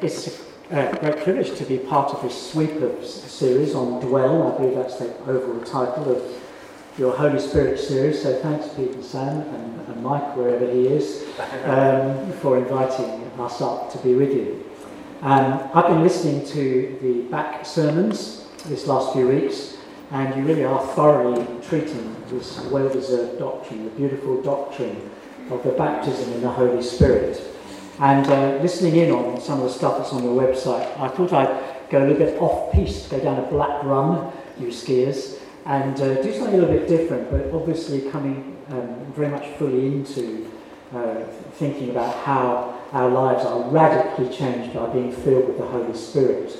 it's 0.00 0.40
a 0.70 0.96
great 1.00 1.24
privilege 1.24 1.56
to 1.58 1.64
be 1.64 1.78
part 1.78 2.14
of 2.14 2.22
this 2.22 2.52
sweep 2.52 2.70
of 2.82 3.04
series 3.04 3.74
on 3.74 4.00
Dwell. 4.00 4.52
I 4.52 4.56
believe 4.56 4.76
that's 4.76 4.96
the 4.96 5.16
overall 5.20 5.60
title 5.64 6.14
of 6.14 6.42
your 6.98 7.16
Holy 7.16 7.40
Spirit 7.40 7.78
series. 7.78 8.22
So 8.22 8.38
thanks, 8.40 8.68
Pete 8.74 8.92
and 8.92 9.04
Sam 9.04 9.40
and, 9.40 9.88
and 9.88 10.02
Mike, 10.02 10.36
wherever 10.36 10.70
he 10.70 10.86
is, 10.86 11.24
um, 11.64 12.32
for 12.34 12.58
inviting 12.58 13.22
us 13.40 13.60
up 13.60 13.90
to 13.92 13.98
be 13.98 14.14
with 14.14 14.32
you. 14.32 14.64
Um, 15.22 15.68
I've 15.74 15.88
been 15.88 16.02
listening 16.02 16.46
to 16.48 16.98
the 17.02 17.22
back 17.30 17.66
sermons 17.66 18.46
this 18.66 18.86
last 18.86 19.12
few 19.14 19.28
weeks, 19.28 19.78
and 20.12 20.36
you 20.36 20.42
really 20.42 20.64
are 20.64 20.86
thoroughly 20.94 21.44
treating 21.62 22.14
this 22.28 22.60
well 22.66 22.88
deserved 22.88 23.38
doctrine, 23.38 23.84
the 23.84 23.90
beautiful 23.90 24.40
doctrine 24.42 25.10
of 25.50 25.62
the 25.64 25.72
baptism 25.72 26.32
in 26.34 26.42
the 26.42 26.50
Holy 26.50 26.82
Spirit. 26.82 27.42
And 28.00 28.26
uh, 28.26 28.62
listening 28.62 28.96
in 28.96 29.10
on 29.10 29.40
some 29.40 29.60
of 29.60 29.64
the 29.64 29.72
stuff 29.72 29.98
that's 29.98 30.12
on 30.12 30.22
your 30.22 30.40
website, 30.40 30.86
I 31.00 31.08
thought 31.08 31.32
I'd 31.32 31.90
go 31.90 31.98
a 31.98 32.06
little 32.06 32.18
bit 32.18 32.40
off 32.40 32.72
piste, 32.72 33.10
go 33.10 33.18
down 33.18 33.38
a 33.38 33.48
black 33.48 33.82
run, 33.82 34.32
you 34.58 34.68
skiers, 34.68 35.38
and 35.66 36.00
uh, 36.00 36.22
do 36.22 36.32
something 36.32 36.54
a 36.54 36.58
little 36.58 36.74
bit 36.74 36.88
different, 36.88 37.30
but 37.30 37.52
obviously 37.52 38.10
coming 38.10 38.56
um, 38.68 39.12
very 39.12 39.28
much 39.28 39.46
fully 39.56 39.86
into 39.86 40.50
uh, 40.94 41.24
thinking 41.52 41.90
about 41.90 42.14
how 42.24 42.78
our 42.92 43.10
lives 43.10 43.44
are 43.44 43.68
radically 43.68 44.34
changed 44.34 44.74
by 44.74 44.86
being 44.92 45.12
filled 45.12 45.48
with 45.48 45.58
the 45.58 45.66
Holy 45.66 45.94
Spirit. 45.96 46.56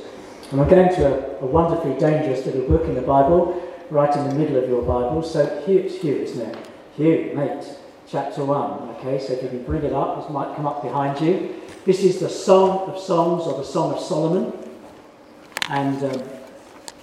And 0.51 0.60
I'm 0.60 0.68
going 0.68 0.88
to 0.95 1.07
a, 1.07 1.41
a 1.41 1.46
wonderfully 1.46 1.98
dangerous 1.98 2.45
little 2.46 2.66
book 2.66 2.84
in 2.84 2.95
the 2.95 3.02
Bible, 3.02 3.62
right 3.91 4.15
in 4.15 4.29
the 4.29 4.34
middle 4.34 4.62
of 4.62 4.68
your 4.68 4.82
Bible. 4.82 5.23
So 5.23 5.62
Hugh, 5.65 5.79
it's 5.79 5.96
Hugh, 5.96 6.16
isn't 6.16 6.51
it? 6.51 6.57
Hugh, 6.96 7.32
mate, 7.34 7.65
chapter 8.11 8.43
1. 8.43 8.97
Okay, 8.97 9.19
so 9.19 9.35
if 9.35 9.43
you 9.43 9.48
can 9.51 9.62
bring 9.65 9.83
it 9.83 9.93
up, 9.93 10.23
this 10.23 10.30
might 10.30 10.55
come 10.57 10.66
up 10.66 10.83
behind 10.83 11.21
you. 11.21 11.61
This 11.85 12.03
is 12.03 12.21
the 12.21 12.29
Song 12.29 12.89
of 12.91 12.99
Songs 12.99 13.43
or 13.45 13.59
the 13.59 13.65
Song 13.65 13.93
of 13.93 14.01
Solomon. 14.01 14.53
And 15.69 16.03
um, 16.03 16.23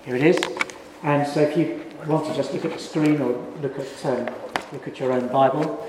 here 0.04 0.16
it 0.16 0.24
is. 0.24 0.40
And 1.04 1.28
so 1.28 1.42
if 1.42 1.56
you 1.56 1.84
want 2.08 2.26
to 2.26 2.34
just 2.34 2.54
look 2.54 2.66
at 2.66 2.74
the 2.74 2.80
screen 2.80 3.22
or 3.22 3.34
look 3.62 3.78
at, 3.78 4.06
um, 4.06 4.34
look 4.74 4.88
at 4.88 5.00
your 5.00 5.14
own 5.14 5.28
Bible. 5.28 5.88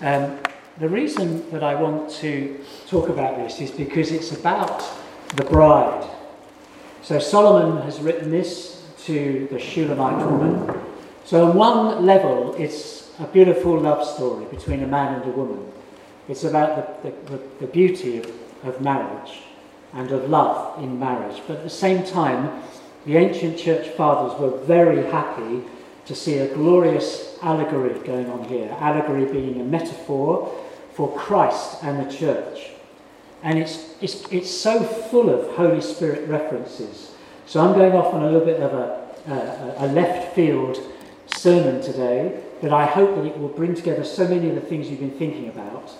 Um, 0.00 0.38
the 0.78 0.88
reason 0.88 1.50
that 1.50 1.64
I 1.64 1.74
want 1.74 2.10
to 2.20 2.64
talk 2.86 3.08
about 3.08 3.36
this 3.36 3.60
is 3.60 3.70
because 3.72 4.12
it's 4.12 4.30
about 4.30 4.84
the 5.34 5.44
bride. 5.44 6.08
So 7.02 7.18
Solomon 7.18 7.82
has 7.82 8.00
written 8.00 8.30
this 8.30 8.84
to 9.06 9.48
the 9.50 9.58
Shulamite 9.58 10.24
woman. 10.24 10.80
So 11.24 11.50
on 11.50 11.56
one 11.56 12.06
level, 12.06 12.54
it's 12.56 13.01
a 13.22 13.26
beautiful 13.26 13.78
love 13.78 14.06
story 14.06 14.44
between 14.46 14.82
a 14.82 14.86
man 14.86 15.14
and 15.20 15.24
a 15.24 15.34
woman. 15.34 15.70
It's 16.28 16.44
about 16.44 17.02
the, 17.02 17.10
the, 17.30 17.40
the 17.60 17.66
beauty 17.66 18.18
of, 18.18 18.32
of 18.64 18.80
marriage 18.80 19.42
and 19.92 20.10
of 20.10 20.28
love 20.28 20.82
in 20.82 20.98
marriage. 20.98 21.40
But 21.46 21.58
at 21.58 21.62
the 21.62 21.70
same 21.70 22.04
time, 22.04 22.62
the 23.06 23.16
ancient 23.16 23.58
church 23.58 23.88
fathers 23.90 24.38
were 24.40 24.58
very 24.64 25.04
happy 25.10 25.62
to 26.06 26.14
see 26.14 26.38
a 26.38 26.52
glorious 26.54 27.38
allegory 27.42 27.94
going 28.00 28.28
on 28.28 28.44
here. 28.44 28.74
Allegory 28.80 29.24
being 29.24 29.60
a 29.60 29.64
metaphor 29.64 30.52
for 30.92 31.16
Christ 31.16 31.82
and 31.84 32.04
the 32.04 32.12
church. 32.12 32.70
And 33.42 33.58
it's, 33.58 33.94
it's, 34.00 34.24
it's 34.32 34.50
so 34.50 34.82
full 34.82 35.30
of 35.30 35.56
Holy 35.56 35.80
Spirit 35.80 36.28
references. 36.28 37.12
So 37.46 37.60
I'm 37.60 37.74
going 37.74 37.92
off 37.92 38.14
on 38.14 38.22
a 38.22 38.30
little 38.30 38.46
bit 38.46 38.60
of 38.60 38.72
a, 38.72 39.14
a, 39.28 39.86
a 39.86 39.88
left 39.88 40.34
field 40.34 40.78
sermon 41.26 41.80
today, 41.82 42.40
but 42.62 42.72
I 42.72 42.86
hope 42.86 43.16
that 43.16 43.26
it 43.26 43.36
will 43.38 43.48
bring 43.48 43.74
together 43.74 44.04
so 44.04 44.26
many 44.26 44.48
of 44.48 44.54
the 44.54 44.60
things 44.60 44.88
you've 44.88 45.00
been 45.00 45.18
thinking 45.18 45.48
about 45.48 45.90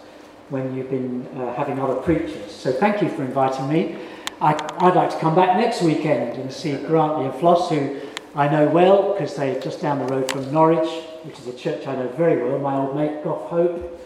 when 0.49 0.75
you've 0.77 0.91
been 0.91 1.27
uh, 1.37 1.53
having 1.55 1.81
other 1.81 1.97
preachers. 1.97 2.53
So 2.53 2.73
thank 2.73 3.03
you 3.03 3.09
for 3.09 3.25
inviting 3.25 3.69
me. 3.69 3.99
I, 4.41 4.53
would 4.85 4.95
like 4.95 5.11
to 5.11 5.19
come 5.19 5.35
back 5.35 5.57
next 5.57 5.83
weekend 5.83 6.39
and 6.39 6.53
see 6.53 6.73
Grantley 6.77 7.27
and 7.27 7.35
Floss, 7.35 7.69
who 7.69 8.01
I 8.35 8.49
know 8.49 8.69
well 8.69 9.13
because 9.13 9.35
they're 9.35 9.61
just 9.61 9.83
down 9.83 9.99
the 9.99 10.07
road 10.07 10.31
from 10.31 10.53
Norwich, 10.53 10.89
which 11.25 11.39
is 11.39 11.49
a 11.49 11.53
church 11.53 11.87
I 11.87 11.97
know 11.97 12.09
very 12.09 12.43
well. 12.43 12.59
My 12.59 12.77
old 12.77 12.97
mate 12.97 13.25
Gough 13.25 13.49
Hope 13.49 14.01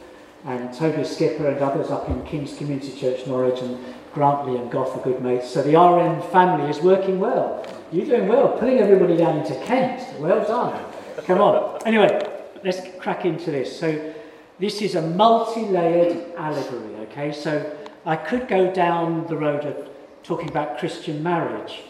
and 0.46 0.72
Toby 0.72 1.04
Skipper 1.04 1.48
and 1.48 1.58
others 1.58 1.90
up 1.90 2.08
in 2.08 2.24
King's 2.24 2.56
Community 2.56 2.98
Church, 2.98 3.26
Norwich, 3.26 3.60
and 3.60 3.78
Grantley 4.14 4.56
and 4.56 4.70
Gough 4.70 4.96
are 4.96 5.02
good 5.02 5.20
mates. 5.20 5.50
So 5.50 5.62
the 5.62 5.78
RM 5.78 6.22
family 6.30 6.70
is 6.70 6.80
working 6.80 7.18
well. 7.18 7.66
You're 7.92 8.06
doing 8.06 8.28
well, 8.28 8.48
pulling 8.58 8.78
everybody 8.78 9.16
down 9.16 9.38
into 9.38 9.54
Kent. 9.64 10.18
Well 10.20 10.46
done. 10.46 10.84
Come 11.24 11.40
on. 11.40 11.78
Anyway, 11.86 12.25
let's 12.66 12.80
crack 12.98 13.24
into 13.24 13.52
this. 13.52 13.78
So 13.78 14.12
this 14.58 14.82
is 14.82 14.96
a 14.96 15.02
multi-layered 15.02 16.34
allegory, 16.36 16.96
okay? 17.06 17.30
So 17.30 17.76
I 18.04 18.16
could 18.16 18.48
go 18.48 18.74
down 18.74 19.26
the 19.28 19.36
road 19.36 19.64
of 19.64 19.88
talking 20.24 20.48
about 20.48 20.78
Christian 20.78 21.22
marriage. 21.22 21.82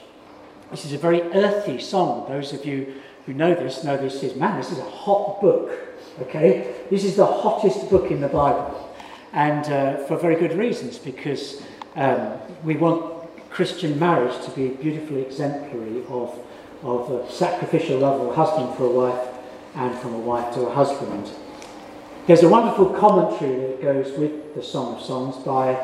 This 0.70 0.84
is 0.84 0.92
a 0.92 0.98
very 0.98 1.22
earthy 1.32 1.78
song. 1.80 2.28
Those 2.28 2.52
of 2.52 2.66
you 2.66 2.94
who 3.24 3.32
know 3.32 3.54
this 3.54 3.84
know 3.84 3.96
this 3.96 4.22
is, 4.22 4.36
man, 4.36 4.58
this 4.58 4.70
is 4.70 4.78
a 4.78 4.90
hot 4.90 5.40
book. 5.40 5.72
Okay? 6.20 6.74
This 6.90 7.04
is 7.04 7.16
the 7.16 7.26
hottest 7.26 7.88
book 7.88 8.10
in 8.10 8.20
the 8.20 8.28
Bible. 8.28 8.94
And 9.32 9.64
uh, 9.72 10.04
for 10.04 10.18
very 10.18 10.36
good 10.36 10.52
reasons, 10.52 10.98
because 10.98 11.62
um, 11.94 12.34
we 12.64 12.76
want 12.76 13.30
Christian 13.48 13.98
marriage 13.98 14.44
to 14.44 14.50
be 14.50 14.68
beautifully 14.68 15.22
exemplary 15.22 16.04
of, 16.08 16.38
of 16.82 17.10
a 17.10 17.32
sacrificial 17.32 18.00
love 18.00 18.20
of 18.20 18.28
a 18.28 18.34
husband 18.34 18.76
for 18.76 18.84
a 18.84 18.90
wife 18.90 19.35
and 19.76 19.96
from 19.98 20.14
a 20.14 20.18
wife 20.18 20.54
to 20.54 20.62
a 20.62 20.74
husband. 20.74 21.30
There's 22.26 22.42
a 22.42 22.48
wonderful 22.48 22.86
commentary 22.86 23.56
that 23.56 23.82
goes 23.82 24.18
with 24.18 24.54
the 24.54 24.62
Song 24.62 24.96
of 24.96 25.02
Songs 25.02 25.36
by 25.44 25.74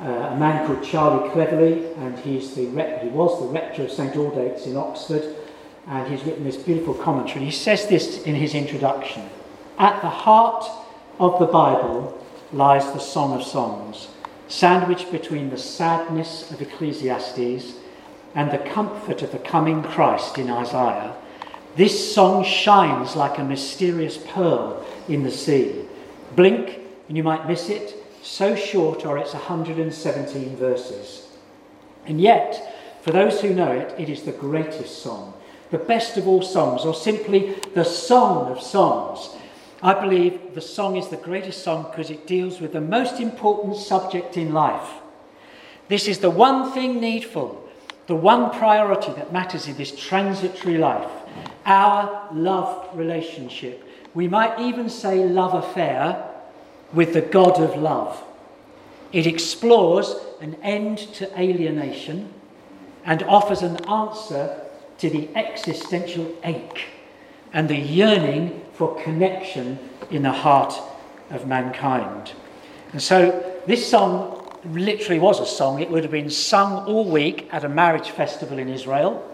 uh, 0.00 0.30
a 0.32 0.36
man 0.36 0.66
called 0.66 0.82
Charlie 0.82 1.28
Cleverly, 1.30 1.92
and 1.94 2.18
he's 2.20 2.54
the 2.54 2.62
he 2.62 3.08
was 3.08 3.40
the 3.40 3.48
rector 3.48 3.82
of 3.82 3.90
St 3.90 4.14
Aldate's 4.14 4.66
in 4.66 4.76
Oxford, 4.76 5.36
and 5.86 6.08
he's 6.08 6.24
written 6.24 6.44
this 6.44 6.56
beautiful 6.56 6.94
commentary. 6.94 7.44
He 7.44 7.50
says 7.50 7.88
this 7.88 8.22
in 8.22 8.34
his 8.34 8.54
introduction 8.54 9.28
At 9.78 10.00
the 10.00 10.08
heart 10.08 10.64
of 11.18 11.38
the 11.38 11.46
Bible 11.46 12.18
lies 12.52 12.90
the 12.92 12.98
Song 12.98 13.38
of 13.38 13.46
Songs, 13.46 14.08
sandwiched 14.48 15.12
between 15.12 15.50
the 15.50 15.58
sadness 15.58 16.50
of 16.50 16.62
Ecclesiastes 16.62 17.74
and 18.34 18.50
the 18.50 18.58
comfort 18.58 19.22
of 19.22 19.32
the 19.32 19.38
coming 19.38 19.82
Christ 19.82 20.38
in 20.38 20.50
Isaiah. 20.50 21.14
This 21.74 22.14
song 22.14 22.44
shines 22.44 23.16
like 23.16 23.38
a 23.38 23.44
mysterious 23.44 24.18
pearl 24.18 24.84
in 25.08 25.22
the 25.22 25.30
sea. 25.30 25.84
Blink, 26.36 26.78
and 27.08 27.16
you 27.16 27.22
might 27.22 27.48
miss 27.48 27.68
it 27.68 27.96
so 28.22 28.54
short 28.54 29.04
are 29.04 29.18
its 29.18 29.32
117 29.32 30.56
verses. 30.56 31.28
And 32.06 32.20
yet, 32.20 32.74
for 33.02 33.10
those 33.10 33.40
who 33.40 33.52
know 33.52 33.72
it, 33.72 33.94
it 33.98 34.08
is 34.08 34.22
the 34.22 34.32
greatest 34.32 35.02
song, 35.02 35.34
the 35.70 35.78
best 35.78 36.16
of 36.16 36.28
all 36.28 36.42
songs, 36.42 36.84
or 36.84 36.94
simply 36.94 37.56
the 37.74 37.84
song 37.84 38.50
of 38.52 38.60
songs. 38.60 39.30
I 39.82 39.94
believe 40.00 40.54
the 40.54 40.60
song 40.60 40.96
is 40.96 41.08
the 41.08 41.16
greatest 41.16 41.64
song 41.64 41.88
because 41.90 42.10
it 42.10 42.26
deals 42.26 42.60
with 42.60 42.72
the 42.72 42.80
most 42.80 43.18
important 43.18 43.76
subject 43.76 44.36
in 44.36 44.52
life. 44.52 44.88
This 45.88 46.06
is 46.06 46.20
the 46.20 46.30
one 46.30 46.70
thing 46.72 47.00
needful, 47.00 47.68
the 48.06 48.14
one 48.14 48.50
priority 48.50 49.12
that 49.14 49.32
matters 49.32 49.66
in 49.66 49.76
this 49.76 49.90
transitory 49.90 50.78
life 50.78 51.10
our 51.64 52.28
love 52.32 52.96
relationship. 52.96 53.84
We 54.14 54.28
might 54.28 54.58
even 54.60 54.88
say 54.88 55.24
love 55.26 55.54
affair 55.54 56.28
with 56.92 57.14
the 57.14 57.22
God 57.22 57.60
of 57.60 57.76
love. 57.80 58.22
It 59.12 59.26
explores 59.26 60.14
an 60.40 60.56
end 60.62 60.98
to 61.14 61.40
alienation 61.40 62.32
and 63.04 63.22
offers 63.24 63.62
an 63.62 63.84
answer 63.88 64.60
to 64.98 65.10
the 65.10 65.28
existential 65.36 66.34
ache 66.44 66.86
and 67.52 67.68
the 67.68 67.76
yearning 67.76 68.64
for 68.72 69.00
connection 69.02 69.78
in 70.10 70.22
the 70.22 70.32
heart 70.32 70.74
of 71.30 71.46
mankind. 71.46 72.32
And 72.92 73.02
so 73.02 73.60
this 73.66 73.88
song 73.88 74.38
literally 74.64 75.18
was 75.18 75.40
a 75.40 75.46
song. 75.46 75.80
It 75.80 75.90
would 75.90 76.04
have 76.04 76.12
been 76.12 76.30
sung 76.30 76.84
all 76.86 77.08
week 77.10 77.48
at 77.52 77.64
a 77.64 77.68
marriage 77.68 78.10
festival 78.10 78.58
in 78.58 78.68
Israel. 78.68 79.28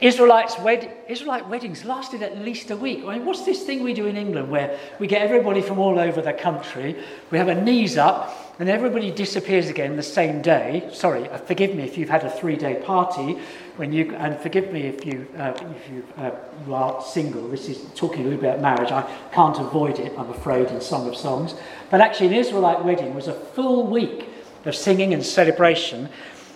Israelites 0.00 0.56
wed- 0.60 0.92
Israelite 1.08 1.48
weddings 1.48 1.84
lasted 1.84 2.22
at 2.22 2.38
least 2.38 2.70
a 2.70 2.76
week. 2.76 3.04
I 3.04 3.14
mean, 3.18 3.26
what's 3.26 3.44
this 3.44 3.64
thing 3.64 3.82
we 3.82 3.94
do 3.94 4.06
in 4.06 4.16
England 4.16 4.48
where 4.48 4.78
we 5.00 5.08
get 5.08 5.22
everybody 5.22 5.60
from 5.60 5.80
all 5.80 5.98
over 5.98 6.22
the 6.22 6.32
country, 6.32 6.96
we 7.32 7.38
have 7.38 7.48
a 7.48 7.60
knees 7.60 7.96
up, 7.96 8.54
and 8.60 8.68
everybody 8.68 9.10
disappears 9.10 9.68
again 9.68 9.96
the 9.96 10.02
same 10.02 10.40
day? 10.40 10.88
Sorry, 10.92 11.28
uh, 11.28 11.38
forgive 11.38 11.74
me 11.74 11.82
if 11.82 11.98
you've 11.98 12.10
had 12.10 12.22
a 12.22 12.30
three-day 12.30 12.76
party, 12.84 13.38
when 13.76 13.92
you, 13.92 14.14
and 14.14 14.38
forgive 14.38 14.72
me 14.72 14.82
if 14.82 15.04
you, 15.04 15.26
uh, 15.36 15.52
if 15.56 15.90
you, 15.90 16.04
uh, 16.16 16.30
you 16.64 16.74
are 16.74 17.02
single. 17.02 17.48
This 17.48 17.68
is 17.68 17.84
talking 17.96 18.20
a 18.20 18.24
little 18.24 18.40
bit 18.40 18.50
about 18.50 18.60
marriage. 18.60 18.92
I 18.92 19.02
can't 19.32 19.58
avoid 19.58 19.98
it, 19.98 20.12
I'm 20.16 20.30
afraid, 20.30 20.68
in 20.68 20.80
Song 20.80 21.08
of 21.08 21.16
Songs. 21.16 21.56
But 21.90 22.00
actually, 22.00 22.28
an 22.28 22.34
Israelite 22.34 22.84
wedding 22.84 23.16
was 23.16 23.26
a 23.26 23.34
full 23.34 23.84
week 23.88 24.28
of 24.64 24.76
singing 24.76 25.12
and 25.12 25.26
celebration. 25.26 26.08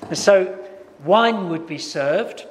And 0.03 0.19
so 0.19 0.65
wine 1.05 1.49
would 1.49 1.67
be 1.67 1.79
served 1.79 2.47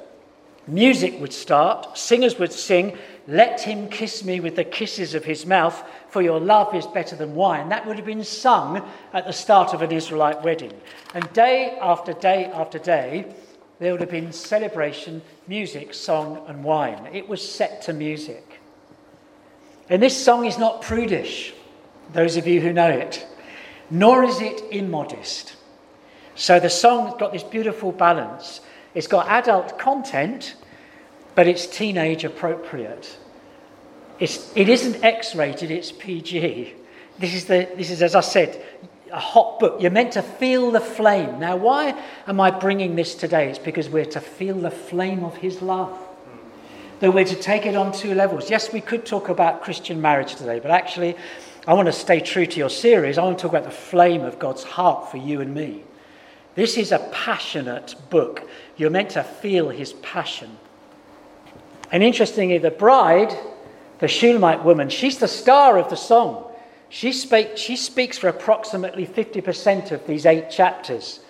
Music 0.66 1.20
would 1.20 1.32
start, 1.32 1.98
singers 1.98 2.38
would 2.38 2.52
sing, 2.52 2.96
Let 3.26 3.60
him 3.60 3.88
kiss 3.88 4.24
me 4.24 4.38
with 4.38 4.54
the 4.54 4.64
kisses 4.64 5.14
of 5.14 5.24
his 5.24 5.44
mouth, 5.44 5.82
for 6.08 6.22
your 6.22 6.38
love 6.38 6.74
is 6.74 6.86
better 6.86 7.16
than 7.16 7.34
wine. 7.34 7.68
That 7.68 7.86
would 7.86 7.96
have 7.96 8.06
been 8.06 8.24
sung 8.24 8.88
at 9.12 9.26
the 9.26 9.32
start 9.32 9.74
of 9.74 9.82
an 9.82 9.90
Israelite 9.90 10.42
wedding. 10.42 10.72
And 11.14 11.32
day 11.32 11.76
after 11.80 12.12
day 12.12 12.44
after 12.46 12.78
day, 12.78 13.34
there 13.80 13.90
would 13.90 14.00
have 14.00 14.10
been 14.10 14.32
celebration, 14.32 15.22
music, 15.48 15.92
song, 15.94 16.44
and 16.46 16.62
wine. 16.62 17.08
It 17.12 17.28
was 17.28 17.46
set 17.46 17.82
to 17.82 17.92
music. 17.92 18.60
And 19.88 20.00
this 20.00 20.16
song 20.16 20.46
is 20.46 20.58
not 20.58 20.82
prudish, 20.82 21.52
those 22.12 22.36
of 22.36 22.46
you 22.46 22.60
who 22.60 22.72
know 22.72 22.88
it, 22.88 23.26
nor 23.90 24.22
is 24.22 24.40
it 24.40 24.62
immodest. 24.70 25.56
So 26.36 26.60
the 26.60 26.70
song's 26.70 27.14
got 27.18 27.32
this 27.32 27.42
beautiful 27.42 27.90
balance. 27.90 28.60
It's 28.94 29.06
got 29.06 29.26
adult 29.28 29.78
content, 29.78 30.54
but 31.34 31.46
it's 31.46 31.66
teenage 31.66 32.24
appropriate. 32.24 33.18
It's, 34.18 34.54
it 34.54 34.68
isn't 34.68 35.02
X 35.02 35.34
rated, 35.34 35.70
it's 35.70 35.90
PG. 35.90 36.74
This 37.18 37.34
is, 37.34 37.46
the, 37.46 37.68
this 37.76 37.90
is, 37.90 38.02
as 38.02 38.14
I 38.14 38.20
said, 38.20 38.62
a 39.12 39.18
hot 39.20 39.58
book. 39.58 39.80
You're 39.80 39.90
meant 39.90 40.12
to 40.12 40.22
feel 40.22 40.70
the 40.70 40.80
flame. 40.80 41.38
Now, 41.38 41.56
why 41.56 42.00
am 42.26 42.40
I 42.40 42.50
bringing 42.50 42.96
this 42.96 43.14
today? 43.14 43.50
It's 43.50 43.58
because 43.58 43.88
we're 43.88 44.06
to 44.06 44.20
feel 44.20 44.56
the 44.56 44.70
flame 44.70 45.24
of 45.24 45.36
His 45.36 45.60
love. 45.60 45.98
That 47.00 47.12
we're 47.12 47.24
to 47.24 47.34
take 47.34 47.66
it 47.66 47.74
on 47.74 47.92
two 47.92 48.14
levels. 48.14 48.48
Yes, 48.48 48.72
we 48.72 48.80
could 48.80 49.04
talk 49.04 49.28
about 49.28 49.62
Christian 49.62 50.00
marriage 50.00 50.36
today, 50.36 50.60
but 50.60 50.70
actually, 50.70 51.16
I 51.66 51.74
want 51.74 51.86
to 51.86 51.92
stay 51.92 52.20
true 52.20 52.46
to 52.46 52.58
your 52.58 52.70
series. 52.70 53.18
I 53.18 53.24
want 53.24 53.38
to 53.38 53.42
talk 53.42 53.52
about 53.52 53.64
the 53.64 53.70
flame 53.70 54.22
of 54.22 54.38
God's 54.38 54.62
heart 54.62 55.10
for 55.10 55.16
you 55.16 55.40
and 55.40 55.54
me. 55.54 55.82
This 56.54 56.76
is 56.76 56.92
a 56.92 56.98
passionate 57.12 57.94
book. 58.10 58.48
You're 58.76 58.90
meant 58.90 59.10
to 59.10 59.22
feel 59.22 59.70
His 59.70 59.92
passion. 59.94 60.58
And 61.90 62.02
interestingly, 62.02 62.58
the 62.58 62.70
bride 62.70 63.36
the 64.02 64.08
Shulamite 64.08 64.64
woman, 64.64 64.88
she's 64.88 65.18
the 65.18 65.28
star 65.28 65.78
of 65.78 65.88
the 65.88 65.96
song. 65.96 66.50
She, 66.88 67.12
speak, 67.12 67.56
she 67.56 67.76
speaks 67.76 68.18
for 68.18 68.26
approximately 68.26 69.06
50% 69.06 69.92
of 69.92 70.04
these 70.08 70.26
eight 70.26 70.50
chapters. 70.50 71.20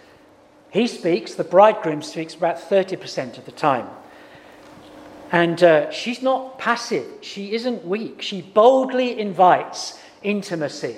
He 0.70 0.86
speaks, 0.86 1.34
the 1.34 1.44
bridegroom 1.44 2.00
speaks 2.00 2.34
about 2.34 2.56
30% 2.56 3.36
of 3.36 3.44
the 3.44 3.52
time. 3.52 3.90
And 5.30 5.62
uh, 5.62 5.90
she's 5.90 6.22
not 6.22 6.58
passive, 6.58 7.04
she 7.20 7.52
isn't 7.52 7.84
weak. 7.84 8.22
She 8.22 8.40
boldly 8.40 9.20
invites 9.20 10.00
intimacy. 10.22 10.96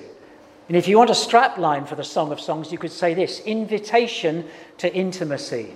And 0.69 0.77
if 0.77 0.89
you 0.89 0.97
want 0.99 1.11
a 1.11 1.15
strap 1.15 1.59
line 1.59 1.85
for 1.85 1.95
the 1.95 2.05
Song 2.05 2.33
of 2.33 2.41
Songs, 2.41 2.73
you 2.73 2.79
could 2.79 2.93
say 2.93 3.15
this 3.15 3.41
invitation 3.41 4.47
to 4.79 4.93
intimacy. 4.95 5.75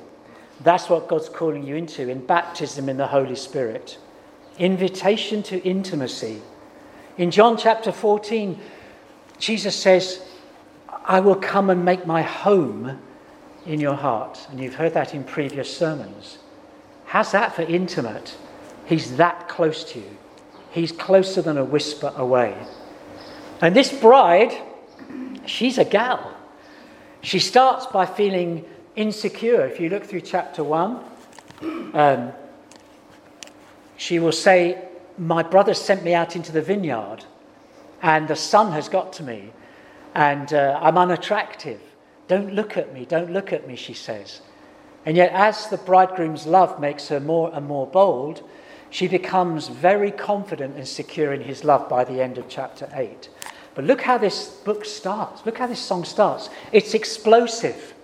That's 0.60 0.88
what 0.88 1.08
God's 1.08 1.28
calling 1.28 1.66
you 1.66 1.76
into 1.76 2.08
in 2.08 2.26
baptism 2.26 2.88
in 2.88 2.96
the 2.96 3.06
Holy 3.06 3.36
Spirit 3.36 3.98
invitation 4.58 5.42
to 5.44 5.62
intimacy. 5.62 6.42
In 7.16 7.30
John 7.30 7.56
chapter 7.56 7.92
14, 7.92 8.58
Jesus 9.38 9.74
says, 9.74 10.20
I 11.04 11.20
will 11.20 11.36
come 11.36 11.70
and 11.70 11.84
make 11.84 12.06
my 12.06 12.22
home 12.22 13.00
in 13.66 13.80
your 13.80 13.94
heart. 13.94 14.46
And 14.50 14.60
you've 14.60 14.74
heard 14.74 14.94
that 14.94 15.14
in 15.14 15.24
previous 15.24 15.74
sermons. 15.74 16.38
How's 17.06 17.32
that 17.32 17.54
for 17.54 17.62
intimate? 17.62 18.36
He's 18.86 19.16
that 19.16 19.48
close 19.48 19.84
to 19.92 20.00
you. 20.00 20.16
He's 20.70 20.92
closer 20.92 21.40
than 21.40 21.56
a 21.56 21.64
whisper 21.64 22.12
away. 22.16 22.54
And 23.60 23.74
this 23.74 23.92
bride, 23.92 24.52
she's 25.48 25.78
a 25.78 25.84
gal. 25.84 26.34
She 27.20 27.38
starts 27.38 27.86
by 27.86 28.06
feeling 28.06 28.64
insecure. 28.96 29.66
If 29.66 29.80
you 29.80 29.88
look 29.88 30.04
through 30.04 30.20
chapter 30.20 30.62
1, 30.62 31.04
um, 31.94 32.32
she 33.96 34.18
will 34.18 34.32
say, 34.32 34.84
My 35.16 35.42
brother 35.42 35.74
sent 35.74 36.04
me 36.04 36.14
out 36.14 36.36
into 36.36 36.52
the 36.52 36.62
vineyard, 36.62 37.24
and 38.02 38.28
the 38.28 38.36
sun 38.36 38.72
has 38.72 38.88
got 38.88 39.12
to 39.14 39.22
me, 39.22 39.52
and 40.14 40.52
uh, 40.52 40.78
I'm 40.80 40.96
unattractive. 40.96 41.80
Don't 42.28 42.54
look 42.54 42.76
at 42.76 42.92
me, 42.92 43.04
don't 43.04 43.32
look 43.32 43.52
at 43.52 43.66
me, 43.66 43.74
she 43.74 43.94
says. 43.94 44.42
And 45.06 45.16
yet, 45.16 45.32
as 45.32 45.68
the 45.68 45.78
bridegroom's 45.78 46.46
love 46.46 46.78
makes 46.80 47.08
her 47.08 47.20
more 47.20 47.50
and 47.54 47.66
more 47.66 47.86
bold, 47.86 48.42
she 48.90 49.08
becomes 49.08 49.68
very 49.68 50.10
confident 50.10 50.76
and 50.76 50.86
secure 50.86 51.32
in 51.32 51.42
his 51.42 51.64
love 51.64 51.88
by 51.88 52.04
the 52.04 52.22
end 52.22 52.38
of 52.38 52.48
chapter 52.48 52.88
8. 52.92 53.28
But 53.78 53.84
look 53.84 54.00
how 54.00 54.18
this 54.18 54.48
book 54.48 54.84
starts. 54.84 55.46
Look 55.46 55.58
how 55.58 55.68
this 55.68 55.78
song 55.78 56.04
starts. 56.04 56.50
It's 56.72 56.94
explosive. 56.94 57.94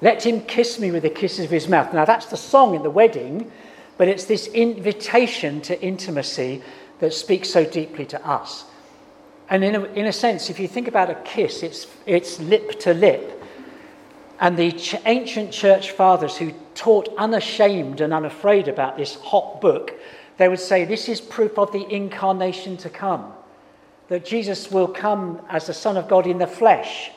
Let 0.00 0.24
him 0.24 0.42
kiss 0.42 0.78
me 0.78 0.92
with 0.92 1.02
the 1.02 1.10
kisses 1.10 1.46
of 1.46 1.50
his 1.50 1.66
mouth. 1.66 1.92
Now, 1.92 2.04
that's 2.04 2.26
the 2.26 2.36
song 2.36 2.76
in 2.76 2.84
the 2.84 2.90
wedding, 2.90 3.50
but 3.98 4.06
it's 4.06 4.26
this 4.26 4.46
invitation 4.46 5.62
to 5.62 5.82
intimacy 5.82 6.62
that 7.00 7.12
speaks 7.12 7.50
so 7.50 7.64
deeply 7.64 8.06
to 8.06 8.24
us. 8.24 8.66
And 9.48 9.64
in 9.64 9.74
a, 9.74 9.84
in 9.94 10.06
a 10.06 10.12
sense, 10.12 10.48
if 10.48 10.60
you 10.60 10.68
think 10.68 10.86
about 10.86 11.10
a 11.10 11.16
kiss, 11.16 11.64
it's, 11.64 11.88
it's 12.06 12.38
lip 12.38 12.78
to 12.78 12.94
lip. 12.94 13.42
And 14.38 14.56
the 14.56 14.70
ch- 14.70 14.94
ancient 15.06 15.50
church 15.50 15.90
fathers 15.90 16.36
who 16.36 16.52
taught 16.76 17.12
unashamed 17.18 18.00
and 18.00 18.14
unafraid 18.14 18.68
about 18.68 18.96
this 18.96 19.16
hot 19.16 19.60
book, 19.60 19.92
they 20.36 20.48
would 20.48 20.60
say 20.60 20.84
this 20.84 21.08
is 21.08 21.20
proof 21.20 21.58
of 21.58 21.72
the 21.72 21.84
incarnation 21.92 22.76
to 22.76 22.88
come. 22.88 23.32
That 24.10 24.26
Jesus 24.26 24.70
will 24.70 24.88
come 24.88 25.40
as 25.48 25.66
the 25.66 25.72
Son 25.72 25.96
of 25.96 26.08
God 26.08 26.26
in 26.26 26.36
the 26.36 26.46
flesh. 26.46 27.10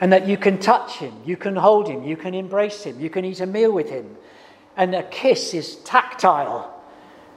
And 0.00 0.12
that 0.12 0.26
you 0.26 0.36
can 0.36 0.58
touch 0.58 0.96
him, 0.96 1.12
you 1.24 1.36
can 1.36 1.54
hold 1.54 1.88
him, 1.88 2.02
you 2.02 2.16
can 2.16 2.34
embrace 2.34 2.82
him, 2.82 2.98
you 2.98 3.10
can 3.10 3.24
eat 3.24 3.40
a 3.40 3.46
meal 3.46 3.70
with 3.70 3.90
him. 3.90 4.16
And 4.76 4.94
a 4.94 5.02
kiss 5.02 5.54
is 5.54 5.76
tactile. 5.84 6.82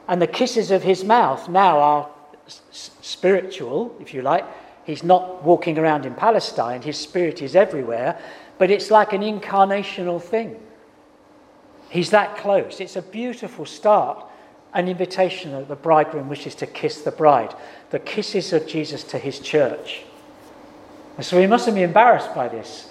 And 0.07 0.21
the 0.21 0.27
kisses 0.27 0.71
of 0.71 0.81
his 0.81 1.03
mouth 1.03 1.49
now 1.49 1.79
are 1.79 2.09
spiritual, 2.47 3.95
if 3.99 4.13
you 4.13 4.21
like. 4.21 4.45
He's 4.85 5.03
not 5.03 5.43
walking 5.43 5.77
around 5.77 6.05
in 6.05 6.13
Palestine, 6.13 6.81
his 6.81 6.97
spirit 6.97 7.41
is 7.41 7.55
everywhere, 7.55 8.19
but 8.57 8.69
it's 8.69 8.91
like 8.91 9.13
an 9.13 9.21
incarnational 9.21 10.21
thing. 10.21 10.59
He's 11.89 12.11
that 12.11 12.37
close. 12.37 12.79
It's 12.79 12.95
a 12.95 13.01
beautiful 13.01 13.65
start, 13.65 14.25
an 14.73 14.87
invitation 14.87 15.51
that 15.53 15.67
the 15.67 15.75
bridegroom 15.75 16.29
wishes 16.29 16.53
to 16.55 16.67
kiss 16.67 17.01
the 17.01 17.11
bride, 17.11 17.55
the 17.95 17.99
kisses 17.99 18.51
of 18.51 18.67
Jesus 18.67 19.05
to 19.05 19.17
his 19.17 19.39
church. 19.39 20.01
And 21.15 21.25
so 21.25 21.37
we 21.37 21.47
mustn't 21.47 21.75
be 21.75 21.81
embarrassed 21.81 22.35
by 22.35 22.49
this. 22.49 22.89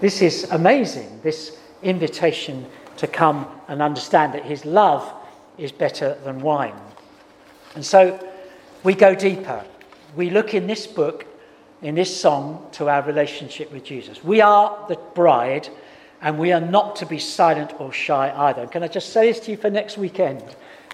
This 0.00 0.22
is 0.22 0.44
amazing, 0.44 1.20
this 1.22 1.58
invitation 1.82 2.64
to 2.96 3.06
come 3.06 3.46
and 3.68 3.82
understand 3.82 4.32
that 4.32 4.46
his 4.46 4.64
love 4.64 5.12
is 5.58 5.70
better 5.70 6.16
than 6.24 6.40
wine. 6.40 6.80
And 7.74 7.84
so 7.84 8.18
we 8.84 8.94
go 8.94 9.14
deeper. 9.14 9.66
We 10.16 10.30
look 10.30 10.54
in 10.54 10.66
this 10.66 10.86
book, 10.86 11.26
in 11.82 11.94
this 11.94 12.18
song, 12.18 12.68
to 12.72 12.88
our 12.88 13.02
relationship 13.02 13.70
with 13.70 13.84
Jesus. 13.84 14.24
We 14.24 14.40
are 14.40 14.82
the 14.88 14.96
bride, 15.14 15.68
and 16.22 16.38
we 16.38 16.52
are 16.52 16.60
not 16.62 16.96
to 16.96 17.04
be 17.04 17.18
silent 17.18 17.78
or 17.78 17.92
shy 17.92 18.32
either. 18.34 18.66
Can 18.66 18.82
I 18.82 18.88
just 18.88 19.12
say 19.12 19.30
this 19.30 19.40
to 19.40 19.50
you 19.50 19.58
for 19.58 19.68
next 19.68 19.98
weekend? 19.98 20.42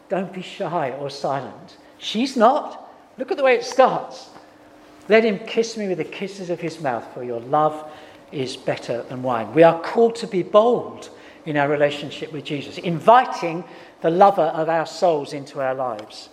Don't 0.09 0.33
be 0.33 0.43
shy 0.43 0.91
or 0.99 1.09
silent. 1.09 1.77
She's 1.99 2.37
not. 2.37 2.81
Look 3.19 3.31
at 3.31 3.37
the 3.37 3.45
way 3.45 3.55
it 3.55 3.65
starts. 3.65 4.31
Let 5.09 5.25
him 5.25 5.39
kiss 5.41 5.77
me 5.77 5.89
with 5.89 5.99
the 5.99 6.05
kisses 6.05 6.51
of 6.51 6.61
his 6.61 6.81
mouth, 6.81 7.07
for 7.13 7.23
your 7.23 7.41
love 7.41 7.91
is 8.33 8.57
better 8.57 9.03
than 9.03 9.23
wine. 9.23 9.53
We 9.55 9.63
are 9.63 9.81
called 9.81 10.17
to 10.17 10.27
be 10.27 10.43
bold 10.43 11.11
in 11.47 11.57
our 11.57 11.69
relationship 11.69 12.33
with 12.33 12.45
Jesus, 12.45 12.79
inviting 12.79 13.65
the 14.01 14.11
lover 14.11 14.43
of 14.43 14.69
our 14.69 14.87
souls 14.87 15.33
into 15.33 15.61
our 15.61 15.75
lives. 15.75 16.31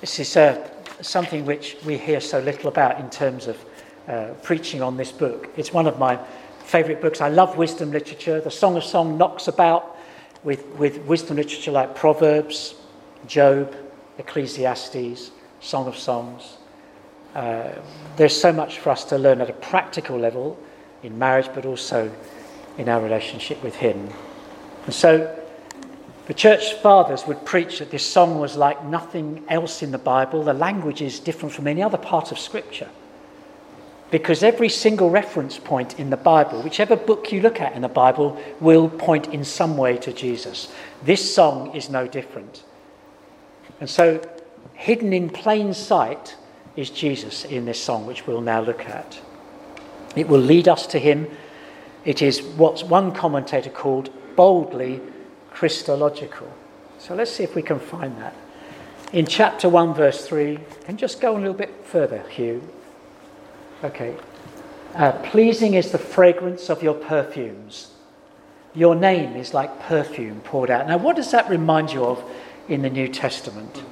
This 0.00 0.18
is 0.18 0.36
uh, 0.36 0.68
something 1.00 1.46
which 1.46 1.76
we 1.84 1.96
hear 1.96 2.20
so 2.20 2.40
little 2.40 2.68
about 2.68 3.00
in 3.00 3.08
terms 3.10 3.46
of 3.46 3.64
uh, 4.08 4.26
preaching 4.42 4.82
on 4.82 4.96
this 4.96 5.12
book. 5.12 5.48
It's 5.56 5.72
one 5.72 5.86
of 5.86 5.98
my 5.98 6.18
favourite 6.64 7.00
books. 7.00 7.20
I 7.20 7.28
love 7.28 7.56
wisdom 7.56 7.90
literature. 7.90 8.40
The 8.40 8.50
Song 8.50 8.76
of 8.76 8.84
Song 8.84 9.16
knocks 9.16 9.48
about 9.48 9.96
with, 10.42 10.66
with 10.76 10.98
wisdom 11.06 11.36
literature 11.36 11.70
like 11.70 11.94
Proverbs, 11.94 12.74
Job, 13.26 13.74
Ecclesiastes, 14.18 15.30
Song 15.60 15.86
of 15.86 15.96
Songs. 15.96 16.56
Uh, 17.34 17.70
there's 18.16 18.38
so 18.38 18.52
much 18.52 18.78
for 18.78 18.90
us 18.90 19.04
to 19.04 19.18
learn 19.18 19.40
at 19.40 19.50
a 19.50 19.54
practical 19.54 20.18
level 20.18 20.58
in 21.02 21.18
marriage, 21.18 21.48
but 21.54 21.66
also 21.66 22.10
in 22.78 22.88
our 22.88 23.00
relationship 23.00 23.62
with 23.62 23.74
Him. 23.74 24.08
And 24.86 24.94
so 24.94 25.36
the 26.26 26.34
church 26.34 26.74
fathers 26.74 27.26
would 27.26 27.44
preach 27.44 27.80
that 27.80 27.90
this 27.90 28.06
song 28.06 28.38
was 28.38 28.56
like 28.56 28.84
nothing 28.84 29.44
else 29.48 29.82
in 29.82 29.90
the 29.90 29.98
Bible. 29.98 30.42
The 30.42 30.54
language 30.54 31.02
is 31.02 31.20
different 31.20 31.54
from 31.54 31.66
any 31.66 31.82
other 31.82 31.98
part 31.98 32.32
of 32.32 32.38
Scripture. 32.38 32.88
Because 34.10 34.42
every 34.42 34.68
single 34.68 35.10
reference 35.10 35.58
point 35.58 35.98
in 35.98 36.10
the 36.10 36.16
Bible, 36.16 36.62
whichever 36.62 36.94
book 36.94 37.32
you 37.32 37.40
look 37.40 37.60
at 37.60 37.74
in 37.74 37.82
the 37.82 37.88
Bible, 37.88 38.40
will 38.60 38.88
point 38.88 39.28
in 39.28 39.44
some 39.44 39.76
way 39.76 39.96
to 39.98 40.12
Jesus. 40.12 40.72
This 41.02 41.34
song 41.34 41.74
is 41.74 41.90
no 41.90 42.06
different. 42.06 42.62
And 43.80 43.88
so, 43.88 44.20
hidden 44.74 45.12
in 45.12 45.30
plain 45.30 45.74
sight 45.74 46.36
is 46.76 46.90
Jesus 46.90 47.44
in 47.44 47.64
this 47.64 47.82
song, 47.82 48.06
which 48.06 48.26
we'll 48.26 48.40
now 48.40 48.60
look 48.60 48.86
at. 48.86 49.20
It 50.16 50.28
will 50.28 50.40
lead 50.40 50.68
us 50.68 50.86
to 50.88 50.98
Him 50.98 51.28
it 52.04 52.20
is 52.20 52.42
what 52.42 52.82
one 52.84 53.12
commentator 53.12 53.70
called 53.70 54.10
boldly 54.36 55.00
Christological. 55.50 56.52
So 56.98 57.14
let's 57.14 57.30
see 57.30 57.44
if 57.44 57.54
we 57.54 57.62
can 57.62 57.78
find 57.78 58.16
that 58.18 58.34
in 59.12 59.26
chapter 59.26 59.68
1, 59.68 59.94
verse 59.94 60.26
3. 60.26 60.58
And 60.86 60.98
just 60.98 61.20
go 61.20 61.36
a 61.36 61.38
little 61.38 61.54
bit 61.54 61.72
further, 61.84 62.22
Hugh. 62.28 62.62
Okay. 63.82 64.16
Uh, 64.94 65.12
pleasing 65.12 65.74
is 65.74 65.92
the 65.92 65.98
fragrance 65.98 66.68
of 66.68 66.82
your 66.82 66.94
perfumes. 66.94 67.92
Your 68.74 68.94
name 68.94 69.36
is 69.36 69.54
like 69.54 69.80
perfume 69.80 70.40
poured 70.40 70.70
out. 70.70 70.86
Now, 70.86 70.98
what 70.98 71.16
does 71.16 71.30
that 71.30 71.48
remind 71.48 71.92
you 71.92 72.04
of 72.04 72.22
in 72.68 72.82
the 72.82 72.90
New 72.90 73.08
Testament? 73.08 73.82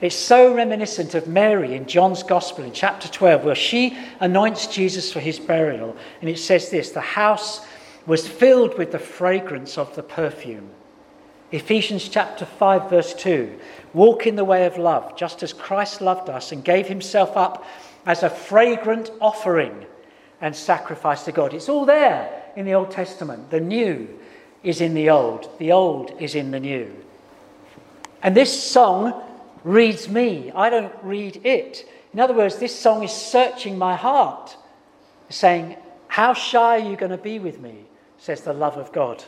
It's 0.00 0.16
so 0.16 0.54
reminiscent 0.54 1.14
of 1.14 1.28
Mary 1.28 1.74
in 1.74 1.86
John's 1.86 2.22
Gospel 2.22 2.64
in 2.64 2.72
chapter 2.72 3.08
12, 3.08 3.44
where 3.44 3.54
she 3.54 3.96
anoints 4.20 4.66
Jesus 4.66 5.12
for 5.12 5.20
his 5.20 5.38
burial. 5.38 5.96
And 6.20 6.28
it 6.28 6.38
says 6.38 6.70
this 6.70 6.90
the 6.90 7.00
house 7.00 7.64
was 8.06 8.28
filled 8.28 8.76
with 8.76 8.92
the 8.92 8.98
fragrance 8.98 9.78
of 9.78 9.94
the 9.94 10.02
perfume. 10.02 10.68
Ephesians 11.52 12.08
chapter 12.08 12.44
5, 12.44 12.90
verse 12.90 13.14
2 13.14 13.58
Walk 13.92 14.26
in 14.26 14.36
the 14.36 14.44
way 14.44 14.66
of 14.66 14.76
love, 14.76 15.16
just 15.16 15.42
as 15.42 15.52
Christ 15.52 16.00
loved 16.00 16.28
us 16.28 16.52
and 16.52 16.64
gave 16.64 16.86
himself 16.86 17.36
up 17.36 17.64
as 18.06 18.22
a 18.22 18.30
fragrant 18.30 19.10
offering 19.20 19.86
and 20.40 20.54
sacrifice 20.54 21.22
to 21.24 21.32
God. 21.32 21.54
It's 21.54 21.68
all 21.68 21.86
there 21.86 22.42
in 22.56 22.66
the 22.66 22.74
Old 22.74 22.90
Testament. 22.90 23.50
The 23.50 23.60
new 23.60 24.08
is 24.62 24.80
in 24.80 24.94
the 24.94 25.10
old, 25.10 25.48
the 25.58 25.72
old 25.72 26.20
is 26.20 26.34
in 26.34 26.50
the 26.50 26.60
new. 26.60 27.03
And 28.24 28.34
this 28.34 28.60
song 28.60 29.22
reads 29.64 30.08
me, 30.08 30.50
I 30.54 30.70
don't 30.70 30.92
read 31.02 31.44
it. 31.44 31.86
In 32.14 32.20
other 32.20 32.32
words, 32.32 32.56
this 32.56 32.76
song 32.76 33.04
is 33.04 33.12
searching 33.12 33.76
my 33.76 33.94
heart, 33.94 34.56
saying, 35.28 35.76
How 36.08 36.32
shy 36.32 36.80
are 36.80 36.90
you 36.90 36.96
going 36.96 37.12
to 37.12 37.18
be 37.18 37.38
with 37.38 37.60
me? 37.60 37.84
says 38.16 38.40
the 38.40 38.54
love 38.54 38.78
of 38.78 38.90
God. 38.92 39.22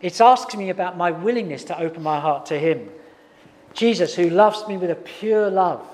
It's 0.00 0.22
asking 0.22 0.60
me 0.60 0.70
about 0.70 0.96
my 0.96 1.10
willingness 1.10 1.64
to 1.64 1.78
open 1.78 2.02
my 2.02 2.18
heart 2.18 2.46
to 2.46 2.58
Him. 2.58 2.88
Jesus, 3.74 4.14
who 4.14 4.30
loves 4.30 4.66
me 4.66 4.78
with 4.78 4.90
a 4.90 4.94
pure 4.94 5.50
love. 5.50 5.86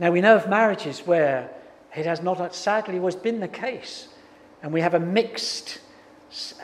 Now, 0.00 0.10
we 0.10 0.20
know 0.20 0.34
of 0.34 0.48
marriages 0.48 1.00
where 1.06 1.50
it 1.94 2.06
has 2.06 2.20
not, 2.20 2.54
sadly, 2.54 2.98
always 2.98 3.14
been 3.14 3.38
the 3.38 3.48
case. 3.48 4.08
And 4.62 4.72
we 4.72 4.80
have 4.80 4.94
a 4.94 5.00
mixed 5.00 5.78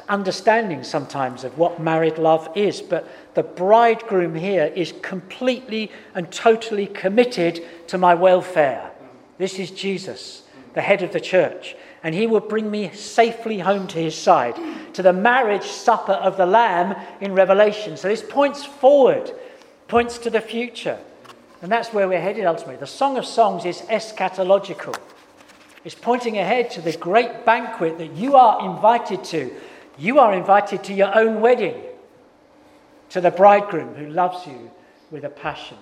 understanding 0.09 0.85
sometimes 0.85 1.45
of 1.45 1.59
what 1.59 1.81
married 1.81 2.19
love 2.19 2.49
is. 2.55 2.81
But 2.81 3.09
the 3.35 3.43
bridegroom 3.43 4.35
here 4.35 4.73
is 4.75 4.93
completely 5.03 5.91
and 6.15 6.31
totally 6.31 6.87
committed 6.87 7.63
to 7.89 7.99
my 7.99 8.15
welfare. 8.15 8.91
This 9.39 9.59
is 9.59 9.71
Jesus, 9.71 10.45
the 10.75 10.83
head 10.83 11.03
of 11.03 11.13
the 11.13 11.21
church. 11.21 11.77
And 12.03 12.15
he 12.15 12.27
will 12.27 12.41
bring 12.41 12.71
me 12.71 12.93
safely 12.93 13.59
home 13.59 13.89
to 13.89 13.99
his 13.99 14.15
side, 14.15 14.57
to 14.95 15.03
the 15.03 15.13
marriage 15.13 15.65
supper 15.65 16.13
of 16.13 16.37
the 16.37 16.47
Lamb 16.47 16.95
in 17.21 17.33
Revelation. 17.33 17.97
So 17.97 18.09
this 18.09 18.23
points 18.23 18.65
forward, 18.65 19.33
points 19.89 20.19
to 20.19 20.31
the 20.31 20.41
future. 20.41 20.99
And 21.63 21.73
that's 21.73 21.93
where 21.93 22.07
we're 22.07 22.21
headed 22.21 22.45
ultimately. 22.45 22.77
The 22.77 22.87
Song 22.87 23.19
of 23.19 23.27
Songs 23.27 23.65
is 23.65 23.81
eschatological. 23.83 24.97
It's 25.87 25.95
pointing 25.95 26.37
ahead 26.37 26.73
to 26.73 26.81
the 26.81 26.97
great 26.97 27.45
banquet 27.45 27.99
that 27.99 28.11
you 28.17 28.35
are 28.35 28.69
invited 28.69 29.23
to. 29.27 29.55
You 29.97 30.19
are 30.19 30.35
invited 30.35 30.83
to 30.83 30.93
your 30.93 31.17
own 31.17 31.41
wedding, 31.41 31.81
to 33.11 33.21
the 33.21 33.31
bridegroom 33.31 33.95
who 33.95 34.09
loves 34.09 34.49
you 34.49 34.73
with 35.13 35.23
a 35.23 35.29
passion. 35.29 35.77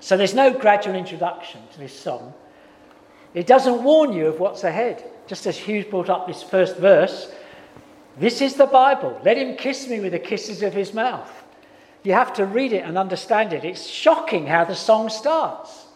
So 0.00 0.16
there's 0.16 0.34
no 0.34 0.52
gradual 0.52 0.96
introduction 0.96 1.60
to 1.74 1.78
this 1.78 1.96
song. 1.96 2.34
It 3.32 3.46
doesn't 3.46 3.84
warn 3.84 4.12
you 4.12 4.26
of 4.26 4.40
what's 4.40 4.64
ahead. 4.64 5.08
Just 5.28 5.46
as 5.46 5.56
Hugh's 5.56 5.86
brought 5.86 6.10
up 6.10 6.26
this 6.26 6.42
first 6.42 6.76
verse, 6.76 7.32
this 8.18 8.40
is 8.40 8.54
the 8.54 8.66
Bible. 8.66 9.20
Let 9.24 9.38
him 9.38 9.56
kiss 9.56 9.86
me 9.86 10.00
with 10.00 10.14
the 10.14 10.18
kisses 10.18 10.64
of 10.64 10.74
his 10.74 10.92
mouth. 10.92 11.30
You 12.02 12.14
have 12.14 12.34
to 12.34 12.44
read 12.44 12.72
it 12.72 12.82
and 12.82 12.98
understand 12.98 13.52
it. 13.52 13.64
It's 13.64 13.86
shocking 13.86 14.48
how 14.48 14.64
the 14.64 14.74
song 14.74 15.10
starts. 15.10 15.86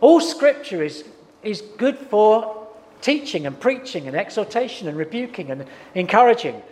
All 0.00 0.22
scripture 0.22 0.82
is 0.82 1.04
is 1.48 1.62
good 1.76 1.96
for 1.96 2.66
teaching 3.00 3.46
and 3.46 3.58
preaching 3.58 4.06
and 4.06 4.16
exhortation 4.16 4.88
and 4.88 4.96
rebuking 4.96 5.50
and 5.50 5.66
encouraging. 5.94 6.62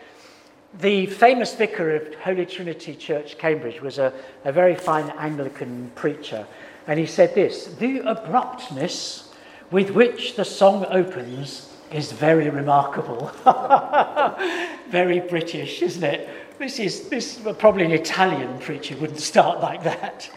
The 0.80 1.06
famous 1.06 1.54
vicar 1.54 1.96
of 1.96 2.14
Holy 2.16 2.44
Trinity 2.44 2.94
Church, 2.94 3.38
Cambridge, 3.38 3.80
was 3.80 3.98
a, 3.98 4.12
a 4.44 4.52
very 4.52 4.74
fine 4.74 5.10
Anglican 5.18 5.90
preacher. 5.94 6.46
And 6.86 6.98
he 6.98 7.06
said 7.06 7.34
this 7.34 7.66
The 7.66 7.98
abruptness 8.00 9.32
with 9.70 9.90
which 9.90 10.36
the 10.36 10.44
song 10.44 10.84
opens 10.90 11.72
is 11.90 12.12
very 12.12 12.50
remarkable. 12.50 13.32
very 14.90 15.20
British, 15.20 15.82
isn't 15.82 16.04
it? 16.04 16.28
This 16.58 16.78
is 16.78 17.08
this 17.08 17.40
probably 17.58 17.84
an 17.84 17.92
Italian 17.92 18.58
preacher 18.58 18.96
wouldn't 18.96 19.20
start 19.20 19.60
like 19.60 19.82
that. 19.84 20.30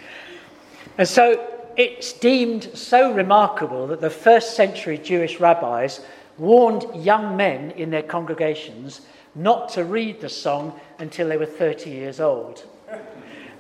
And 0.98 1.08
so 1.08 1.59
it's 1.80 2.12
deemed 2.12 2.70
so 2.74 3.14
remarkable 3.14 3.88
that 3.88 4.02
the 4.02 4.10
first 4.10 4.58
century 4.58 4.98
Jewish 4.98 5.40
rabbis 5.40 6.02
warned 6.38 6.86
young 6.94 7.38
men 7.38 7.72
in 7.72 7.90
their 7.90 8.04
congregations 8.04 9.00
not 9.34 9.70
to 9.70 9.86
read 9.86 10.20
the 10.20 10.28
song 10.28 10.78
until 11.00 11.30
they 11.30 11.38
were 11.38 11.46
30 11.46 11.90
years 11.90 12.20
old. 12.20 12.66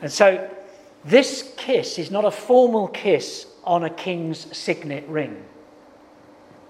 And 0.01 0.11
so 0.11 0.49
this 1.05 1.53
kiss 1.55 1.97
is 1.97 2.11
not 2.11 2.25
a 2.25 2.31
formal 2.31 2.89
kiss 2.89 3.47
on 3.63 3.85
a 3.85 3.89
king's 3.89 4.55
signet 4.55 5.07
ring. 5.07 5.41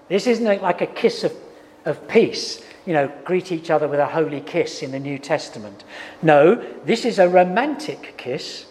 This 0.08 0.28
isn't 0.28 0.62
like 0.62 0.82
a 0.82 0.86
kiss 0.86 1.24
of, 1.24 1.32
of 1.84 2.06
peace, 2.06 2.64
you 2.86 2.92
know, 2.92 3.10
greet 3.24 3.50
each 3.50 3.70
other 3.70 3.88
with 3.88 3.98
a 3.98 4.06
holy 4.06 4.40
kiss 4.40 4.82
in 4.84 4.92
the 4.92 5.00
New 5.00 5.18
Testament. 5.18 5.82
No, 6.22 6.54
this 6.84 7.04
is 7.04 7.18
a 7.18 7.28
romantic 7.28 8.14
kiss 8.16 8.66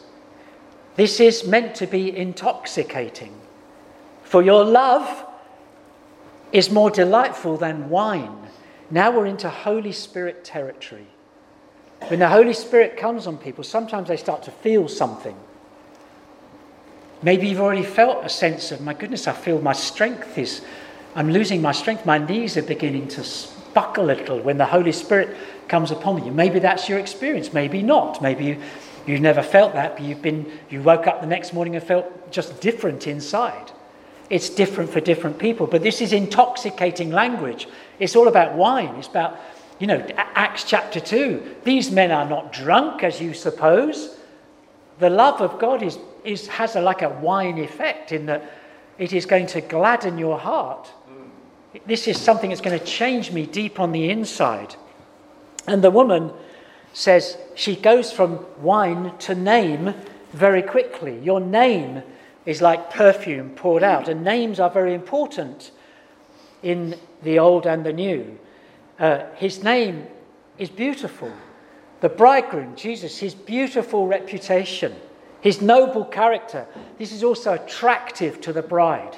this 1.00 1.22
is 1.22 1.48
meant 1.48 1.76
to 1.76 1.88
be 1.88 2.16
intoxicating. 2.16 3.34
For 4.24 4.42
your 4.42 4.66
love 4.66 5.26
is 6.52 6.70
more 6.70 6.92
delightful 6.92 7.56
than 7.56 7.90
wine. 7.90 8.36
Now 8.92 9.10
we're 9.12 9.28
into 9.28 9.50
Holy 9.50 9.94
Spirit 9.94 10.44
territory. 10.44 11.08
When 12.08 12.20
the 12.20 12.28
Holy 12.28 12.52
Spirit 12.52 12.98
comes 12.98 13.28
on 13.28 13.38
people, 13.38 13.64
sometimes 13.64 14.10
they 14.10 14.18
start 14.18 14.44
to 14.44 14.52
feel 14.52 14.90
something. 14.90 15.38
Maybe 17.22 17.48
you've 17.48 17.62
already 17.62 17.84
felt 17.84 18.26
a 18.26 18.30
sense 18.30 18.74
of, 18.74 18.82
my 18.82 18.94
goodness, 18.94 19.26
I 19.26 19.34
feel 19.34 19.62
my 19.62 19.74
strength 19.74 20.38
is, 20.38 20.62
I'm 21.16 21.32
losing 21.32 21.62
my 21.62 21.72
strength. 21.72 22.06
My 22.06 22.18
knees 22.18 22.58
are 22.58 22.62
beginning 22.62 23.08
to 23.10 23.26
buckle 23.74 24.06
a 24.06 24.16
little 24.16 24.40
when 24.40 24.58
the 24.58 24.66
Holy 24.66 24.92
Spirit 24.92 25.36
comes 25.70 25.92
upon 25.92 26.26
you. 26.26 26.32
Maybe 26.34 26.60
that's 26.60 26.90
your 26.90 27.00
experience, 27.00 27.54
maybe 27.54 27.82
not. 27.82 28.22
Maybe 28.22 28.44
you 28.44 28.62
You've 29.10 29.22
never 29.22 29.42
felt 29.42 29.74
that, 29.74 29.96
but 29.96 30.06
you've 30.06 30.22
been, 30.22 30.52
you 30.70 30.84
woke 30.84 31.08
up 31.08 31.20
the 31.20 31.26
next 31.26 31.52
morning 31.52 31.76
and 31.76 31.84
felt 31.84 32.32
just 32.32 32.62
different 32.62 33.08
inside. 33.08 33.72
It's 34.30 34.52
different 34.52 34.92
for 34.92 35.00
different 35.00 35.40
people, 35.40 35.66
but 35.66 35.82
this 35.82 36.00
is 36.00 36.14
intoxicating 36.14 37.10
language. 37.10 37.68
It's 37.98 38.16
all 38.16 38.28
about 38.28 38.54
wine. 38.54 38.94
It's 38.98 39.08
about, 39.08 39.40
you 39.80 39.88
know, 39.88 40.06
Acts 40.16 40.64
chapter 40.64 41.00
2. 41.00 41.56
These 41.64 41.90
men 41.90 42.12
are 42.12 42.30
not 42.30 42.54
drunk, 42.54 43.04
as 43.04 43.20
you 43.20 43.34
suppose. 43.34 44.16
The 45.00 45.10
love 45.10 45.42
of 45.42 45.58
God 45.58 45.82
is, 45.82 45.98
is, 46.24 46.46
has 46.46 46.76
a, 46.76 46.82
like 46.82 47.02
a 47.02 47.10
wine 47.10 47.58
effect 47.58 48.12
in 48.12 48.28
that 48.28 48.44
it 49.00 49.12
is 49.12 49.26
going 49.26 49.48
to 49.48 49.62
gladden 49.62 50.20
your 50.20 50.38
heart. 50.38 50.88
This 51.88 52.08
is 52.08 52.22
something 52.22 52.52
that's 52.52 52.62
going 52.62 52.78
to 52.78 52.86
change 52.86 53.32
me 53.32 53.48
deep 53.48 53.80
on 53.80 53.92
the 53.92 54.12
inside. 54.12 54.76
And 55.66 55.84
the 55.84 55.90
woman 55.90 56.32
says 56.94 57.38
she 57.60 57.76
goes 57.76 58.10
from 58.10 58.46
wine 58.62 59.18
to 59.18 59.36
name 59.36 59.94
very 60.32 60.62
quickly. 60.62 61.20
Your 61.20 61.42
name 61.42 62.02
is 62.46 62.62
like 62.62 62.90
perfume 62.90 63.50
poured 63.50 63.84
out, 63.84 64.08
and 64.08 64.24
names 64.24 64.62
are 64.62 64.70
very 64.70 64.94
important 64.94 65.72
in 66.64 66.98
the 67.22 67.38
old 67.38 67.66
and 67.66 67.86
the 67.86 67.92
new. 67.92 68.40
Uh, 68.98 69.26
his 69.36 69.62
name 69.62 70.08
is 70.58 70.70
beautiful. 70.70 71.34
The 72.00 72.08
bridegroom, 72.08 72.78
Jesus, 72.78 73.18
his 73.18 73.36
beautiful 73.36 74.08
reputation, 74.08 74.96
his 75.42 75.62
noble 75.62 76.06
character, 76.06 76.66
this 76.98 77.12
is 77.12 77.26
also 77.26 77.56
attractive 77.56 78.40
to 78.40 78.54
the 78.54 78.62
bride. 78.62 79.18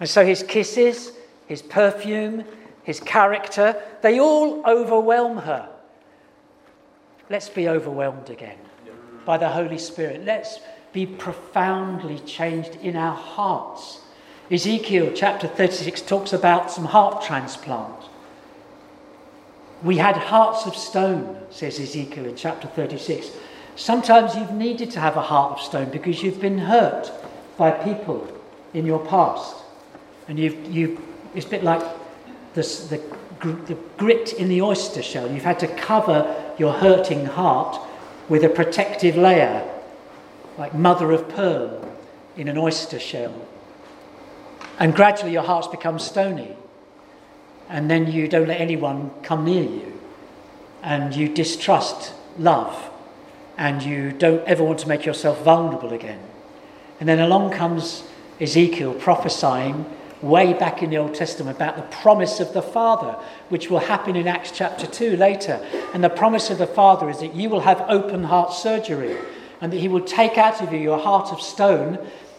And 0.00 0.08
so 0.08 0.26
his 0.26 0.42
kisses, 0.42 1.12
his 1.46 1.62
perfume, 1.62 2.42
his 2.82 2.98
character, 2.98 3.80
they 4.02 4.18
all 4.18 4.68
overwhelm 4.68 5.36
her 5.36 5.69
let's 7.30 7.48
be 7.48 7.68
overwhelmed 7.68 8.28
again 8.28 8.58
by 9.24 9.38
the 9.38 9.48
Holy 9.48 9.78
Spirit. 9.78 10.24
Let's 10.24 10.58
be 10.92 11.06
profoundly 11.06 12.18
changed 12.18 12.74
in 12.82 12.96
our 12.96 13.14
hearts. 13.14 14.00
Ezekiel 14.50 15.12
chapter 15.14 15.46
36 15.46 16.02
talks 16.02 16.32
about 16.32 16.72
some 16.72 16.84
heart 16.84 17.22
transplant. 17.22 17.94
We 19.82 19.96
had 19.96 20.16
hearts 20.16 20.66
of 20.66 20.74
stone, 20.74 21.40
says 21.50 21.78
Ezekiel 21.78 22.26
in 22.26 22.36
chapter 22.36 22.66
36. 22.66 23.30
Sometimes 23.76 24.34
you've 24.34 24.50
needed 24.50 24.90
to 24.90 25.00
have 25.00 25.16
a 25.16 25.22
heart 25.22 25.52
of 25.52 25.64
stone 25.64 25.88
because 25.90 26.22
you've 26.22 26.40
been 26.40 26.58
hurt 26.58 27.12
by 27.56 27.70
people 27.70 28.26
in 28.74 28.84
your 28.84 28.98
past. 29.06 29.54
And 30.28 30.38
you've, 30.38 30.66
you've, 30.66 31.00
it's 31.34 31.46
a 31.46 31.48
bit 31.48 31.62
like 31.62 31.82
this, 32.54 32.88
the, 32.88 33.00
the 33.40 33.76
grit 33.96 34.32
in 34.34 34.48
the 34.48 34.60
oyster 34.60 35.02
shell. 35.02 35.30
You've 35.30 35.44
had 35.44 35.60
to 35.60 35.68
cover 35.68 36.49
your 36.60 36.74
hurting 36.74 37.24
heart 37.24 37.80
with 38.28 38.44
a 38.44 38.48
protective 38.48 39.16
layer. 39.16 39.66
like 40.58 40.74
mother 40.74 41.10
of 41.10 41.26
pearl 41.30 41.80
in 42.36 42.46
an 42.46 42.58
oyster 42.58 42.98
shell. 42.98 43.34
And 44.78 44.94
gradually 44.94 45.32
your 45.32 45.42
hearts 45.42 45.68
become 45.68 45.98
stony. 45.98 46.54
And 47.70 47.90
then 47.90 48.12
you 48.12 48.28
don't 48.28 48.48
let 48.48 48.60
anyone 48.60 49.10
come 49.22 49.46
near 49.46 49.62
you. 49.62 49.98
And 50.82 51.16
you 51.16 51.28
distrust 51.30 52.12
love. 52.36 52.90
And 53.56 53.82
you 53.82 54.12
don't 54.12 54.46
ever 54.46 54.62
want 54.62 54.80
to 54.80 54.88
make 54.88 55.06
yourself 55.06 55.42
vulnerable 55.42 55.94
again. 55.94 56.20
And 56.98 57.08
then 57.08 57.20
along 57.20 57.52
comes 57.52 58.02
Ezekiel 58.38 58.92
prophesying 58.92 59.86
way 60.22 60.52
back 60.52 60.82
in 60.82 60.90
the 60.90 60.98
Old 60.98 61.14
Testament 61.14 61.56
about 61.56 61.76
the 61.76 61.96
promise 61.96 62.40
of 62.40 62.52
the 62.52 62.62
Father, 62.62 63.16
which 63.48 63.70
will 63.70 63.78
happen 63.78 64.16
in 64.16 64.28
Acts 64.28 64.52
chapter 64.52 64.86
2 64.86 65.16
later. 65.16 65.64
And 65.94 66.04
the 66.04 66.10
promise 66.10 66.50
of 66.50 66.58
the 66.58 66.66
Father 66.66 67.08
is 67.08 67.20
that 67.20 67.34
you 67.34 67.48
will 67.48 67.60
have 67.60 67.84
open 67.88 68.24
heart 68.24 68.52
surgery 68.52 69.16
and 69.60 69.72
that 69.72 69.78
He 69.78 69.88
will 69.88 70.02
take 70.02 70.38
out 70.38 70.60
of 70.60 70.72
you 70.72 70.78
your 70.78 70.98
heart 70.98 71.32
of 71.32 71.40
stone 71.40 71.98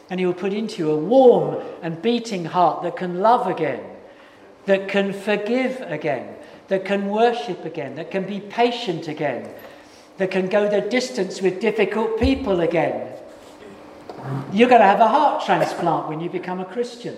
and 0.09 0.19
He 0.19 0.25
will 0.25 0.33
put 0.33 0.53
into 0.53 0.83
you 0.83 0.91
a 0.91 0.97
warm 0.97 1.63
and 1.81 2.01
beating 2.01 2.45
heart 2.45 2.83
that 2.83 2.97
can 2.97 3.19
love 3.19 3.47
again, 3.47 3.83
that 4.65 4.87
can 4.87 5.13
forgive 5.13 5.81
again, 5.81 6.35
that 6.67 6.85
can 6.85 7.09
worship 7.09 7.65
again, 7.65 7.95
that 7.95 8.11
can 8.11 8.25
be 8.25 8.39
patient 8.39 9.07
again, 9.07 9.49
that 10.17 10.29
can 10.29 10.47
go 10.47 10.69
the 10.69 10.81
distance 10.81 11.41
with 11.41 11.59
difficult 11.59 12.19
people 12.19 12.61
again. 12.61 13.07
You're 14.53 14.69
going 14.69 14.81
to 14.81 14.87
have 14.87 14.99
a 14.99 15.07
heart 15.07 15.45
transplant 15.45 16.07
when 16.07 16.19
you 16.19 16.29
become 16.29 16.59
a 16.59 16.65
Christian. 16.65 17.15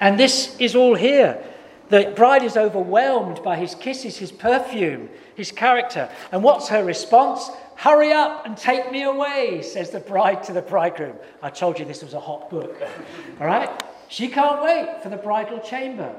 And 0.00 0.18
this 0.18 0.56
is 0.58 0.74
all 0.74 0.94
here. 0.94 1.42
The 1.88 2.12
bride 2.14 2.42
is 2.42 2.56
overwhelmed 2.56 3.42
by 3.42 3.56
his 3.56 3.74
kisses, 3.74 4.18
his 4.18 4.30
perfume, 4.30 5.08
his 5.34 5.50
character. 5.50 6.10
And 6.32 6.42
what's 6.42 6.68
her 6.68 6.84
response? 6.84 7.48
Hurry 7.76 8.12
up 8.12 8.44
and 8.44 8.56
take 8.56 8.92
me 8.92 9.04
away, 9.04 9.62
says 9.62 9.90
the 9.90 10.00
bride 10.00 10.42
to 10.44 10.52
the 10.52 10.62
bridegroom. 10.62 11.16
I 11.42 11.50
told 11.50 11.78
you 11.78 11.84
this 11.84 12.02
was 12.02 12.12
a 12.12 12.20
hot 12.20 12.50
book. 12.50 12.82
All 13.40 13.46
right? 13.46 13.70
She 14.08 14.28
can't 14.28 14.62
wait 14.62 15.02
for 15.02 15.08
the 15.08 15.16
bridal 15.16 15.60
chamber. 15.60 16.14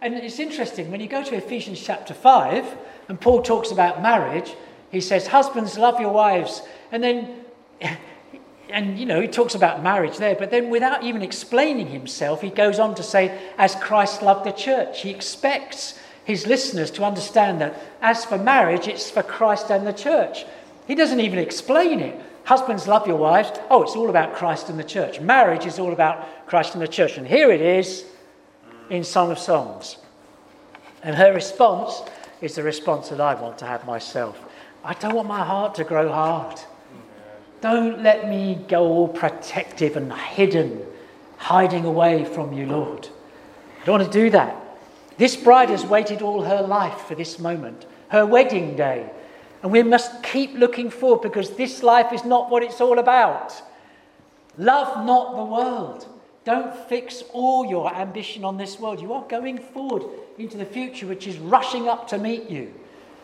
And 0.00 0.14
it's 0.14 0.38
interesting, 0.38 0.90
when 0.90 1.00
you 1.00 1.08
go 1.08 1.22
to 1.22 1.36
Ephesians 1.36 1.80
chapter 1.80 2.14
5, 2.14 2.76
and 3.08 3.20
Paul 3.20 3.42
talks 3.42 3.70
about 3.70 4.02
marriage, 4.02 4.54
he 4.90 5.00
says, 5.00 5.26
Husbands, 5.26 5.78
love 5.78 6.00
your 6.00 6.12
wives. 6.12 6.62
And 6.90 7.02
then 7.02 7.44
and 8.72 8.98
you 8.98 9.06
know, 9.06 9.20
he 9.20 9.28
talks 9.28 9.54
about 9.54 9.82
marriage 9.82 10.16
there, 10.16 10.34
but 10.34 10.50
then 10.50 10.70
without 10.70 11.02
even 11.04 11.22
explaining 11.22 11.88
himself, 11.88 12.40
he 12.40 12.50
goes 12.50 12.78
on 12.78 12.94
to 12.94 13.02
say, 13.02 13.38
as 13.58 13.74
Christ 13.76 14.22
loved 14.22 14.46
the 14.46 14.52
church. 14.52 15.02
He 15.02 15.10
expects 15.10 15.98
his 16.24 16.46
listeners 16.46 16.90
to 16.92 17.04
understand 17.04 17.60
that 17.60 17.78
as 18.00 18.24
for 18.24 18.38
marriage, 18.38 18.88
it's 18.88 19.10
for 19.10 19.22
Christ 19.22 19.70
and 19.70 19.86
the 19.86 19.92
church. 19.92 20.44
He 20.86 20.94
doesn't 20.94 21.20
even 21.20 21.38
explain 21.38 22.00
it. 22.00 22.18
Husbands, 22.44 22.88
love 22.88 23.06
your 23.06 23.16
wives. 23.16 23.52
Oh, 23.70 23.82
it's 23.82 23.94
all 23.94 24.10
about 24.10 24.34
Christ 24.34 24.68
and 24.68 24.78
the 24.78 24.84
church. 24.84 25.20
Marriage 25.20 25.66
is 25.66 25.78
all 25.78 25.92
about 25.92 26.46
Christ 26.46 26.74
and 26.74 26.82
the 26.82 26.88
church. 26.88 27.18
And 27.18 27.26
here 27.26 27.52
it 27.52 27.60
is 27.60 28.04
in 28.90 29.04
Song 29.04 29.30
of 29.30 29.38
Songs. 29.38 29.96
And 31.02 31.14
her 31.14 31.32
response 31.32 32.02
is 32.40 32.54
the 32.54 32.62
response 32.62 33.10
that 33.10 33.20
I 33.20 33.34
want 33.34 33.58
to 33.58 33.66
have 33.66 33.86
myself. 33.86 34.40
I 34.84 34.94
don't 34.94 35.14
want 35.14 35.28
my 35.28 35.44
heart 35.44 35.74
to 35.76 35.84
grow 35.84 36.10
hard. 36.10 36.58
Don't 37.62 38.02
let 38.02 38.28
me 38.28 38.58
go 38.66 38.84
all 38.84 39.08
protective 39.08 39.96
and 39.96 40.12
hidden, 40.12 40.84
hiding 41.36 41.84
away 41.84 42.24
from 42.24 42.52
you, 42.52 42.66
Lord. 42.66 43.08
I 43.80 43.84
don't 43.86 44.00
want 44.00 44.12
to 44.12 44.18
do 44.18 44.30
that. 44.30 44.56
This 45.16 45.36
bride 45.36 45.70
has 45.70 45.86
waited 45.86 46.22
all 46.22 46.42
her 46.42 46.62
life 46.62 47.02
for 47.02 47.14
this 47.14 47.38
moment, 47.38 47.86
her 48.08 48.26
wedding 48.26 48.74
day. 48.74 49.08
And 49.62 49.70
we 49.70 49.84
must 49.84 50.24
keep 50.24 50.54
looking 50.54 50.90
forward 50.90 51.22
because 51.22 51.50
this 51.50 51.84
life 51.84 52.12
is 52.12 52.24
not 52.24 52.50
what 52.50 52.64
it's 52.64 52.80
all 52.80 52.98
about. 52.98 53.54
Love 54.58 55.06
not 55.06 55.36
the 55.36 55.44
world. 55.44 56.08
Don't 56.44 56.74
fix 56.88 57.22
all 57.32 57.64
your 57.64 57.94
ambition 57.94 58.44
on 58.44 58.56
this 58.56 58.80
world. 58.80 59.00
You 59.00 59.12
are 59.12 59.24
going 59.28 59.58
forward 59.58 60.02
into 60.36 60.56
the 60.56 60.64
future, 60.64 61.06
which 61.06 61.28
is 61.28 61.38
rushing 61.38 61.88
up 61.88 62.08
to 62.08 62.18
meet 62.18 62.50
you. 62.50 62.74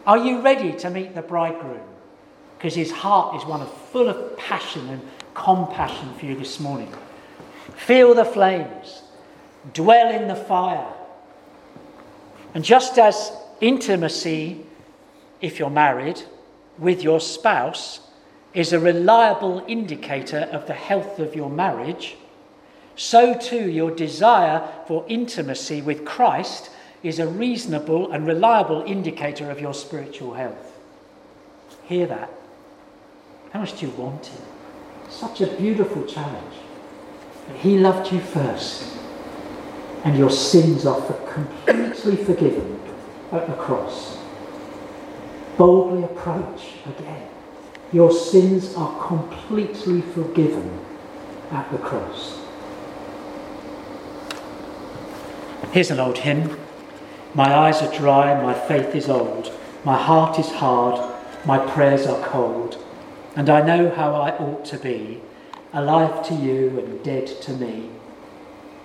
Are 0.06 0.18
you 0.18 0.40
ready 0.42 0.72
to 0.74 0.90
meet 0.90 1.16
the 1.16 1.22
bridegroom? 1.22 1.97
Because 2.58 2.74
his 2.74 2.90
heart 2.90 3.36
is 3.36 3.46
one 3.46 3.60
of 3.60 3.72
full 3.72 4.08
of 4.08 4.36
passion 4.36 4.88
and 4.88 5.00
compassion 5.34 6.12
for 6.14 6.26
you 6.26 6.34
this 6.34 6.58
morning. 6.58 6.92
Feel 7.76 8.14
the 8.14 8.24
flames, 8.24 9.02
dwell 9.72 10.10
in 10.10 10.26
the 10.26 10.34
fire. 10.34 10.92
And 12.54 12.64
just 12.64 12.98
as 12.98 13.30
intimacy, 13.60 14.66
if 15.40 15.60
you're 15.60 15.70
married, 15.70 16.20
with 16.78 17.04
your 17.04 17.20
spouse 17.20 18.00
is 18.54 18.72
a 18.72 18.80
reliable 18.80 19.64
indicator 19.68 20.48
of 20.50 20.66
the 20.66 20.74
health 20.74 21.20
of 21.20 21.36
your 21.36 21.50
marriage, 21.50 22.16
so 22.96 23.38
too 23.38 23.70
your 23.70 23.92
desire 23.92 24.68
for 24.88 25.04
intimacy 25.08 25.80
with 25.80 26.04
Christ 26.04 26.70
is 27.04 27.20
a 27.20 27.28
reasonable 27.28 28.10
and 28.10 28.26
reliable 28.26 28.82
indicator 28.84 29.48
of 29.48 29.60
your 29.60 29.74
spiritual 29.74 30.34
health. 30.34 30.76
Hear 31.84 32.08
that. 32.08 32.37
How 33.52 33.60
much 33.60 33.78
do 33.78 33.86
you 33.86 33.92
want 33.92 34.26
Him? 34.26 34.42
Such 35.08 35.40
a 35.40 35.46
beautiful 35.46 36.04
challenge. 36.04 36.54
But 37.46 37.56
he 37.56 37.78
loved 37.78 38.12
you 38.12 38.20
first, 38.20 38.98
and 40.04 40.18
your 40.18 40.30
sins 40.30 40.84
are 40.84 41.00
completely 41.32 42.16
forgiven 42.16 42.78
at 43.32 43.46
the 43.46 43.54
cross. 43.54 44.18
Boldly 45.56 46.04
approach 46.04 46.74
again. 46.84 47.26
Your 47.90 48.12
sins 48.12 48.74
are 48.74 49.06
completely 49.06 50.02
forgiven 50.02 50.78
at 51.50 51.70
the 51.72 51.78
cross. 51.78 52.38
Here's 55.72 55.90
an 55.90 56.00
old 56.00 56.18
hymn. 56.18 56.58
My 57.34 57.54
eyes 57.54 57.80
are 57.82 57.94
dry, 57.96 58.40
my 58.42 58.54
faith 58.54 58.94
is 58.94 59.08
old, 59.08 59.52
my 59.84 59.96
heart 59.96 60.38
is 60.38 60.50
hard, 60.50 61.14
my 61.46 61.58
prayers 61.58 62.06
are 62.06 62.22
cold 62.26 62.84
and 63.38 63.48
I 63.48 63.60
know 63.62 63.88
how 63.88 64.16
I 64.16 64.36
ought 64.36 64.64
to 64.64 64.78
be, 64.78 65.20
alive 65.72 66.26
to 66.26 66.34
you 66.34 66.76
and 66.80 67.04
dead 67.04 67.28
to 67.42 67.52
me. 67.52 67.88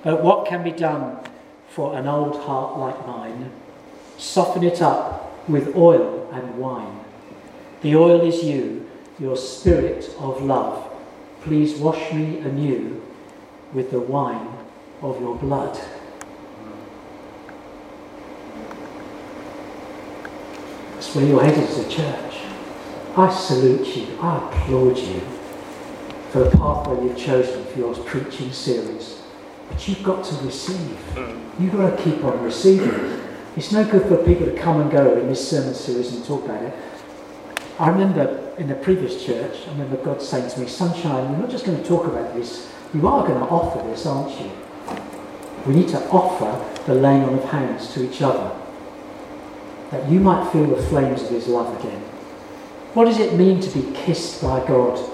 But 0.04 0.22
what 0.22 0.46
can 0.46 0.64
be 0.64 0.70
done 0.70 1.18
for 1.70 1.98
an 1.98 2.06
old 2.06 2.40
heart 2.44 2.78
like 2.78 3.08
mine? 3.08 3.52
Soften 4.20 4.64
it 4.64 4.80
up 4.80 5.50
with 5.50 5.76
oil 5.76 6.30
and 6.32 6.60
wine. 6.60 7.00
The 7.82 7.96
oil 7.96 8.22
is 8.22 8.44
you, 8.44 8.88
your 9.20 9.38
spirit 9.38 10.16
of 10.20 10.44
love. 10.44 10.88
Please 11.42 11.74
wash 11.80 12.14
me 12.14 12.38
anew 12.38 13.02
with 13.74 13.90
the 13.90 14.00
wine 14.00 14.54
of 15.02 15.20
your 15.20 15.36
blood. 15.36 15.82
That's 20.94 21.16
where 21.16 21.26
you're 21.26 21.44
headed 21.44 21.64
as 21.64 21.80
a 21.80 21.90
church. 21.90 22.33
I 23.16 23.32
salute 23.32 23.96
you, 23.96 24.18
I 24.20 24.38
applaud 24.38 24.98
you 24.98 25.20
for 26.32 26.46
the 26.46 26.58
pathway 26.58 27.04
you've 27.04 27.18
chosen 27.18 27.64
for 27.66 27.78
your 27.78 27.94
preaching 27.94 28.52
series. 28.52 29.22
But 29.70 29.88
you've 29.88 30.02
got 30.02 30.24
to 30.26 30.36
receive. 30.44 30.98
Mm. 31.14 31.40
You've 31.60 31.74
got 31.74 31.96
to 31.96 32.04
keep 32.04 32.24
on 32.24 32.42
receiving. 32.42 33.22
It's 33.56 33.72
no 33.72 33.86
good 33.86 34.08
for 34.08 34.18
people 34.26 34.48
to 34.48 34.58
come 34.58 34.82
and 34.82 34.92
go 34.92 35.16
in 35.16 35.28
this 35.28 35.48
sermon 35.48 35.76
series 35.76 36.12
and 36.12 36.26
talk 36.26 36.44
about 36.46 36.64
it. 36.64 36.74
I 37.78 37.90
remember 37.90 38.52
in 38.58 38.68
the 38.68 38.74
previous 38.74 39.24
church, 39.24 39.68
I 39.68 39.72
remember 39.74 39.98
God 39.98 40.20
saying 40.20 40.50
to 40.50 40.60
me, 40.60 40.68
Sunshine, 40.68 41.32
you're 41.32 41.42
not 41.42 41.52
just 41.52 41.66
going 41.66 41.80
to 41.80 41.88
talk 41.88 42.06
about 42.06 42.34
this, 42.34 42.72
you 42.96 43.08
are 43.08 43.28
going 43.28 43.40
to 43.40 43.46
offer 43.46 43.88
this, 43.88 44.08
aren't 44.08 44.40
you? 44.42 44.52
We 45.68 45.76
need 45.76 45.90
to 45.90 46.00
offer 46.10 46.84
the 46.88 46.96
laying 46.96 47.24
on 47.24 47.36
of 47.36 47.44
hands 47.46 47.94
to 47.94 48.04
each 48.04 48.24
other, 48.24 48.60
that 49.92 50.10
you 50.10 50.20
might 50.20 50.52
feel 50.52 50.66
the 50.66 50.82
flames 50.82 51.22
of 51.22 51.30
His 51.30 51.48
love 51.48 51.80
again. 51.80 52.04
What 52.94 53.06
does 53.06 53.18
it 53.18 53.34
mean 53.34 53.60
to 53.60 53.70
be 53.72 53.92
kissed 53.96 54.42
by 54.42 54.60
God? 54.68 55.10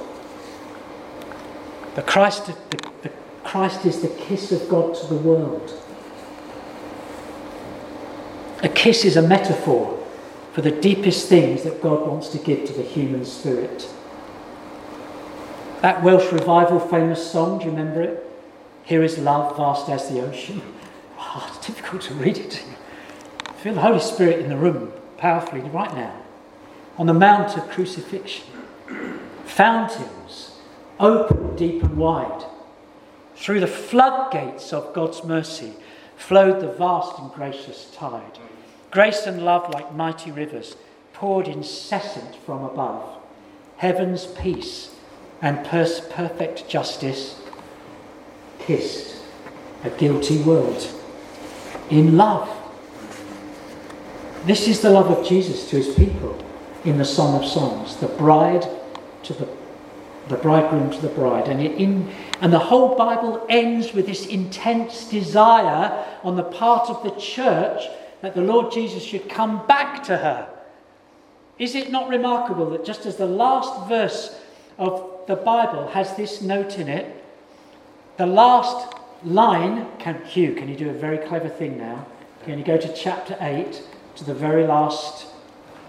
The 1.96 2.02
Christ, 2.02 2.48
the, 2.48 2.78
the 3.02 3.12
Christ 3.46 3.86
is 3.86 4.02
the 4.02 4.10
kiss 4.10 4.52
of 4.52 4.68
God 4.68 4.96
to 4.96 5.08
the 5.08 5.16
world. 5.16 5.72
A 8.64 8.68
kiss 8.68 9.06
is 9.06 9.16
a 9.16 9.22
metaphor 9.22 10.06
for 10.52 10.62
the 10.62 10.72
deepest 10.72 11.30
things 11.30 11.64
that 11.64 11.82
God 11.82 12.06
wants 12.06 12.28
to 12.30 12.38
give 12.38 12.66
to 12.68 12.74
the 12.74 12.84
human 12.84 13.24
spirit. 13.24 13.90
That 15.82 16.04
Welsh 16.04 16.34
revival 16.34 16.82
famous 16.82 17.32
song, 17.32 17.60
do 17.60 17.66
you 17.66 17.72
remember 17.72 18.02
it? 18.02 18.26
Here 18.84 19.04
is 19.04 19.18
love, 19.18 19.56
vast 19.56 19.88
as 19.88 20.10
the 20.10 20.20
ocean. 20.20 20.62
Oh, 21.18 21.50
it's 21.56 21.66
difficult 21.66 22.02
to 22.04 22.14
read 22.16 22.38
it. 22.38 22.62
Feel 23.60 23.76
the 23.76 23.82
Holy 23.82 24.02
Spirit 24.02 24.40
in 24.40 24.50
the 24.50 24.58
room 24.58 24.92
powerfully 25.18 25.62
right 25.62 25.94
now 25.96 26.19
on 27.00 27.08
the 27.08 27.14
Mount 27.14 27.56
of 27.56 27.70
Crucifixion. 27.70 28.46
Fountains 29.46 30.60
open 31.00 31.56
deep 31.56 31.82
and 31.82 31.96
wide. 31.96 32.44
Through 33.38 33.62
the 33.62 33.68
floodgates 33.68 34.74
of 34.74 34.94
God's 34.94 35.24
mercy 35.24 35.74
flowed 36.18 36.60
the 36.60 36.74
vast 36.74 37.18
and 37.18 37.32
gracious 37.32 37.90
tide. 37.96 38.38
Grace 38.92 39.26
and 39.26 39.46
love, 39.46 39.74
like 39.74 39.96
mighty 39.96 40.30
rivers, 40.30 40.76
poured 41.14 41.48
incessant 41.48 42.36
from 42.36 42.64
above. 42.66 43.18
heaven's 43.78 44.26
peace 44.26 44.94
and 45.42 45.66
perfect 45.66 46.68
justice, 46.68 47.42
kissed 48.60 49.16
a 49.86 49.90
guilty 49.90 50.42
world 50.44 50.86
in 51.90 52.18
love. 52.18 52.50
This 54.46 54.68
is 54.68 54.82
the 54.82 54.90
love 54.90 55.10
of 55.10 55.26
Jesus 55.26 55.70
to 55.70 55.78
his 55.78 55.96
people 55.96 56.49
in 56.86 56.98
the 56.98 57.06
Song 57.06 57.42
of 57.42 57.50
Songs, 57.50 57.98
the 57.98 58.08
bride 58.08 58.66
to 59.24 59.34
the, 59.34 59.48
the 60.28 60.38
bridegroom 60.38 60.92
to 60.92 61.02
the 61.02 61.10
bride. 61.10 61.48
And, 61.48 61.62
in, 61.62 62.10
and 62.42 62.54
the 62.54 62.60
whole 62.60 62.96
Bible 62.96 63.46
ends 63.50 63.94
with 63.94 64.06
this 64.06 64.26
intense 64.28 65.10
desire 65.10 66.06
on 66.24 66.36
the 66.36 66.44
part 66.44 66.90
of 66.90 67.04
the 67.04 67.12
church 67.20 67.84
that 68.22 68.36
the 68.36 68.42
Lord 68.42 68.72
Jesus 68.72 69.04
should 69.04 69.30
come 69.30 69.66
back 69.68 70.04
to 70.04 70.18
her. 70.18 70.50
Is 71.58 71.76
it 71.76 71.92
not 71.92 72.08
remarkable 72.08 72.70
that 72.72 72.86
just 72.86 73.06
as 73.06 73.18
the 73.18 73.26
last 73.26 73.90
verse 73.90 74.40
of 74.78 75.26
the 75.28 75.36
Bible 75.36 75.88
has 75.90 76.16
this 76.16 76.42
note 76.42 76.78
in 76.80 76.88
it, 76.88 77.16
the 78.18 78.26
last 78.26 78.96
line, 79.24 79.88
can, 80.00 80.24
Hugh, 80.26 80.56
can 80.56 80.70
you 80.70 80.76
do 80.76 80.90
a 80.90 80.94
very 80.94 81.18
clever 81.18 81.50
thing 81.50 81.78
now? 81.78 82.06
Can 82.46 82.58
you 82.58 82.64
go 82.64 82.78
to 82.78 82.94
chapter 82.94 83.38
8, 83.40 83.82
to 84.16 84.24
the 84.24 84.34
very 84.34 84.66
last 84.66 85.28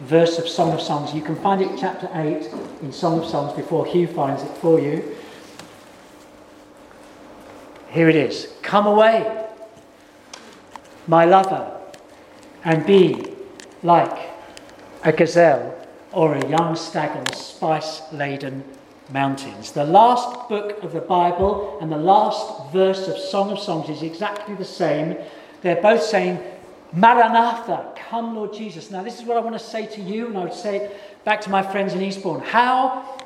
verse 0.01 0.39
of 0.39 0.49
Song 0.49 0.73
of 0.73 0.81
Songs? 0.81 1.15
You 1.15 1.23
can 1.23 1.37
find 1.37 1.61
it 1.61 1.71
chapter 1.79 2.09
8 2.13 2.51
in 2.83 2.93
Song 2.93 3.19
of 3.19 3.29
Songs 3.29 3.53
before 3.55 3.87
Hugh 3.87 4.07
finds 4.07 4.43
it 4.43 4.57
for 4.59 4.81
you. 4.81 5.17
Here 7.91 8.09
it 8.09 8.17
is 8.17 8.53
Come 8.63 8.87
away, 8.87 9.47
my 11.07 11.25
lover, 11.25 11.79
and 12.65 12.87
be 12.87 13.35
like 13.83 14.31
a 15.03 15.13
gazelle 15.13 15.77
or 16.13 16.35
a 16.35 16.49
young 16.49 16.77
stag 16.77 17.17
on 17.17 17.25
the 17.25 17.35
spice 17.37 18.03
laden 18.13 18.65
mountains. 19.13 19.73
The 19.73 19.85
last 19.85 20.49
book 20.49 20.83
of 20.83 20.93
the 20.93 21.01
Bible 21.01 21.79
and 21.81 21.91
the 21.91 21.99
last 21.99 22.73
verse 22.73 23.09
of 23.09 23.19
Song 23.19 23.51
of 23.51 23.59
Songs 23.59 23.89
is 23.89 24.03
exactly 24.03 24.55
the 24.55 24.65
same. 24.65 25.17
They're 25.63 25.83
both 25.83 26.03
saying, 26.03 26.39
Maranatha, 26.93 27.93
come 27.97 28.35
Lord 28.35 28.53
Jesus. 28.53 28.91
Now, 28.91 29.03
this 29.03 29.21
is 29.21 29.25
what 29.25 29.37
I 29.37 29.41
want 29.41 29.57
to 29.59 29.65
say 29.65 29.87
to 29.87 30.01
you, 30.01 30.27
and 30.27 30.39
I 30.39 30.45
would 30.45 30.55
say 30.55 30.77
it 30.77 31.25
back 31.25 31.41
to 31.43 31.51
my 31.51 31.63
friends 31.63 31.95
in 31.95 32.03
Eastbourne. 32.03 32.41
How, 32.41 33.19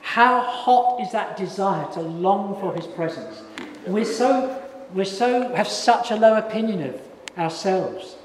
how 0.00 0.40
hot 0.40 1.00
is 1.00 1.12
that 1.12 1.36
desire 1.36 1.90
to 1.92 2.00
long 2.00 2.58
for 2.60 2.74
his 2.74 2.86
presence? 2.86 3.42
We're 3.86 4.04
so, 4.04 4.62
we're 4.94 5.04
so, 5.04 5.54
have 5.54 5.68
such 5.68 6.10
a 6.10 6.16
low 6.16 6.36
opinion 6.36 6.82
of 6.82 7.00
ourselves. 7.38 8.16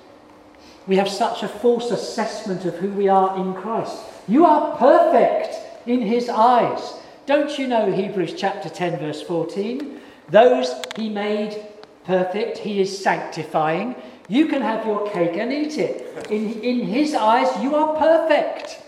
We 0.88 0.98
have 0.98 1.10
such 1.10 1.44
a 1.44 1.48
false 1.48 1.92
assessment 1.92 2.66
of 2.66 2.76
who 2.76 2.90
we 2.90 3.08
are 3.08 3.36
in 3.38 3.54
Christ. 3.54 3.98
You 4.28 4.46
are 4.46 4.78
perfect 4.78 5.56
in 5.88 6.02
his 6.02 6.30
eyes. 6.30 6.94
Don't 7.26 7.58
you 7.58 7.68
know 7.68 7.92
Hebrews 7.92 8.36
chapter 8.38 8.70
10, 8.70 9.00
verse 9.00 9.22
14? 9.22 10.00
Those 10.30 10.74
he 10.96 11.10
made 11.10 11.66
perfect, 12.06 12.60
he 12.60 12.80
is 12.80 13.04
sanctifying. 13.04 13.96
You 14.28 14.48
can 14.48 14.62
have 14.62 14.86
your 14.86 15.10
cake 15.12 15.38
and 15.38 15.54
eat 15.54 15.78
it. 15.78 16.32
In, 16.32 16.62
in 16.62 16.80
his 16.88 17.14
eyes, 17.14 17.62
you 17.62 17.76
are 17.76 17.96
perfect. 17.96 18.82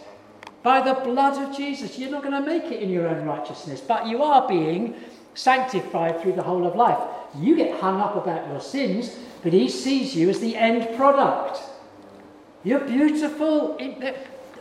By 0.63 0.81
the 0.81 0.99
blood 0.99 1.41
of 1.41 1.55
Jesus, 1.55 1.97
you're 1.97 2.09
not 2.09 2.23
going 2.23 2.33
to 2.33 2.47
make 2.47 2.71
it 2.71 2.81
in 2.81 2.89
your 2.89 3.07
own 3.07 3.25
righteousness, 3.25 3.79
but 3.79 4.07
you 4.07 4.23
are 4.23 4.47
being 4.47 4.95
sanctified 5.35 6.21
through 6.21 6.33
the 6.33 6.41
whole 6.41 6.65
of 6.65 6.75
life. 6.75 6.97
You 7.39 7.55
get 7.55 7.79
hung 7.79 8.01
up 8.01 8.15
about 8.15 8.47
your 8.47 8.59
sins, 8.59 9.15
but 9.43 9.53
he 9.53 9.69
sees 9.69 10.15
you 10.15 10.29
as 10.29 10.39
the 10.39 10.55
end 10.55 10.97
product. 10.97 11.59
You're 12.63 12.79
beautiful. 12.79 13.77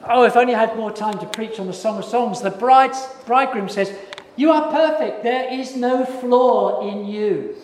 Oh, 0.08 0.24
if 0.24 0.36
only 0.36 0.54
I 0.54 0.60
had 0.60 0.76
more 0.76 0.92
time 0.92 1.18
to 1.18 1.26
preach 1.26 1.58
on 1.58 1.66
the 1.66 1.72
Song 1.72 1.98
of 1.98 2.04
Songs. 2.04 2.42
The 2.42 2.50
bride's, 2.50 3.04
bridegroom 3.24 3.68
says, 3.68 3.92
You 4.36 4.52
are 4.52 4.70
perfect. 4.70 5.22
There 5.22 5.52
is 5.52 5.74
no 5.74 6.04
flaw 6.04 6.88
in 6.88 7.06
you. 7.06 7.56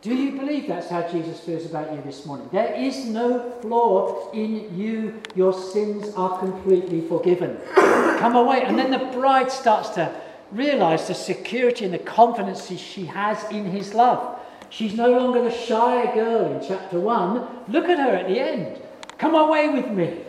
Do 0.00 0.14
you 0.14 0.38
believe 0.38 0.68
that's 0.68 0.88
how 0.88 1.02
Jesus 1.08 1.40
feels 1.40 1.66
about 1.66 1.92
you 1.92 2.00
this 2.02 2.24
morning? 2.24 2.48
There 2.52 2.72
is 2.72 3.06
no 3.06 3.50
flaw 3.60 4.30
in 4.30 4.78
you. 4.78 5.20
Your 5.34 5.52
sins 5.52 6.14
are 6.14 6.38
completely 6.38 7.00
forgiven. 7.00 7.58
Come 7.74 8.36
away. 8.36 8.62
And 8.62 8.78
then 8.78 8.92
the 8.92 9.10
bride 9.12 9.50
starts 9.50 9.88
to 9.90 10.14
realize 10.52 11.08
the 11.08 11.14
security 11.14 11.84
and 11.84 11.92
the 11.92 11.98
confidence 11.98 12.68
she 12.68 13.06
has 13.06 13.42
in 13.50 13.64
his 13.64 13.92
love. 13.92 14.38
She's 14.70 14.94
no 14.94 15.10
longer 15.10 15.42
the 15.42 15.50
shy 15.50 16.14
girl 16.14 16.52
in 16.52 16.66
chapter 16.66 17.00
1. 17.00 17.48
Look 17.68 17.88
at 17.88 17.98
her 17.98 18.14
at 18.14 18.28
the 18.28 18.38
end. 18.38 18.80
Come 19.18 19.34
away 19.34 19.68
with 19.68 19.90
me. 19.90 20.20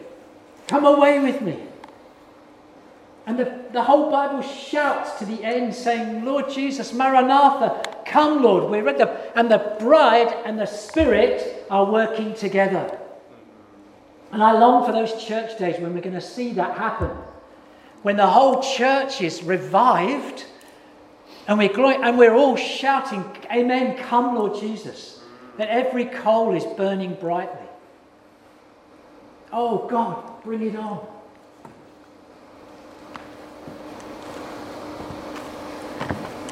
Come 0.67 0.86
away 0.86 1.19
with 1.19 1.41
me. 1.41 1.60
And 3.30 3.38
the, 3.38 3.62
the 3.74 3.84
whole 3.84 4.10
Bible 4.10 4.42
shouts 4.42 5.20
to 5.20 5.26
the 5.26 5.44
end 5.44 5.76
saying, 5.76 6.26
Lord 6.26 6.50
Jesus, 6.50 6.94
Maranatha, 6.94 8.02
come, 8.04 8.42
Lord. 8.42 8.72
We're 8.72 8.92
the, 8.92 9.38
and 9.38 9.52
the 9.52 9.76
bride 9.80 10.36
and 10.46 10.60
the 10.60 10.65
Spirit 10.65 11.68
are 11.70 11.86
working 11.86 12.34
together. 12.34 12.98
And 14.32 14.42
I 14.42 14.54
long 14.54 14.84
for 14.84 14.92
those 14.92 15.24
church 15.24 15.60
days 15.60 15.80
when 15.80 15.94
we're 15.94 16.02
going 16.02 16.15
to 16.15 16.22
see 16.22 16.54
that 16.54 16.76
happen. 16.76 17.12
When 18.02 18.18
the 18.18 18.26
whole 18.26 18.63
church 18.63 19.22
is 19.22 19.44
revived 19.44 20.48
and 21.48 21.60
we're, 21.60 22.04
and 22.04 22.18
we're 22.18 22.34
all 22.34 22.56
shouting, 22.56 23.24
Amen, 23.52 23.96
come, 23.96 24.34
Lord 24.34 24.60
Jesus. 24.60 25.22
That 25.58 25.70
every 25.70 26.06
coal 26.06 26.56
is 26.56 26.65
burning 26.65 27.13
brightly. 27.13 27.68
Oh, 29.54 29.88
God, 29.88 30.42
bring 30.44 30.63
it 30.63 30.76
on. 30.76 31.18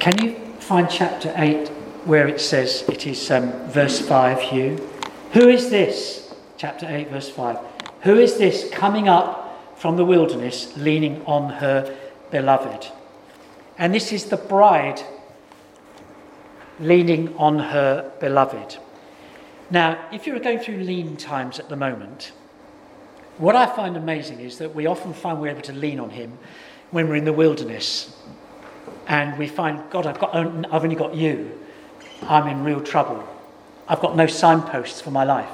Can 0.08 0.24
you 0.24 0.36
find 0.62 0.89
chapter 0.89 1.34
8 1.36 1.67
where 2.06 2.30
it 2.30 2.39
says, 2.39 2.86
it 2.88 3.06
is 3.06 3.30
um, 3.30 3.52
verse 3.67 4.00
5, 4.00 4.39
Hugh? 4.39 4.78
Who 5.34 5.50
is 5.50 5.70
this? 5.70 6.34
Chapter 6.56 6.88
8, 6.89 7.10
verse 7.10 7.30
5. 7.30 7.58
Who 8.04 8.17
is 8.17 8.38
this 8.38 8.70
coming 8.72 9.10
up 9.10 9.78
from 9.78 9.98
the 9.98 10.06
wilderness 10.06 10.78
leaning 10.78 11.26
on 11.26 11.50
her 11.50 11.93
beloved? 12.32 12.89
And 13.78 13.93
this 13.93 14.13
is 14.13 14.28
the 14.28 14.38
bride 14.38 15.02
leaning 16.80 17.36
on 17.36 17.60
her 17.60 18.10
beloved. 18.22 18.78
Now, 19.70 20.08
if 20.13 20.26
you're 20.26 20.39
going 20.39 20.60
through 20.60 20.78
lean 20.78 21.17
times 21.17 21.60
at 21.60 21.67
the 21.67 21.76
moment, 21.76 22.32
what 23.39 23.58
I 23.58 23.65
find 23.65 23.98
amazing 23.98 24.39
is 24.39 24.58
that 24.60 24.74
we 24.74 24.86
often 24.86 25.13
find 25.13 25.41
we're 25.41 25.50
able 25.50 25.63
to 25.63 25.74
lean 25.74 26.00
on 26.00 26.12
Him 26.12 26.38
when 26.91 27.10
we're 27.10 27.17
in 27.17 27.26
the 27.26 27.34
wilderness 27.34 28.15
and 29.08 29.38
we 29.38 29.48
find, 29.48 29.82
God, 29.89 30.06
I've, 30.06 30.20
got, 30.20 30.36
I've 30.36 30.84
only 30.84 30.96
got 30.96 31.15
you. 31.15 31.58
I'm 32.24 32.48
in 32.48 32.63
real 32.63 32.82
trouble. 32.82 33.24
I've 33.88 34.02
got 34.02 34.15
no 34.15 34.28
signposts 34.28 35.00
for 35.02 35.12
my 35.12 35.24
life. 35.24 35.50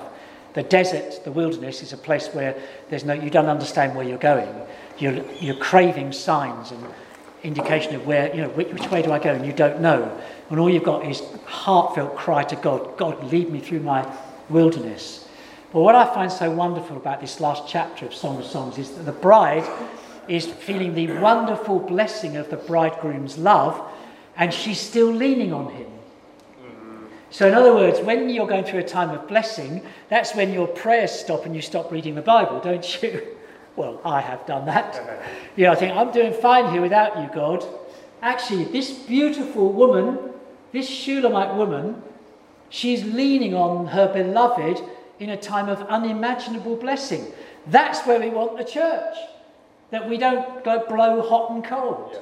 The 0.54 0.64
desert, 0.64 1.24
the 1.24 1.32
wilderness, 1.32 1.82
is 1.82 1.94
a 1.94 1.98
place 1.98 2.28
where 2.30 2.56
there's 2.90 3.04
no, 3.04 3.14
you 3.14 3.30
don't 3.30 3.48
understand 3.48 3.96
where 3.96 4.06
you're 4.06 4.18
going. 4.18 4.50
You're, 4.98 5.24
you're 5.40 5.56
craving 5.56 6.12
signs 6.12 6.72
and 6.72 6.84
indication 7.44 7.96
of 7.96 8.08
where, 8.08 8.34
you 8.36 8.42
know, 8.42 8.50
which, 8.50 8.70
which 8.70 8.90
way 8.90 9.02
do 9.02 9.12
I 9.12 9.20
go, 9.20 9.34
and 9.34 9.46
you 9.46 9.54
don't 9.54 9.82
know. 9.82 10.20
And 10.50 10.60
all 10.60 10.70
you've 10.70 10.84
got 10.84 11.06
is 11.06 11.22
heartfelt 11.46 12.16
cry 12.16 12.44
to 12.46 12.56
God, 12.56 12.98
God, 12.98 13.24
lead 13.32 13.50
me 13.50 13.60
through 13.60 13.82
my 13.82 14.08
wilderness. 14.50 15.28
But 15.72 15.82
what 15.82 15.96
I 15.96 16.12
find 16.14 16.32
so 16.32 16.52
wonderful 16.52 16.98
about 16.98 17.20
this 17.20 17.40
last 17.40 17.68
chapter 17.68 18.06
of 18.06 18.14
Song 18.14 18.38
of 18.38 18.46
Songs 18.46 18.78
is 18.78 18.92
that 18.92 19.04
the 19.04 19.12
bride 19.12 19.68
is 20.28 20.46
feeling 20.46 20.94
the 20.94 21.12
wonderful 21.20 21.80
blessing 21.80 22.38
of 22.38 22.50
the 22.50 22.58
bridegroom's 22.58 23.38
love, 23.38 23.82
and 24.36 24.54
she's 24.54 24.80
still 24.80 25.12
leaning 25.12 25.54
on 25.54 25.72
him. 25.72 25.88
So, 27.30 27.48
in 27.48 27.56
other 27.56 27.74
words, 27.74 28.00
when 28.00 28.30
you're 28.30 28.48
going 28.48 28.64
through 28.64 28.82
a 28.82 28.88
time 28.88 29.10
of 29.10 29.28
blessing, 29.28 29.82
that's 30.08 30.36
when 30.36 30.54
your 30.54 30.68
prayers 30.68 31.12
stop 31.12 31.48
and 31.48 31.56
you 31.56 31.64
stop 31.64 31.92
reading 31.92 32.14
the 32.14 32.22
Bible, 32.22 32.60
don't 32.60 33.02
you? 33.02 33.28
Well, 33.76 34.00
I 34.06 34.22
have 34.22 34.46
done 34.46 34.68
that. 34.68 35.02
You 35.56 35.66
know, 35.66 35.72
I 35.72 35.76
think, 35.76 35.96
I'm 35.96 36.12
doing 36.12 36.32
fine 36.32 36.72
here 36.72 36.82
without 36.82 37.20
you, 37.20 37.28
God. 37.34 37.66
Actually, 38.22 38.66
this 38.66 38.92
beautiful 38.92 39.74
woman, 39.74 40.20
this 40.72 40.88
Shulamite 40.88 41.56
woman, 41.56 42.04
she's 42.70 43.04
leaning 43.04 43.56
on 43.56 43.88
her 43.88 44.14
beloved 44.14 44.80
in 45.20 45.32
a 45.32 45.38
time 45.38 45.70
of 45.70 45.82
unimaginable 45.84 46.76
blessing. 46.76 47.26
That's 47.66 48.06
where 48.06 48.20
we 48.20 48.30
want 48.30 48.58
the 48.58 48.64
church 48.64 49.16
that 49.94 50.10
we 50.10 50.18
don't 50.18 50.64
go 50.64 50.84
blow 50.88 51.22
hot 51.22 51.52
and 51.52 51.64
cold. 51.64 52.10
Yeah. 52.14 52.20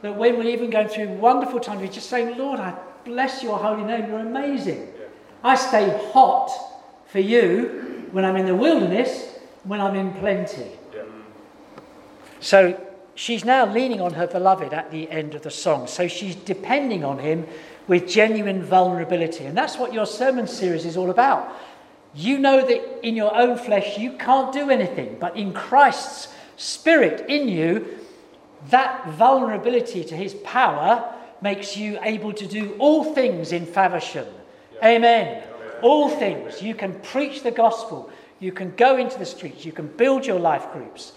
That 0.00 0.16
when 0.16 0.38
we're 0.38 0.48
even 0.48 0.70
going 0.70 0.88
through 0.88 1.08
wonderful 1.08 1.60
times, 1.60 1.82
we're 1.82 1.88
just 1.88 2.08
saying, 2.08 2.38
Lord, 2.38 2.58
I 2.58 2.74
bless 3.04 3.42
your 3.42 3.58
holy 3.58 3.84
name, 3.84 4.08
you're 4.08 4.20
amazing. 4.20 4.88
Yeah. 4.98 5.06
I 5.42 5.54
stay 5.54 6.10
hot 6.14 6.50
for 7.08 7.20
you 7.20 8.08
when 8.10 8.24
I'm 8.24 8.36
in 8.36 8.46
the 8.46 8.54
wilderness, 8.54 9.36
when 9.64 9.82
I'm 9.82 9.94
in 9.96 10.14
plenty. 10.14 10.70
Yeah. 10.94 11.02
So 12.40 12.82
she's 13.14 13.44
now 13.44 13.70
leaning 13.70 14.00
on 14.00 14.14
her 14.14 14.26
beloved 14.26 14.72
at 14.72 14.90
the 14.90 15.10
end 15.10 15.34
of 15.34 15.42
the 15.42 15.50
song. 15.50 15.86
So 15.86 16.08
she's 16.08 16.34
depending 16.34 17.04
on 17.04 17.18
him 17.18 17.46
with 17.86 18.08
genuine 18.08 18.62
vulnerability. 18.62 19.44
And 19.44 19.54
that's 19.54 19.76
what 19.76 19.92
your 19.92 20.06
sermon 20.06 20.46
series 20.46 20.86
is 20.86 20.96
all 20.96 21.10
about. 21.10 21.54
You 22.14 22.38
know 22.38 22.66
that 22.66 23.06
in 23.06 23.14
your 23.14 23.36
own 23.36 23.58
flesh 23.58 23.98
you 23.98 24.12
can't 24.12 24.54
do 24.54 24.70
anything, 24.70 25.18
but 25.20 25.36
in 25.36 25.52
Christ's 25.52 26.28
Spirit 26.56 27.28
in 27.28 27.48
you, 27.48 27.98
that 28.70 29.08
vulnerability 29.10 30.04
to 30.04 30.16
his 30.16 30.34
power 30.34 31.12
makes 31.42 31.76
you 31.76 31.98
able 32.02 32.32
to 32.32 32.46
do 32.46 32.74
all 32.78 33.14
things 33.14 33.52
in 33.52 33.66
Faversham. 33.66 34.26
Yeah. 34.74 34.88
Amen. 34.88 35.42
Oh, 35.44 35.54
Amen. 35.54 35.80
All 35.82 36.08
things. 36.08 36.62
You 36.62 36.74
can 36.74 36.98
preach 37.00 37.42
the 37.42 37.50
gospel. 37.50 38.10
You 38.40 38.52
can 38.52 38.74
go 38.76 38.96
into 38.96 39.18
the 39.18 39.26
streets. 39.26 39.64
You 39.64 39.72
can 39.72 39.86
build 39.86 40.26
your 40.26 40.40
life 40.40 40.72
groups. 40.72 41.12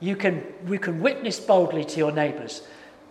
You 0.00 0.14
can, 0.14 0.44
you 0.68 0.78
can 0.78 1.00
witness 1.00 1.40
boldly 1.40 1.84
to 1.84 1.98
your 1.98 2.12
neighbours 2.12 2.62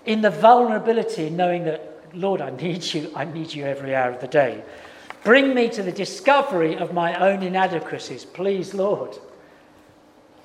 in 0.05 0.21
the 0.21 0.29
vulnerability, 0.29 1.29
knowing 1.29 1.65
that, 1.65 1.99
Lord, 2.13 2.41
I 2.41 2.51
need 2.51 2.83
you. 2.93 3.11
I 3.15 3.25
need 3.25 3.53
you 3.53 3.65
every 3.65 3.95
hour 3.95 4.11
of 4.11 4.21
the 4.21 4.27
day. 4.27 4.63
Bring 5.23 5.55
me 5.55 5.69
to 5.69 5.81
the 5.81 5.91
discovery 5.91 6.77
of 6.77 6.93
my 6.93 7.15
own 7.15 7.41
inadequacies, 7.41 8.25
please, 8.25 8.73
Lord. 8.75 9.17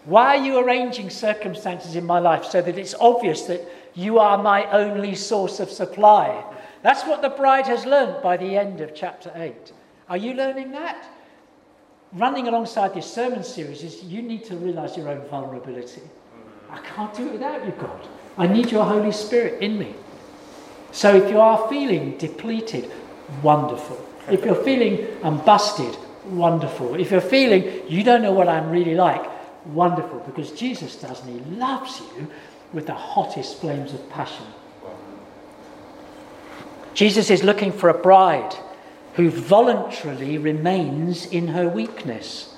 Why 0.05 0.37
are 0.37 0.45
you 0.45 0.59
arranging 0.59 1.11
circumstances 1.11 1.95
in 1.95 2.07
my 2.07 2.19
life 2.19 2.45
so 2.45 2.63
that 2.63 2.79
it's 2.79 2.95
obvious 2.95 3.43
that 3.43 3.61
you 3.95 4.19
are 4.19 4.43
my 4.43 4.71
only 4.71 5.15
source 5.15 5.61
of 5.61 5.71
supply? 5.71 6.45
That's 6.83 7.05
what 7.05 7.21
the 7.21 7.29
bride 7.29 7.67
has 7.67 7.85
learned 7.85 8.23
by 8.23 8.37
the 8.37 8.57
end 8.57 8.81
of 8.81 8.95
chapter 8.95 9.31
8. 9.35 9.73
Are 10.09 10.17
you 10.17 10.35
learning 10.35 10.73
that? 10.73 11.07
Running 12.15 12.49
alongside 12.49 12.95
this 12.95 13.13
sermon 13.13 13.45
series 13.45 13.85
is 13.85 14.03
you 14.03 14.23
need 14.23 14.45
to 14.45 14.57
realize 14.57 14.97
your 14.97 15.09
own 15.09 15.21
vulnerability. 15.29 16.03
I 16.71 16.79
can't 16.79 17.15
do 17.15 17.27
it 17.29 17.33
without 17.33 17.65
you, 17.65 17.73
God. 17.73 18.09
I 18.39 18.47
need 18.47 18.71
your 18.73 18.85
Holy 18.85 19.13
Spirit 19.13 19.61
in 19.63 19.79
me. 19.79 19.95
So 20.93 21.15
if 21.15 21.31
you 21.31 21.41
are 21.41 21.69
feeling 21.69 22.17
depleted, 22.17 22.91
wonderful. 23.43 24.05
If 24.31 24.45
you're 24.45 24.55
feeling 24.65 25.07
I'm 25.23 25.39
busted, 25.39 25.97
wonderful. 26.27 26.95
If 26.99 27.11
you're 27.11 27.21
feeling 27.21 27.83
you 27.89 28.03
don't 28.03 28.23
know 28.23 28.33
what 28.33 28.49
I'm 28.49 28.71
really 28.71 28.95
like, 28.95 29.25
wonderful. 29.67 30.21
Because 30.21 30.53
Jesus 30.53 30.97
does, 30.97 31.25
and 31.25 31.39
He 31.39 31.57
loves 31.57 32.01
you 32.01 32.29
with 32.73 32.87
the 32.87 32.95
hottest 32.95 33.61
flames 33.61 33.93
of 33.93 34.09
passion. 34.11 34.47
Jesus 36.95 37.31
is 37.31 37.43
looking 37.43 37.73
for 37.73 37.89
a 37.89 37.95
bride 37.95 38.55
who 39.15 39.31
voluntarily 39.31 40.39
remains 40.39 41.27
in 41.27 41.49
her 41.49 41.69
weakness. 41.69 42.57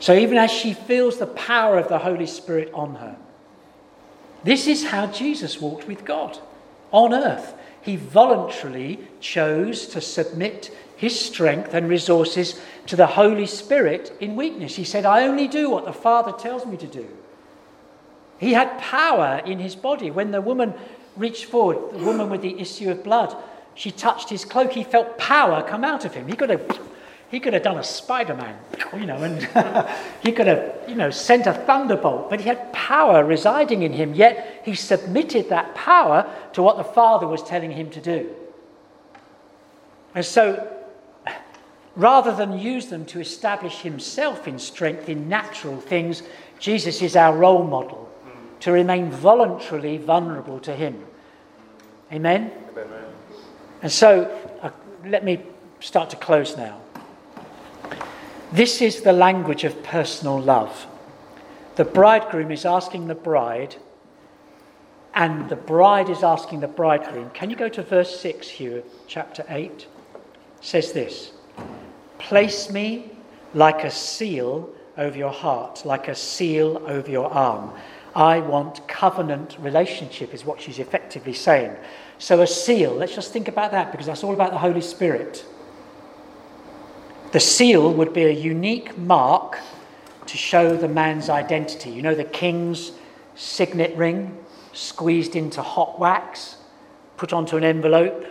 So 0.00 0.14
even 0.14 0.38
as 0.38 0.50
she 0.50 0.74
feels 0.74 1.18
the 1.18 1.26
power 1.26 1.78
of 1.78 1.88
the 1.88 1.98
Holy 1.98 2.26
Spirit 2.26 2.70
on 2.72 2.96
her, 2.96 3.16
this 4.44 4.66
is 4.66 4.86
how 4.86 5.06
Jesus 5.06 5.60
walked 5.60 5.88
with 5.88 6.04
God 6.04 6.38
on 6.92 7.12
earth 7.12 7.54
he 7.88 7.96
voluntarily 7.96 8.98
chose 9.20 9.86
to 9.86 10.00
submit 10.00 10.70
his 10.98 11.18
strength 11.18 11.74
and 11.74 11.88
resources 11.88 12.60
to 12.86 12.96
the 12.96 13.06
Holy 13.06 13.46
Spirit 13.46 14.12
in 14.18 14.34
weakness. 14.34 14.74
He 14.74 14.82
said, 14.82 15.06
I 15.06 15.28
only 15.28 15.46
do 15.46 15.70
what 15.70 15.84
the 15.84 15.92
Father 15.92 16.32
tells 16.32 16.66
me 16.66 16.76
to 16.76 16.88
do. 16.88 17.08
He 18.38 18.52
had 18.52 18.80
power 18.80 19.40
in 19.46 19.60
his 19.60 19.76
body. 19.76 20.10
When 20.10 20.32
the 20.32 20.40
woman 20.40 20.74
reached 21.16 21.44
forward, 21.44 21.92
the 21.92 22.04
woman 22.04 22.28
with 22.28 22.42
the 22.42 22.58
issue 22.60 22.90
of 22.90 23.04
blood, 23.04 23.36
she 23.76 23.92
touched 23.92 24.28
his 24.28 24.44
cloak. 24.44 24.72
He 24.72 24.82
felt 24.82 25.18
power 25.18 25.62
come 25.62 25.84
out 25.84 26.04
of 26.04 26.14
him. 26.14 26.26
He 26.26 26.34
could 26.34 26.50
have 26.50 26.80
he 27.30 27.38
could 27.38 27.52
have 27.52 27.62
done 27.62 27.76
a 27.76 27.84
Spider 27.84 28.34
Man, 28.34 28.58
you 28.94 29.06
know, 29.06 29.18
and 29.18 29.86
he 30.22 30.32
could 30.32 30.46
have, 30.46 30.74
you 30.88 30.94
know, 30.94 31.10
sent 31.10 31.46
a 31.46 31.52
thunderbolt, 31.52 32.30
but 32.30 32.40
he 32.40 32.48
had 32.48 32.72
power 32.72 33.22
residing 33.22 33.82
in 33.82 33.92
him, 33.92 34.14
yet 34.14 34.62
he 34.64 34.74
submitted 34.74 35.50
that 35.50 35.74
power 35.74 36.28
to 36.54 36.62
what 36.62 36.78
the 36.78 36.84
Father 36.84 37.28
was 37.28 37.42
telling 37.42 37.70
him 37.70 37.90
to 37.90 38.00
do. 38.00 38.34
And 40.14 40.24
so, 40.24 40.77
rather 41.96 42.34
than 42.34 42.58
use 42.58 42.86
them 42.86 43.04
to 43.06 43.20
establish 43.20 43.80
himself 43.80 44.46
in 44.46 44.58
strength 44.58 45.08
in 45.08 45.28
natural 45.28 45.80
things, 45.80 46.22
Jesus 46.58 47.02
is 47.02 47.16
our 47.16 47.36
role 47.36 47.64
model 47.64 48.08
to 48.60 48.72
remain 48.72 49.10
voluntarily 49.10 49.98
vulnerable 49.98 50.58
to 50.60 50.74
him. 50.74 51.04
Amen? 52.12 52.50
Amen. 52.72 53.04
And 53.82 53.92
so, 53.92 54.24
uh, 54.62 54.70
let 55.04 55.24
me 55.24 55.40
start 55.80 56.10
to 56.10 56.16
close 56.16 56.56
now. 56.56 56.80
This 58.52 58.82
is 58.82 59.02
the 59.02 59.12
language 59.12 59.64
of 59.64 59.82
personal 59.82 60.40
love. 60.40 60.86
The 61.76 61.84
bridegroom 61.84 62.50
is 62.50 62.64
asking 62.64 63.06
the 63.06 63.14
bride, 63.14 63.76
and 65.14 65.48
the 65.48 65.56
bride 65.56 66.08
is 66.08 66.22
asking 66.22 66.60
the 66.60 66.68
bridegroom. 66.68 67.30
Can 67.30 67.50
you 67.50 67.56
go 67.56 67.68
to 67.68 67.82
verse 67.82 68.18
6 68.18 68.48
here, 68.48 68.82
chapter 69.06 69.44
8? 69.48 69.70
It 69.70 69.86
says 70.60 70.92
this 70.92 71.32
Place 72.18 72.70
me 72.70 73.10
like 73.54 73.84
a 73.84 73.90
seal 73.90 74.70
over 74.96 75.16
your 75.16 75.32
heart, 75.32 75.84
like 75.84 76.08
a 76.08 76.14
seal 76.14 76.82
over 76.86 77.10
your 77.10 77.30
arm. 77.30 77.72
I 78.14 78.40
want 78.40 78.86
covenant 78.88 79.56
relationship, 79.60 80.34
is 80.34 80.44
what 80.44 80.60
she's 80.60 80.78
effectively 80.78 81.32
saying. 81.32 81.74
So, 82.18 82.40
a 82.40 82.46
seal, 82.46 82.92
let's 82.94 83.14
just 83.14 83.32
think 83.32 83.46
about 83.46 83.70
that 83.70 83.92
because 83.92 84.06
that's 84.06 84.24
all 84.24 84.34
about 84.34 84.50
the 84.50 84.58
Holy 84.58 84.80
Spirit. 84.80 85.44
The 87.30 87.40
seal 87.40 87.92
would 87.92 88.12
be 88.12 88.24
a 88.24 88.32
unique 88.32 88.96
mark 88.98 89.58
to 90.26 90.36
show 90.36 90.76
the 90.76 90.88
man's 90.88 91.28
identity. 91.28 91.90
You 91.90 92.02
know, 92.02 92.14
the 92.14 92.24
king's 92.24 92.92
signet 93.34 93.96
ring 93.96 94.36
squeezed 94.72 95.36
into 95.36 95.62
hot 95.62 95.98
wax, 95.98 96.56
put 97.16 97.32
onto 97.32 97.56
an 97.56 97.64
envelope. 97.64 98.24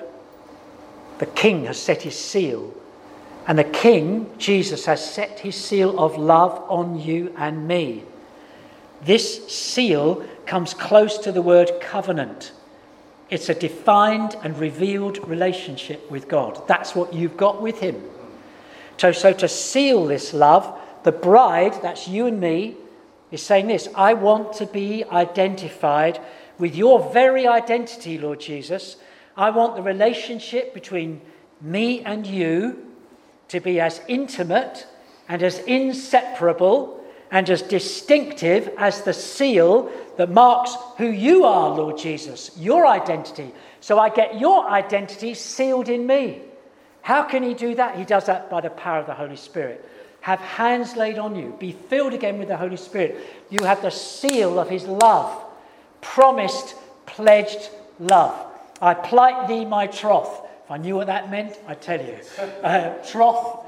The 1.20 1.26
king 1.28 1.66
has 1.66 1.80
set 1.80 2.02
his 2.02 2.18
seal. 2.18 2.74
And 3.48 3.58
the 3.58 3.64
king, 3.64 4.30
Jesus, 4.38 4.86
has 4.86 5.04
set 5.04 5.40
his 5.40 5.56
seal 5.56 5.98
of 5.98 6.18
love 6.18 6.62
on 6.70 7.00
you 7.00 7.34
and 7.38 7.66
me. 7.66 8.04
This 9.02 9.48
seal 9.48 10.26
comes 10.46 10.74
close 10.74 11.18
to 11.20 11.32
the 11.32 11.42
word 11.42 11.72
covenant. 11.80 12.52
It's 13.30 13.48
a 13.48 13.54
defined 13.54 14.36
and 14.44 14.58
revealed 14.60 15.26
relationship 15.28 16.12
with 16.12 16.28
God. 16.28 16.62
That's 16.68 16.94
what 16.94 17.14
you've 17.14 17.38
got 17.38 17.62
with 17.62 17.80
him. 17.80 18.04
So, 18.98 19.14
so 19.14 19.32
to 19.34 19.48
seal 19.48 20.06
this 20.06 20.34
love, 20.34 20.78
the 21.04 21.12
bride, 21.12 21.82
that's 21.82 22.08
you 22.08 22.26
and 22.26 22.42
me, 22.42 22.76
is 23.32 23.42
saying 23.42 23.68
this 23.68 23.88
I 23.96 24.14
want 24.14 24.54
to 24.54 24.66
be 24.66 25.06
identified 25.06 26.20
with 26.58 26.76
your 26.76 27.12
very 27.14 27.48
identity, 27.48 28.18
Lord 28.18 28.42
Jesus. 28.42 28.98
I 29.38 29.52
want 29.52 29.76
the 29.76 29.84
relationship 29.84 30.74
between 30.74 31.22
me 31.62 32.02
and 32.04 32.26
you 32.26 32.87
to 33.50 33.60
be 33.60 33.80
as 33.80 34.02
intimate 34.08 34.88
and 35.30 35.44
as 35.44 35.60
inseparable 35.60 37.04
and 37.32 37.50
as 37.50 37.62
distinctive 37.62 38.70
as 38.78 39.02
the 39.02 39.14
seal 39.14 39.92
that 40.18 40.30
marks 40.30 40.76
who 40.98 41.08
you 41.08 41.44
are, 41.44 41.70
Lord 41.70 41.98
Jesus, 41.98 42.52
your 42.58 42.88
identity. 42.88 43.52
So 43.82 44.00
I 44.00 44.10
get 44.10 44.40
your 44.40 44.70
identity 44.70 45.34
sealed 45.34 45.90
in 45.90 46.08
me. 46.08 46.42
How 47.02 47.24
can 47.24 47.44
he 47.44 47.54
do 47.54 47.76
that? 47.76 47.98
He 47.98 48.06
does 48.06 48.26
that 48.26 48.50
by 48.50 48.62
the 48.62 48.70
power 48.70 49.00
of 49.00 49.06
the 49.06 49.14
Holy 49.14 49.36
Spirit. 49.36 49.88
Have 50.22 50.40
hands 50.40 50.96
laid 50.96 51.18
on 51.18 51.36
you. 51.36 51.56
Be 51.60 51.72
filled 51.72 52.14
again 52.14 52.38
with 52.38 52.50
the 52.50 52.58
Holy 52.58 52.76
Spirit. 52.76 53.18
You 53.50 53.66
have 53.66 53.82
the 53.82 53.92
seal 53.92 54.60
of 54.60 54.70
his 54.70 54.86
love, 54.86 55.42
promised, 56.02 56.76
pledged 57.06 57.70
love. 58.00 58.46
I 58.82 58.94
plight 58.94 59.48
thee 59.48 59.66
my 59.66 59.88
troth. 59.88 60.47
If 60.68 60.72
I 60.72 60.78
knew 60.80 60.96
what 60.96 61.08
that 61.08 61.32
meant, 61.32 61.58
I'd 61.66 61.82
tell 61.82 62.02
you. 62.02 62.18
Uh, 62.62 62.90
troth 63.10 63.64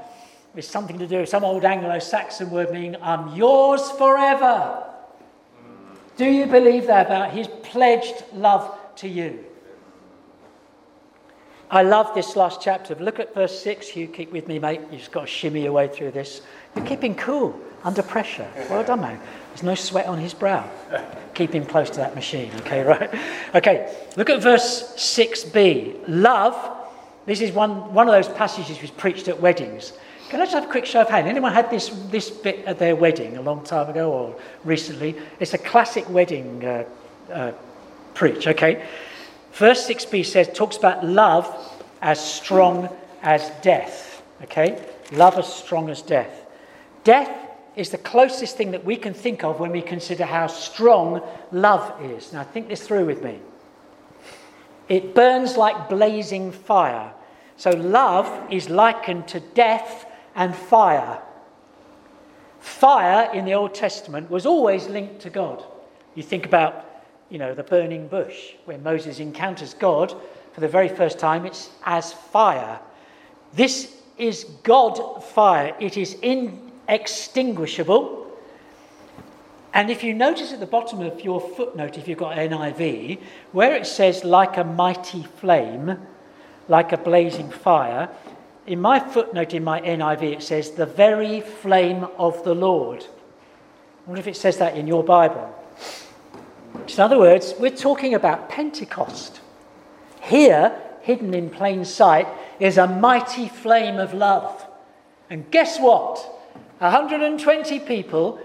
is 0.54 0.68
something 0.68 0.98
to 0.98 1.06
do 1.06 1.20
with 1.20 1.30
some 1.30 1.44
old 1.44 1.64
Anglo 1.64 1.98
Saxon 1.98 2.50
word 2.50 2.70
meaning 2.72 2.94
I'm 3.00 3.34
yours 3.34 3.90
forever. 3.92 4.84
Do 6.18 6.26
you 6.26 6.44
believe 6.44 6.88
that 6.88 7.06
about 7.06 7.30
his 7.30 7.48
pledged 7.62 8.22
love 8.34 8.76
to 8.96 9.08
you? 9.08 9.42
I 11.70 11.84
love 11.84 12.14
this 12.14 12.36
last 12.36 12.60
chapter. 12.60 12.94
Look 12.96 13.18
at 13.18 13.32
verse 13.32 13.58
6. 13.62 13.96
You 13.96 14.06
keep 14.06 14.30
with 14.30 14.46
me, 14.46 14.58
mate. 14.58 14.82
You've 14.90 15.00
just 15.00 15.12
got 15.12 15.22
to 15.22 15.26
shimmy 15.26 15.62
your 15.62 15.72
way 15.72 15.88
through 15.88 16.10
this. 16.10 16.42
You're 16.76 16.84
keeping 16.84 17.14
cool 17.14 17.58
under 17.82 18.02
pressure. 18.02 18.46
Well 18.68 18.84
done, 18.84 19.00
man. 19.00 19.18
There's 19.48 19.62
no 19.62 19.74
sweat 19.74 20.04
on 20.04 20.18
his 20.18 20.34
brow. 20.34 20.68
Keep 21.32 21.54
him 21.54 21.64
close 21.64 21.88
to 21.88 21.96
that 21.96 22.14
machine, 22.14 22.50
okay, 22.56 22.82
right? 22.82 23.10
Okay, 23.54 23.96
look 24.18 24.28
at 24.28 24.42
verse 24.42 24.92
6b. 24.96 26.04
Love, 26.06 26.76
this 27.26 27.40
is 27.40 27.52
one, 27.52 27.92
one 27.94 28.08
of 28.08 28.12
those 28.12 28.34
passages 28.36 28.80
which 28.80 28.96
preached 28.96 29.28
at 29.28 29.40
weddings. 29.40 29.92
Can 30.30 30.40
I 30.40 30.44
just 30.44 30.54
have 30.54 30.64
a 30.64 30.70
quick 30.70 30.86
show 30.86 31.00
of 31.00 31.08
hands? 31.08 31.26
Anyone 31.26 31.52
had 31.52 31.70
this, 31.70 31.88
this 32.10 32.30
bit 32.30 32.64
at 32.64 32.78
their 32.78 32.94
wedding 32.94 33.36
a 33.36 33.42
long 33.42 33.64
time 33.64 33.88
ago 33.90 34.12
or 34.12 34.36
recently? 34.64 35.16
It's 35.40 35.54
a 35.54 35.58
classic 35.58 36.08
wedding 36.08 36.64
uh, 36.64 36.84
uh, 37.32 37.52
preach, 38.14 38.46
okay? 38.46 38.86
Verse 39.52 39.86
6b 39.88 40.24
says, 40.24 40.48
talks 40.54 40.76
about 40.76 41.04
love 41.04 41.48
as 42.00 42.24
strong 42.24 42.88
as 43.22 43.50
death. 43.62 44.22
Okay? 44.42 44.82
Love 45.12 45.38
as 45.38 45.52
strong 45.52 45.90
as 45.90 46.02
death. 46.02 46.46
Death 47.04 47.30
is 47.76 47.90
the 47.90 47.98
closest 47.98 48.56
thing 48.56 48.70
that 48.70 48.84
we 48.84 48.96
can 48.96 49.14
think 49.14 49.44
of 49.44 49.60
when 49.60 49.72
we 49.72 49.82
consider 49.82 50.24
how 50.24 50.46
strong 50.46 51.22
love 51.52 52.02
is. 52.04 52.32
Now, 52.32 52.44
think 52.44 52.68
this 52.68 52.86
through 52.86 53.06
with 53.06 53.22
me. 53.22 53.40
It 54.90 55.14
burns 55.14 55.56
like 55.56 55.88
blazing 55.88 56.52
fire. 56.52 57.14
So, 57.56 57.70
love 57.70 58.52
is 58.52 58.68
likened 58.68 59.28
to 59.28 59.40
death 59.40 60.04
and 60.34 60.54
fire. 60.54 61.22
Fire 62.58 63.32
in 63.32 63.46
the 63.46 63.54
Old 63.54 63.74
Testament 63.74 64.30
was 64.30 64.44
always 64.44 64.88
linked 64.88 65.20
to 65.20 65.30
God. 65.30 65.64
You 66.14 66.22
think 66.22 66.44
about 66.44 66.90
you 67.30 67.38
know, 67.38 67.54
the 67.54 67.62
burning 67.62 68.08
bush, 68.08 68.54
where 68.64 68.78
Moses 68.78 69.20
encounters 69.20 69.74
God 69.74 70.14
for 70.52 70.60
the 70.60 70.68
very 70.68 70.88
first 70.88 71.18
time, 71.18 71.46
it's 71.46 71.70
as 71.84 72.12
fire. 72.12 72.78
This 73.54 73.96
is 74.18 74.44
God 74.64 75.24
fire, 75.24 75.74
it 75.80 75.96
is 75.96 76.14
inextinguishable. 76.14 78.26
And 79.72 79.90
if 79.90 80.02
you 80.02 80.14
notice 80.14 80.52
at 80.52 80.60
the 80.60 80.66
bottom 80.66 81.00
of 81.00 81.22
your 81.22 81.40
footnote, 81.40 81.96
if 81.96 82.08
you've 82.08 82.18
got 82.18 82.36
NIV, 82.36 83.20
where 83.52 83.74
it 83.74 83.86
says, 83.86 84.24
like 84.24 84.56
a 84.56 84.64
mighty 84.64 85.22
flame, 85.22 85.96
like 86.68 86.92
a 86.92 86.96
blazing 86.96 87.50
fire, 87.50 88.08
in 88.66 88.80
my 88.80 88.98
footnote 88.98 89.54
in 89.54 89.62
my 89.62 89.80
NIV, 89.80 90.22
it 90.34 90.42
says, 90.42 90.72
the 90.72 90.86
very 90.86 91.40
flame 91.40 92.06
of 92.18 92.42
the 92.44 92.54
Lord. 92.54 93.04
I 93.04 94.10
wonder 94.10 94.20
if 94.20 94.26
it 94.26 94.36
says 94.36 94.58
that 94.58 94.76
in 94.76 94.86
your 94.86 95.04
Bible. 95.04 95.54
In 96.74 97.00
other 97.00 97.18
words, 97.18 97.54
we're 97.58 97.70
talking 97.70 98.14
about 98.14 98.48
Pentecost. 98.48 99.40
Here, 100.20 100.76
hidden 101.02 101.32
in 101.32 101.48
plain 101.48 101.84
sight, 101.84 102.26
is 102.58 102.76
a 102.76 102.86
mighty 102.86 103.48
flame 103.48 103.98
of 103.98 104.14
love. 104.14 104.66
And 105.30 105.48
guess 105.50 105.78
what? 105.78 106.18
120 106.78 107.80
people 107.80 108.40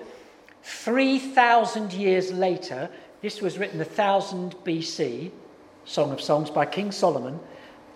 3,000 0.65 1.93
years 1.93 2.33
later, 2.33 2.89
this 3.21 3.39
was 3.39 3.59
written 3.59 3.77
1000 3.77 4.55
BC, 4.65 5.29
Song 5.85 6.11
of 6.11 6.19
Songs 6.19 6.49
by 6.49 6.65
King 6.65 6.91
Solomon. 6.91 7.39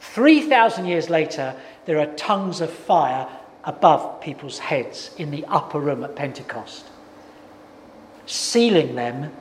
3,000 0.02 0.86
years 0.86 1.10
later, 1.10 1.56
there 1.86 2.00
are 2.00 2.06
tongues 2.14 2.62
of 2.62 2.72
fire 2.72 3.28
above 3.64 4.22
people's 4.22 4.60
heads 4.60 5.16
in 5.18 5.32
the 5.32 5.44
upper 5.46 5.80
room 5.80 6.04
at 6.04 6.16
Pentecost, 6.16 6.86
sealing 8.28 8.94
them 8.94 9.32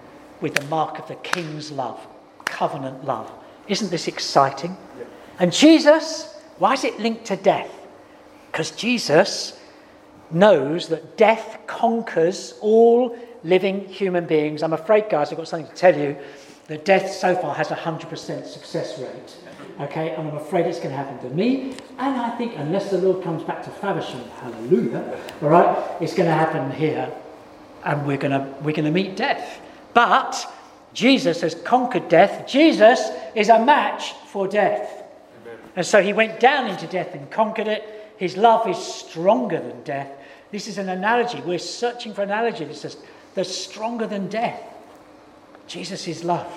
with 0.41 0.55
the 0.55 0.65
mark 0.69 0.99
of 0.99 1.07
the 1.07 1.17
King's 1.17 1.71
love, 1.71 2.01
covenant 2.47 3.05
love. 3.05 3.31
Isn't 3.69 3.91
this 3.91 4.09
exciting? 4.09 4.75
Yeah. 4.99 5.05
And 5.39 5.53
Jesus, 5.53 6.35
why 6.57 6.73
is 6.73 6.83
it 6.83 6.99
linked 6.99 7.27
to 7.27 7.37
death? 7.37 7.71
Because 8.51 8.71
Jesus 8.71 9.58
knows 10.31 10.89
that 10.89 11.17
death 11.17 11.59
conquers 11.67 12.55
all 12.61 13.17
living 13.45 13.87
human 13.87 14.27
beings. 14.27 14.63
I'm 14.63 14.73
afraid, 14.73 15.09
guys, 15.09 15.31
I've 15.31 15.39
got 15.39 15.49
something 15.49 15.71
to 15.71 15.75
tell 15.75 15.97
you 15.97 16.17
that 16.67 16.85
death 16.85 17.11
so 17.11 17.35
far 17.35 17.55
has 17.55 17.71
a 17.71 17.77
100% 17.77 18.47
success 18.47 18.99
rate. 18.99 19.37
Okay, 19.81 20.11
and 20.11 20.29
I'm 20.29 20.37
afraid 20.37 20.67
it's 20.67 20.79
going 20.79 20.91
to 20.91 20.97
happen 20.97 21.19
to 21.29 21.35
me. 21.35 21.77
And 21.99 22.21
I 22.21 22.31
think, 22.37 22.55
unless 22.57 22.91
the 22.91 22.99
Lord 22.99 23.23
comes 23.23 23.45
back 23.45 23.63
to 23.63 23.71
Faversham, 23.71 24.29
hallelujah, 24.41 25.21
all 25.41 25.51
right, 25.51 25.87
it's 26.01 26.15
going 26.15 26.29
to 26.29 26.35
happen 26.35 26.71
here. 26.73 27.11
And 27.85 28.05
we're 28.05 28.17
going 28.17 28.33
to, 28.33 28.55
we're 28.61 28.75
going 28.75 28.87
to 28.87 28.91
meet 28.91 29.17
death. 29.17 29.61
But 29.95 30.53
Jesus 30.95 31.43
has 31.43 31.55
conquered 31.55 32.09
death. 32.09 32.49
Jesus 32.49 33.01
is 33.37 33.49
a 33.49 33.65
match 33.65 34.15
for 34.27 34.49
death. 34.49 35.05
Amen. 35.43 35.59
And 35.77 35.87
so 35.87 36.03
he 36.03 36.13
went 36.13 36.41
down 36.41 36.67
into 36.67 36.89
death 36.89 37.15
and 37.15 37.31
conquered 37.31 37.69
it. 37.69 38.13
His 38.17 38.37
love 38.37 38.67
is 38.69 38.77
stronger 38.77 39.61
than 39.61 39.85
death. 39.85 40.11
This 40.51 40.67
is 40.67 40.79
an 40.79 40.89
analogy. 40.89 41.41
We're 41.41 41.59
searching 41.59 42.15
for 42.15 42.23
an 42.23 42.31
analogy 42.31 42.65
that 42.65 42.75
says 42.75 42.97
that's 43.35 43.55
stronger 43.55 44.07
than 44.07 44.29
death. 44.29 44.61
Jesus 45.67 46.09
is 46.09 46.25
love. 46.25 46.51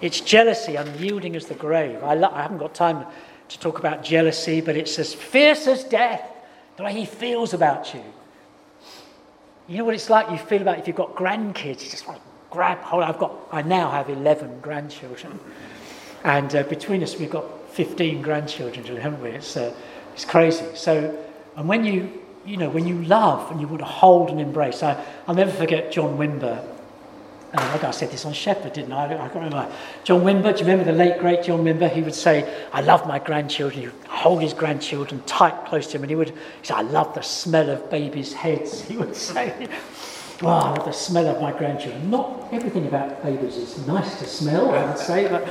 It's 0.00 0.20
jealousy, 0.20 0.76
unyielding 0.76 1.36
as 1.36 1.46
the 1.46 1.54
grave. 1.54 2.02
I, 2.02 2.14
lo- 2.14 2.30
I 2.32 2.42
haven't 2.42 2.58
got 2.58 2.74
time 2.74 3.06
to 3.48 3.58
talk 3.58 3.78
about 3.78 4.04
jealousy, 4.04 4.60
but 4.60 4.76
it's 4.76 4.98
as 4.98 5.14
fierce 5.14 5.66
as 5.66 5.84
death, 5.84 6.22
the 6.76 6.84
way 6.84 6.92
he 6.92 7.04
feels 7.04 7.52
about 7.54 7.92
you. 7.94 8.02
You 9.68 9.78
know 9.78 9.84
what 9.84 9.94
it's 9.94 10.10
like 10.10 10.30
you 10.30 10.38
feel 10.38 10.62
about 10.62 10.78
if 10.78 10.86
you've 10.86 10.96
got 10.96 11.14
grandkids? 11.14 11.82
You 11.84 11.90
just 11.90 12.06
want 12.06 12.18
to 12.18 12.24
grab 12.50 12.78
hold. 12.78 13.04
I've 13.04 13.18
got, 13.18 13.36
I 13.52 13.62
now 13.62 13.90
have 13.90 14.08
11 14.08 14.60
grandchildren. 14.60 15.38
And 16.24 16.54
uh, 16.54 16.62
between 16.64 17.02
us, 17.02 17.18
we've 17.18 17.30
got 17.30 17.68
15 17.70 18.20
grandchildren, 18.22 18.96
haven't 18.96 19.22
we? 19.22 19.30
It's, 19.30 19.56
uh, 19.56 19.74
it's 20.12 20.24
crazy. 20.24 20.66
So, 20.74 21.16
and 21.56 21.68
when 21.68 21.84
you 21.84 22.20
you 22.50 22.56
know, 22.56 22.68
when 22.68 22.86
you 22.86 23.00
love 23.04 23.50
and 23.52 23.60
you 23.60 23.68
want 23.68 23.78
to 23.78 23.86
hold 23.86 24.28
and 24.30 24.40
embrace. 24.40 24.82
I, 24.82 25.02
I'll 25.28 25.36
never 25.36 25.52
forget 25.52 25.92
John 25.92 26.18
Wimber. 26.18 26.66
Uh, 27.52 27.78
I 27.82 27.90
said 27.92 28.10
this 28.10 28.24
on 28.24 28.32
Shepherd, 28.32 28.72
didn't 28.72 28.92
I? 28.92 29.04
I 29.04 29.28
can't 29.28 29.34
remember. 29.34 29.72
John 30.02 30.22
Wimber, 30.22 30.52
do 30.52 30.64
you 30.64 30.70
remember 30.70 30.84
the 30.84 30.96
late, 30.96 31.18
great 31.20 31.44
John 31.44 31.64
Wimber? 31.64 31.90
He 31.90 32.02
would 32.02 32.14
say, 32.14 32.66
I 32.72 32.80
love 32.80 33.06
my 33.06 33.20
grandchildren. 33.20 33.80
He 33.80 33.86
would 33.88 34.06
hold 34.08 34.42
his 34.42 34.52
grandchildren 34.52 35.22
tight 35.26 35.64
close 35.66 35.86
to 35.88 35.96
him, 35.96 36.02
and 36.02 36.10
he 36.10 36.16
would 36.16 36.30
he 36.30 36.34
say, 36.62 36.74
I 36.74 36.82
love 36.82 37.14
the 37.14 37.22
smell 37.22 37.70
of 37.70 37.88
babies' 37.88 38.32
heads, 38.32 38.82
he 38.82 38.96
would 38.96 39.14
say. 39.14 39.68
I 40.42 40.44
love 40.44 40.84
the 40.84 40.92
smell 40.92 41.28
of 41.28 41.40
my 41.40 41.52
grandchildren. 41.52 42.10
Not 42.10 42.48
everything 42.52 42.86
about 42.86 43.22
babies 43.22 43.56
is 43.56 43.86
nice 43.86 44.18
to 44.18 44.26
smell, 44.26 44.70
I 44.70 44.86
would 44.86 44.98
say, 44.98 45.28
but 45.28 45.46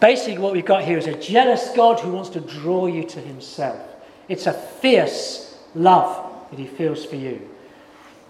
basically 0.00 0.38
what 0.38 0.52
we've 0.52 0.64
got 0.64 0.84
here 0.84 0.96
is 0.96 1.06
a 1.06 1.18
jealous 1.18 1.72
God 1.74 1.98
who 2.00 2.12
wants 2.12 2.30
to 2.30 2.40
draw 2.40 2.86
you 2.86 3.04
to 3.04 3.20
himself. 3.20 3.80
It's 4.28 4.46
a 4.46 4.52
fierce 4.52 5.51
love 5.74 6.30
that 6.50 6.58
he 6.58 6.66
feels 6.66 7.04
for 7.04 7.16
you. 7.16 7.48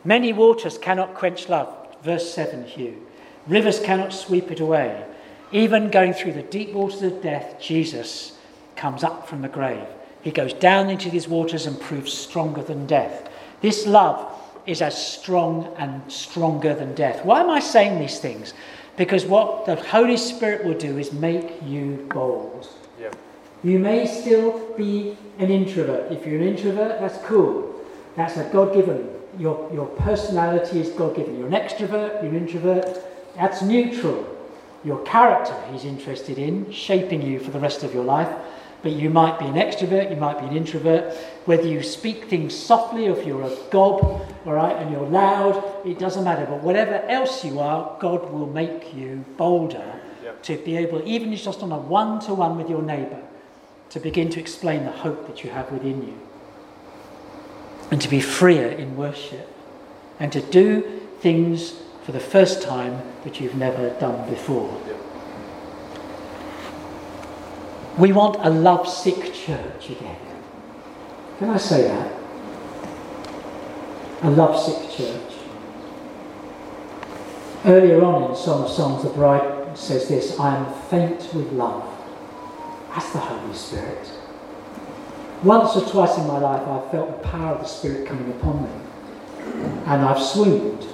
Many 0.04 0.32
waters 0.32 0.78
cannot 0.78 1.14
quench 1.14 1.48
love. 1.48 1.74
Verse 2.02 2.32
7, 2.32 2.64
Hugh. 2.64 3.06
Rivers 3.46 3.80
cannot 3.80 4.12
sweep 4.12 4.50
it 4.50 4.60
away. 4.60 5.04
Even 5.52 5.90
going 5.90 6.14
through 6.14 6.32
the 6.32 6.42
deep 6.42 6.72
waters 6.72 7.02
of 7.02 7.22
death, 7.22 7.60
Jesus 7.60 8.38
comes 8.76 9.04
up 9.04 9.28
from 9.28 9.42
the 9.42 9.48
grave. 9.48 9.86
He 10.22 10.30
goes 10.30 10.54
down 10.54 10.88
into 10.88 11.10
these 11.10 11.28
waters 11.28 11.66
and 11.66 11.80
proves 11.80 12.12
stronger 12.12 12.62
than 12.62 12.86
death. 12.86 13.28
This 13.60 13.86
love 13.86 14.32
is 14.66 14.80
as 14.80 14.96
strong 14.96 15.72
and 15.76 16.10
stronger 16.10 16.74
than 16.74 16.94
death. 16.94 17.24
Why 17.24 17.40
am 17.40 17.50
I 17.50 17.60
saying 17.60 17.98
these 17.98 18.20
things? 18.20 18.54
Because 18.96 19.24
what 19.24 19.66
the 19.66 19.76
Holy 19.76 20.16
Spirit 20.16 20.64
will 20.64 20.78
do 20.78 20.98
is 20.98 21.12
make 21.12 21.62
you 21.64 22.06
bold. 22.12 22.68
You 23.64 23.78
may 23.78 24.06
still 24.06 24.74
be 24.76 25.16
an 25.38 25.50
introvert. 25.50 26.10
If 26.10 26.26
you're 26.26 26.40
an 26.40 26.48
introvert, 26.48 27.00
that's 27.00 27.18
cool. 27.24 27.74
That's 28.16 28.36
a 28.36 28.44
God 28.52 28.74
given. 28.74 29.08
Your, 29.38 29.70
your 29.72 29.86
personality 29.86 30.80
is 30.80 30.90
God 30.90 31.16
given. 31.16 31.38
You're 31.38 31.46
an 31.46 31.54
extrovert, 31.54 32.22
you're 32.22 32.32
an 32.32 32.36
introvert, 32.36 32.86
that's 33.36 33.62
neutral. 33.62 34.28
Your 34.84 35.02
character 35.04 35.54
he's 35.70 35.84
interested 35.84 36.38
in, 36.38 36.70
shaping 36.70 37.22
you 37.22 37.38
for 37.38 37.50
the 37.50 37.60
rest 37.60 37.82
of 37.82 37.94
your 37.94 38.04
life. 38.04 38.28
But 38.82 38.92
you 38.92 39.10
might 39.10 39.38
be 39.38 39.44
an 39.44 39.54
extrovert, 39.54 40.10
you 40.10 40.16
might 40.16 40.40
be 40.40 40.46
an 40.46 40.56
introvert. 40.56 41.14
Whether 41.44 41.68
you 41.68 41.82
speak 41.82 42.24
things 42.24 42.52
softly 42.52 43.08
or 43.08 43.16
if 43.16 43.24
you're 43.24 43.42
a 43.42 43.56
gob, 43.70 44.26
all 44.44 44.52
right, 44.52 44.76
and 44.76 44.90
you're 44.90 45.06
loud, 45.06 45.86
it 45.86 46.00
doesn't 46.00 46.24
matter. 46.24 46.44
But 46.46 46.62
whatever 46.62 46.94
else 47.08 47.44
you 47.44 47.60
are, 47.60 47.96
God 48.00 48.28
will 48.32 48.48
make 48.48 48.92
you 48.92 49.24
bolder 49.36 50.00
yep. 50.24 50.42
to 50.42 50.56
be 50.58 50.76
able, 50.76 51.00
even 51.06 51.34
just 51.36 51.62
on 51.62 51.70
a 51.70 51.78
one 51.78 52.20
to 52.22 52.34
one 52.34 52.58
with 52.58 52.68
your 52.68 52.82
neighbour, 52.82 53.22
to 53.92 54.00
begin 54.00 54.30
to 54.30 54.40
explain 54.40 54.84
the 54.84 54.90
hope 54.90 55.26
that 55.26 55.44
you 55.44 55.50
have 55.50 55.70
within 55.70 56.06
you, 56.06 56.18
and 57.90 58.00
to 58.00 58.08
be 58.08 58.20
freer 58.20 58.68
in 58.68 58.96
worship, 58.96 59.46
and 60.18 60.32
to 60.32 60.40
do 60.40 61.00
things 61.20 61.74
for 62.02 62.12
the 62.12 62.20
first 62.20 62.62
time 62.62 63.02
that 63.22 63.38
you've 63.38 63.54
never 63.54 63.90
done 64.00 64.28
before. 64.30 64.80
We 67.98 68.12
want 68.12 68.36
a 68.40 68.48
lovesick 68.48 69.34
church 69.34 69.90
again. 69.90 70.16
Can 71.38 71.50
I 71.50 71.58
say 71.58 71.82
that? 71.82 72.14
A 74.22 74.30
lovesick 74.30 74.90
church. 74.90 75.34
Earlier 77.66 78.02
on 78.02 78.30
in 78.30 78.36
Song 78.36 78.64
of 78.64 78.70
Songs, 78.70 79.02
the 79.02 79.10
bride 79.10 79.76
says 79.76 80.08
this 80.08 80.40
I 80.40 80.56
am 80.56 80.72
faint 80.88 81.28
with 81.34 81.52
love. 81.52 81.91
That's 82.94 83.10
the 83.12 83.18
Holy 83.20 83.54
Spirit. 83.54 84.10
Once 85.42 85.74
or 85.76 85.88
twice 85.88 86.18
in 86.18 86.26
my 86.26 86.38
life, 86.38 86.60
I've 86.68 86.90
felt 86.90 87.22
the 87.22 87.28
power 87.28 87.54
of 87.54 87.62
the 87.62 87.66
Spirit 87.66 88.06
coming 88.06 88.30
upon 88.32 88.62
me. 88.64 88.70
And 89.86 90.02
I've 90.02 90.22
swooned. 90.22 90.86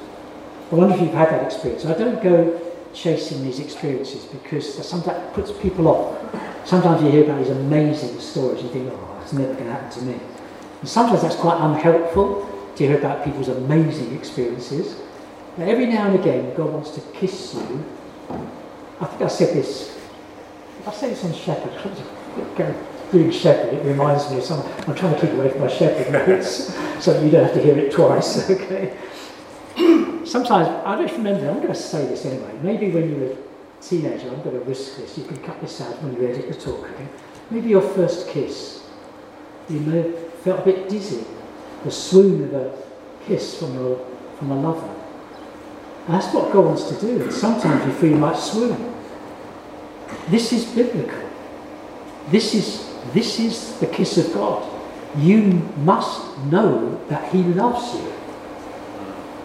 I 0.70 0.74
wonder 0.76 0.94
if 0.94 1.00
you've 1.00 1.12
had 1.12 1.30
that 1.30 1.44
experience. 1.44 1.84
I 1.84 1.94
don't 1.94 2.22
go 2.22 2.60
chasing 2.94 3.42
these 3.42 3.58
experiences 3.58 4.24
because 4.26 4.86
sometimes 4.86 5.18
it 5.18 5.34
puts 5.34 5.50
people 5.60 5.88
off. 5.88 6.16
Sometimes 6.64 7.02
you 7.02 7.10
hear 7.10 7.24
about 7.24 7.38
these 7.38 7.50
amazing 7.50 8.18
stories, 8.20 8.60
and 8.60 8.68
you 8.68 8.74
think, 8.74 8.92
oh, 8.92 9.20
it's 9.22 9.32
never 9.32 9.52
going 9.54 9.66
to 9.66 9.72
happen 9.72 9.90
to 9.90 10.06
me. 10.06 10.20
And 10.80 10.88
sometimes 10.88 11.22
that's 11.22 11.36
quite 11.36 11.60
unhelpful 11.60 12.48
to 12.76 12.86
hear 12.86 12.98
about 12.98 13.24
people's 13.24 13.48
amazing 13.48 14.14
experiences. 14.14 15.00
But 15.56 15.68
every 15.68 15.86
now 15.86 16.06
and 16.06 16.20
again, 16.20 16.54
God 16.54 16.72
wants 16.72 16.90
to 16.92 17.00
kiss 17.12 17.54
you. 17.54 17.84
I 19.00 19.06
think 19.06 19.22
I 19.22 19.28
said 19.28 19.56
this 19.56 19.97
I 20.88 20.90
say 20.90 21.10
this 21.10 21.22
on 21.22 21.34
Shepherd. 21.34 21.70
Doing 23.12 23.30
Shepherd, 23.30 23.74
it 23.74 23.84
reminds 23.84 24.30
me 24.30 24.38
of 24.38 24.44
some. 24.44 24.60
I'm 24.86 24.94
trying 24.94 25.14
to 25.14 25.20
keep 25.20 25.32
away 25.32 25.50
from 25.50 25.60
my 25.60 25.68
Shepherd 25.68 26.10
notes 26.10 26.74
so 27.00 27.22
you 27.22 27.30
don't 27.30 27.44
have 27.44 27.54
to 27.54 27.62
hear 27.62 27.76
it 27.76 27.92
twice, 27.92 28.48
okay? 28.50 28.96
Sometimes, 30.24 30.68
I 30.86 30.96
don't 30.96 31.12
remember, 31.12 31.48
I'm 31.48 31.56
going 31.56 31.68
to 31.68 31.74
say 31.74 32.06
this 32.06 32.24
anyway. 32.24 32.58
Maybe 32.62 32.90
when 32.90 33.10
you 33.10 33.16
were 33.16 33.32
a 33.32 33.82
teenager, 33.82 34.30
I'm 34.30 34.42
going 34.42 34.58
to 34.58 34.64
risk 34.64 34.96
this. 34.96 35.18
You 35.18 35.24
can 35.24 35.36
cut 35.38 35.60
this 35.60 35.78
out 35.82 36.02
when 36.02 36.14
you 36.14 36.26
edit 36.26 36.48
the 36.48 36.54
talk, 36.54 36.88
okay? 36.90 37.08
Maybe 37.50 37.68
your 37.68 37.82
first 37.82 38.28
kiss, 38.28 38.86
you 39.68 39.80
may 39.80 39.98
have 39.98 40.32
felt 40.36 40.60
a 40.60 40.64
bit 40.64 40.88
dizzy, 40.88 41.24
the 41.84 41.90
swoon 41.90 42.44
of 42.44 42.54
a 42.54 42.78
kiss 43.26 43.58
from, 43.58 43.74
your, 43.74 44.06
from 44.38 44.52
a 44.52 44.60
lover. 44.60 44.94
That's 46.08 46.32
what 46.32 46.50
God 46.50 46.64
wants 46.64 46.84
to 46.84 46.98
do. 46.98 47.30
Sometimes 47.30 47.84
you 47.86 47.92
feel 47.92 48.10
you 48.10 48.16
might 48.16 48.38
swoon. 48.38 48.97
This 50.28 50.52
is 50.52 50.64
biblical. 50.66 51.28
This 52.30 52.54
is, 52.54 52.94
this 53.12 53.38
is 53.40 53.78
the 53.80 53.86
kiss 53.86 54.18
of 54.18 54.32
God. 54.34 54.68
You 55.16 55.42
must 55.78 56.38
know 56.44 57.00
that 57.08 57.32
He 57.32 57.42
loves 57.42 57.94
you. 57.94 58.12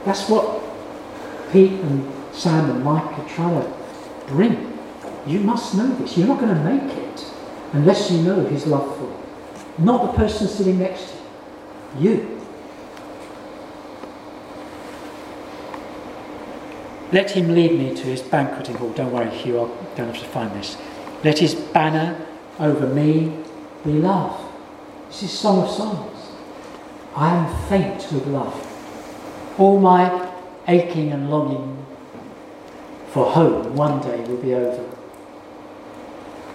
That's 0.06 0.28
what 0.30 0.62
Pete 1.52 1.72
and 1.72 2.12
Sam 2.34 2.70
and 2.70 2.84
Mike 2.84 3.18
are 3.18 3.30
trying 3.30 3.62
to 3.62 3.74
bring. 4.28 4.78
You 5.26 5.40
must 5.40 5.76
know 5.76 5.88
this. 5.96 6.18
You're 6.18 6.28
not 6.28 6.42
going 6.42 6.54
to 6.54 6.64
make 6.64 6.98
it 6.98 7.26
unless 7.72 8.12
you 8.12 8.22
know 8.22 8.44
His 8.46 8.68
love 8.68 8.98
for 8.98 9.04
you. 9.04 9.86
Not 9.86 10.12
the 10.12 10.18
person 10.18 10.48
sitting 10.48 10.80
next 10.80 11.10
to 11.10 11.16
you. 12.00 12.12
You. 12.12 12.43
Let 17.14 17.30
him 17.30 17.54
lead 17.54 17.74
me 17.74 17.94
to 17.94 18.04
his 18.06 18.24
banqueting 18.24 18.76
hall. 18.76 18.90
Don't 18.90 19.12
worry, 19.12 19.30
Hugh, 19.30 19.62
I 19.62 19.96
don't 19.96 20.08
have 20.08 20.18
to 20.18 20.26
find 20.30 20.52
this. 20.54 20.78
Let 21.24 21.38
his 21.38 21.54
banner 21.54 22.26
over 22.60 22.88
me 22.88 23.38
be 23.86 23.92
love. 23.92 24.52
This 25.10 25.24
is 25.24 25.32
Song 25.32 25.64
of 25.64 25.70
Songs. 25.70 26.32
I 27.16 27.36
am 27.36 27.70
faint 27.70 28.12
with 28.12 28.26
love. 28.26 28.56
All 29.60 29.80
my 29.80 30.32
aching 30.68 31.12
and 31.12 31.30
longing 31.30 31.86
for 33.12 33.32
home 33.32 33.76
one 33.76 34.02
day 34.02 34.20
will 34.22 34.38
be 34.38 34.56
over. 34.56 34.84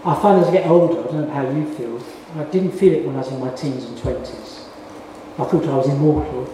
I 0.05 0.21
find 0.21 0.43
as 0.43 0.49
I 0.49 0.53
get 0.53 0.67
older, 0.67 1.01
I 1.01 1.13
don't 1.13 1.29
know 1.29 1.35
how 1.35 1.49
you 1.49 1.73
feel, 1.75 2.03
I 2.37 2.43
didn't 2.51 2.73
feel 2.73 2.95
it 2.95 3.05
when 3.05 3.15
I 3.15 3.19
was 3.19 3.29
in 3.31 3.39
my 3.39 3.51
teens 3.51 3.85
and 3.85 3.97
20s. 3.97 4.65
I 5.39 5.45
thought 5.45 5.65
I 5.67 5.77
was 5.77 5.89
immortal. 5.89 6.53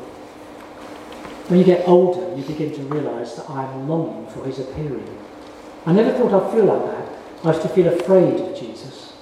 When 1.49 1.59
you 1.59 1.65
get 1.65 1.87
older, 1.87 2.35
you 2.37 2.43
begin 2.43 2.73
to 2.75 2.83
realise 2.83 3.35
that 3.35 3.51
I'm 3.51 3.89
longing 3.89 4.27
for 4.29 4.45
his 4.45 4.59
appearing. 4.59 5.19
I 5.85 5.93
never 5.93 6.17
thought 6.17 6.33
I'd 6.33 6.53
feel 6.53 6.65
like 6.65 6.87
that. 6.87 7.09
I 7.45 7.49
used 7.49 7.63
to 7.63 7.69
feel 7.69 7.89
afraid 7.89 8.41
of 8.41 8.59
Jesus. 8.59 9.13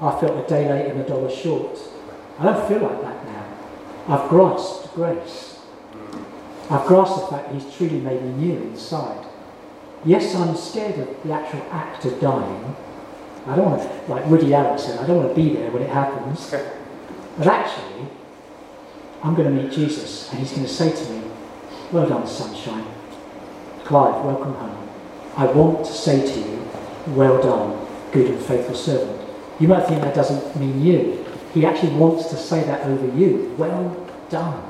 I 0.00 0.20
felt 0.20 0.44
a 0.44 0.48
day 0.48 0.68
late 0.68 0.90
and 0.90 1.00
a 1.00 1.08
dollar 1.08 1.30
short. 1.30 1.76
I 2.38 2.44
don't 2.44 2.68
feel 2.68 2.80
like 2.80 3.00
that 3.02 3.24
now. 3.26 3.46
I've 4.06 4.28
grasped 4.28 4.94
grace. 4.94 5.58
I've 6.70 6.86
grasped 6.86 7.20
the 7.20 7.36
fact 7.36 7.52
he's 7.52 7.74
truly 7.74 7.98
made 8.00 8.22
me 8.22 8.46
new 8.46 8.56
inside. 8.68 9.26
Yes, 10.04 10.34
I'm 10.34 10.54
scared 10.54 10.98
of 11.00 11.22
the 11.22 11.32
actual 11.32 11.62
act 11.70 12.04
of 12.04 12.20
dying. 12.20 12.76
I 13.46 13.56
don't 13.56 13.70
want 13.70 13.82
to, 13.82 14.12
like 14.12 14.26
Woody 14.26 14.54
Allen 14.54 14.78
said, 14.78 15.00
I 15.00 15.06
don't 15.06 15.16
want 15.16 15.28
to 15.30 15.34
be 15.34 15.54
there 15.54 15.70
when 15.70 15.82
it 15.82 15.90
happens. 15.90 16.50
But 17.36 17.46
actually, 17.46 18.06
I'm 19.22 19.34
going 19.34 19.54
to 19.54 19.62
meet 19.62 19.72
Jesus 19.72 20.30
and 20.30 20.38
he's 20.38 20.52
going 20.52 20.64
to 20.64 20.72
say 20.72 20.92
to 20.92 21.12
me, 21.12 21.23
Well 21.94 22.08
done, 22.08 22.26
sunshine. 22.26 22.84
Clive, 23.84 24.24
welcome 24.24 24.52
home. 24.54 24.88
I 25.36 25.46
want 25.46 25.86
to 25.86 25.92
say 25.92 26.26
to 26.26 26.40
you, 26.40 26.68
Well 27.14 27.40
done, 27.40 27.86
good 28.10 28.32
and 28.32 28.44
faithful 28.44 28.74
servant. 28.74 29.20
You 29.60 29.68
might 29.68 29.86
think 29.86 30.02
that 30.02 30.12
doesn't 30.12 30.56
mean 30.56 30.82
you. 30.82 31.24
He 31.52 31.64
actually 31.64 31.94
wants 31.94 32.30
to 32.30 32.36
say 32.36 32.64
that 32.64 32.84
over 32.84 33.16
you. 33.16 33.54
Well 33.56 34.08
done, 34.28 34.60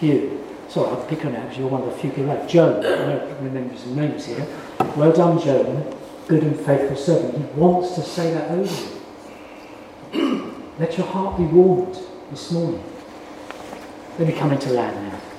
Hugh. 0.00 0.42
Sorry, 0.70 0.88
I'll 0.88 1.04
pick 1.04 1.26
on 1.26 1.34
it 1.34 1.42
because 1.42 1.58
you're 1.58 1.68
one 1.68 1.82
of 1.82 1.90
the 1.92 1.98
few 1.98 2.08
people 2.08 2.24
left. 2.24 2.48
Joan, 2.48 2.78
I 2.86 3.16
don't 3.16 3.42
remember 3.42 3.76
some 3.76 3.94
names 3.94 4.24
here. 4.24 4.46
Well 4.96 5.12
done, 5.12 5.38
Joan, 5.38 5.94
good 6.26 6.42
and 6.42 6.58
faithful 6.58 6.96
servant. 6.96 7.36
He 7.36 7.60
wants 7.60 7.96
to 7.96 8.02
say 8.02 8.32
that 8.32 8.50
over 8.50 8.96
you. 10.14 10.54
Let 10.78 10.96
your 10.96 11.06
heart 11.08 11.36
be 11.36 11.44
warmed 11.44 11.98
this 12.30 12.50
morning. 12.50 12.82
Let 14.18 14.26
me 14.28 14.32
come 14.32 14.52
into 14.52 14.70
land 14.70 15.12
now. 15.12 15.35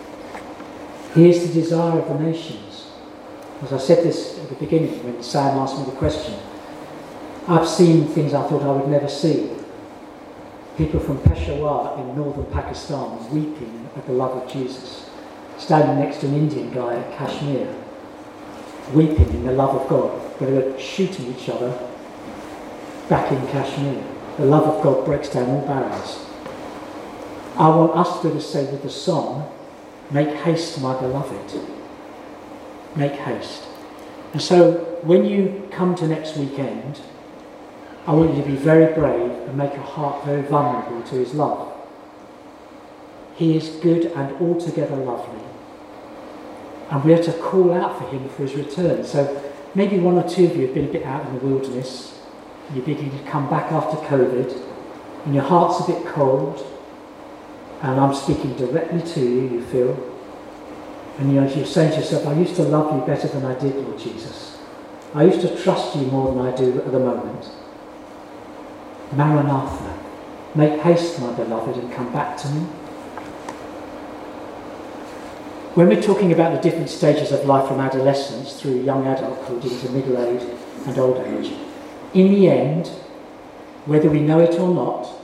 He 1.13 1.29
is 1.29 1.47
the 1.47 1.61
desire 1.61 1.99
of 1.99 2.07
the 2.07 2.19
nations. 2.19 2.87
As 3.63 3.73
I 3.73 3.77
said 3.77 4.03
this 4.03 4.37
at 4.39 4.49
the 4.49 4.55
beginning 4.55 5.03
when 5.03 5.23
Sam 5.23 5.57
asked 5.57 5.79
me 5.79 5.85
the 5.85 5.97
question, 5.97 6.35
I've 7.47 7.67
seen 7.67 8.07
things 8.07 8.33
I 8.33 8.47
thought 8.47 8.61
I 8.61 8.71
would 8.71 8.89
never 8.89 9.07
see. 9.07 9.49
People 10.77 10.99
from 10.99 11.19
Peshawar 11.21 11.97
in 11.99 12.15
northern 12.15 12.45
Pakistan 12.51 13.17
weeping 13.31 13.89
at 13.95 14.05
the 14.05 14.13
love 14.13 14.43
of 14.43 14.51
Jesus, 14.51 15.09
standing 15.57 15.97
next 15.97 16.19
to 16.19 16.27
an 16.27 16.35
Indian 16.35 16.71
guy 16.71 16.97
at 16.97 17.17
Kashmir, 17.17 17.73
weeping 18.93 19.29
in 19.29 19.45
the 19.45 19.53
love 19.53 19.75
of 19.75 19.87
God, 19.87 20.11
where 20.39 20.51
they 20.51 20.69
were 20.69 20.79
shooting 20.79 21.33
each 21.33 21.49
other 21.49 21.71
back 23.09 23.31
in 23.31 23.47
Kashmir. 23.47 24.03
The 24.37 24.45
love 24.45 24.65
of 24.65 24.83
God 24.83 25.03
breaks 25.03 25.29
down 25.29 25.49
all 25.49 25.65
barriers. 25.65 26.25
I 27.55 27.69
want 27.69 27.93
us 27.93 28.21
to 28.21 28.39
say 28.39 28.71
with 28.71 28.83
the 28.83 28.89
song, 28.89 29.51
Make 30.09 30.29
haste, 30.29 30.81
my 30.81 30.99
beloved. 30.99 31.59
Make 32.95 33.13
haste. 33.13 33.63
And 34.33 34.41
so 34.41 34.99
when 35.03 35.25
you 35.25 35.67
come 35.71 35.95
to 35.95 36.07
next 36.07 36.37
weekend, 36.37 37.01
I 38.05 38.13
want 38.13 38.35
you 38.35 38.41
to 38.41 38.47
be 38.47 38.55
very 38.55 38.93
brave 38.93 39.31
and 39.31 39.57
make 39.57 39.73
your 39.73 39.83
heart 39.83 40.23
very 40.23 40.41
vulnerable 40.41 41.03
to 41.03 41.15
his 41.15 41.33
love. 41.33 41.73
He 43.35 43.57
is 43.57 43.69
good 43.69 44.05
and 44.05 44.35
altogether 44.41 44.95
lovely. 44.95 45.43
And 46.89 47.03
we 47.03 47.13
are 47.13 47.21
to 47.23 47.33
call 47.33 47.73
out 47.73 47.99
for 47.99 48.07
him 48.07 48.29
for 48.29 48.43
his 48.43 48.55
return. 48.55 49.03
So 49.03 49.51
maybe 49.75 49.99
one 49.99 50.17
or 50.17 50.27
two 50.27 50.45
of 50.45 50.55
you 50.55 50.67
have 50.67 50.73
been 50.73 50.85
a 50.85 50.91
bit 50.91 51.03
out 51.03 51.27
in 51.27 51.37
the 51.37 51.45
wilderness. 51.45 52.17
You're 52.73 52.85
beginning 52.85 53.17
to 53.17 53.29
come 53.29 53.49
back 53.49 53.71
after 53.71 53.97
COVID, 54.07 54.57
and 55.25 55.35
your 55.35 55.43
heart's 55.43 55.87
a 55.87 55.91
bit 55.91 56.05
cold 56.05 56.65
and 57.81 57.99
I'm 57.99 58.13
speaking 58.13 58.55
directly 58.55 59.01
to 59.01 59.19
you, 59.19 59.49
you 59.49 59.61
feel. 59.65 60.13
And 61.19 61.33
you 61.33 61.41
know, 61.41 61.47
you're 61.47 61.65
saying 61.65 61.91
to 61.91 61.97
yourself, 61.97 62.27
I 62.27 62.33
used 62.33 62.55
to 62.55 62.63
love 62.63 62.95
you 62.95 63.05
better 63.05 63.27
than 63.27 63.45
I 63.45 63.57
did, 63.57 63.75
Lord 63.75 63.99
Jesus. 63.99 64.57
I 65.13 65.23
used 65.23 65.41
to 65.41 65.63
trust 65.63 65.95
you 65.95 66.03
more 66.03 66.33
than 66.33 66.45
I 66.45 66.55
do 66.55 66.77
at 66.79 66.91
the 66.91 66.99
moment. 66.99 67.49
Maranatha, 69.13 69.97
make 70.53 70.79
haste, 70.81 71.19
my 71.19 71.31
beloved, 71.33 71.77
and 71.77 71.91
come 71.93 72.11
back 72.11 72.37
to 72.37 72.49
me. 72.49 72.61
When 75.75 75.87
we're 75.87 76.01
talking 76.01 76.33
about 76.33 76.55
the 76.55 76.69
different 76.69 76.89
stages 76.89 77.31
of 77.31 77.45
life 77.45 77.67
from 77.67 77.79
adolescence 77.79 78.59
through 78.59 78.81
young 78.81 79.05
adulthood 79.05 79.63
into 79.63 79.91
middle 79.91 80.17
age 80.17 80.41
and 80.87 80.97
old 80.97 81.17
age, 81.17 81.53
in 82.13 82.33
the 82.33 82.49
end, 82.49 82.87
whether 83.85 84.09
we 84.09 84.19
know 84.19 84.39
it 84.39 84.59
or 84.59 84.73
not, 84.73 85.16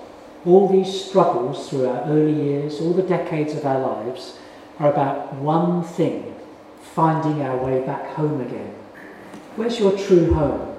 all 0.46 0.68
these 0.68 1.06
struggles 1.06 1.70
through 1.70 1.88
our 1.88 2.04
early 2.04 2.34
years, 2.34 2.82
all 2.82 2.94
the 2.94 3.04
decades 3.04 3.54
of 3.54 3.66
our 3.66 3.80
lives, 3.80 4.38
are 4.80 4.92
about 4.92 5.34
one 5.36 5.84
thing 5.84 6.36
finding 6.82 7.42
our 7.42 7.58
way 7.58 7.86
back 7.86 8.08
home 8.12 8.42
again. 8.42 8.74
Where's 9.56 9.80
your 9.80 9.98
true 9.98 10.34
home? 10.34 10.78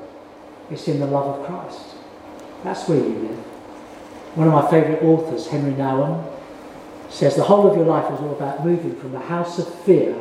It's 0.71 0.89
in 0.89 1.01
the 1.01 1.07
love 1.07 1.39
of 1.39 1.47
Christ. 1.47 1.95
That's 2.63 2.89
where 2.89 2.99
you 2.99 3.05
live. 3.05 3.39
One 4.37 4.49
of 4.49 4.55
my 4.55 4.69
favourite 4.71 5.03
authors, 5.03 5.47
Henri 5.47 5.73
Nouwen, 5.73 6.25
says 7.09 7.37
the 7.37 7.45
whole 7.45 7.71
of 7.71 7.77
your 7.77 7.87
life 7.87 8.13
is 8.13 8.21
all 8.21 8.33
about 8.33 8.65
moving 8.65 8.97
from 8.97 9.13
the 9.13 9.21
house 9.21 9.59
of 9.59 9.73
fear 9.83 10.17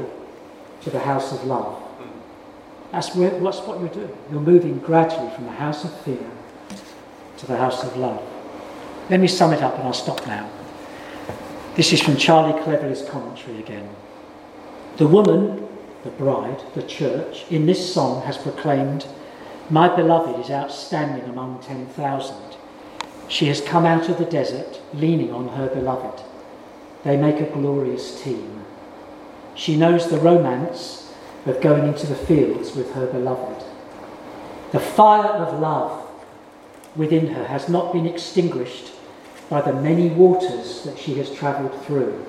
to 0.82 0.90
the 0.90 1.00
house 1.00 1.34
of 1.34 1.44
love. 1.46 1.82
That's, 2.92 3.16
where, 3.16 3.32
that's 3.40 3.60
what 3.62 3.80
you're 3.80 3.90
doing. 3.90 4.16
You're 4.32 4.42
moving 4.42 4.78
gradually 4.80 5.34
from 5.34 5.46
the 5.46 5.52
house 5.52 5.84
of 5.84 6.00
fear 6.02 6.30
to 7.38 7.48
the 7.48 7.58
house 7.58 7.84
of 7.84 7.98
love. 7.98 8.22
Let 9.10 9.20
me 9.20 9.28
sum 9.28 9.54
it 9.54 9.62
up 9.62 9.76
and 9.76 9.84
I'll 9.84 9.94
stop 9.94 10.26
now. 10.26 10.50
This 11.76 11.92
is 11.92 12.02
from 12.02 12.16
Charlie 12.16 12.62
Cleverly's 12.64 13.08
commentary 13.10 13.60
again. 13.60 13.90
The 14.98 15.08
woman, 15.08 15.68
the 16.04 16.12
bride, 16.12 16.62
the 16.76 16.84
church, 16.84 17.46
in 17.50 17.66
this 17.66 17.94
song 17.94 18.22
has 18.26 18.38
proclaimed, 18.38 19.06
My 19.70 19.94
beloved 19.94 20.40
is 20.40 20.52
outstanding 20.52 21.30
among 21.30 21.62
10,000. 21.64 22.36
She 23.28 23.48
has 23.48 23.60
come 23.60 23.86
out 23.86 24.08
of 24.08 24.20
the 24.20 24.26
desert, 24.26 24.80
leaning 24.94 25.32
on 25.32 25.50
her 25.50 25.68
beloved. 25.68 26.24
They 27.04 27.18
make 27.18 27.40
a 27.42 27.52
glorious 27.52 28.22
team. 28.22 28.64
She 29.56 29.76
knows 29.76 30.10
the 30.10 30.20
romance 30.20 31.12
of 31.46 31.60
going 31.60 31.88
into 31.88 32.08
the 32.08 32.16
fields 32.16 32.76
with 32.76 32.94
her 32.94 33.08
beloved. 33.08 33.66
The 34.72 34.80
fire 34.80 35.32
of 35.32 35.60
love 35.60 36.03
within 36.96 37.28
her 37.28 37.46
has 37.46 37.70
not 37.70 37.94
been 37.94 38.06
extinguished 38.06 38.92
by 39.50 39.62
the 39.62 39.74
many 39.74 40.10
waters 40.10 40.84
that 40.84 40.98
she 40.98 41.16
has 41.16 41.34
travelled 41.34 41.74
through. 41.86 42.26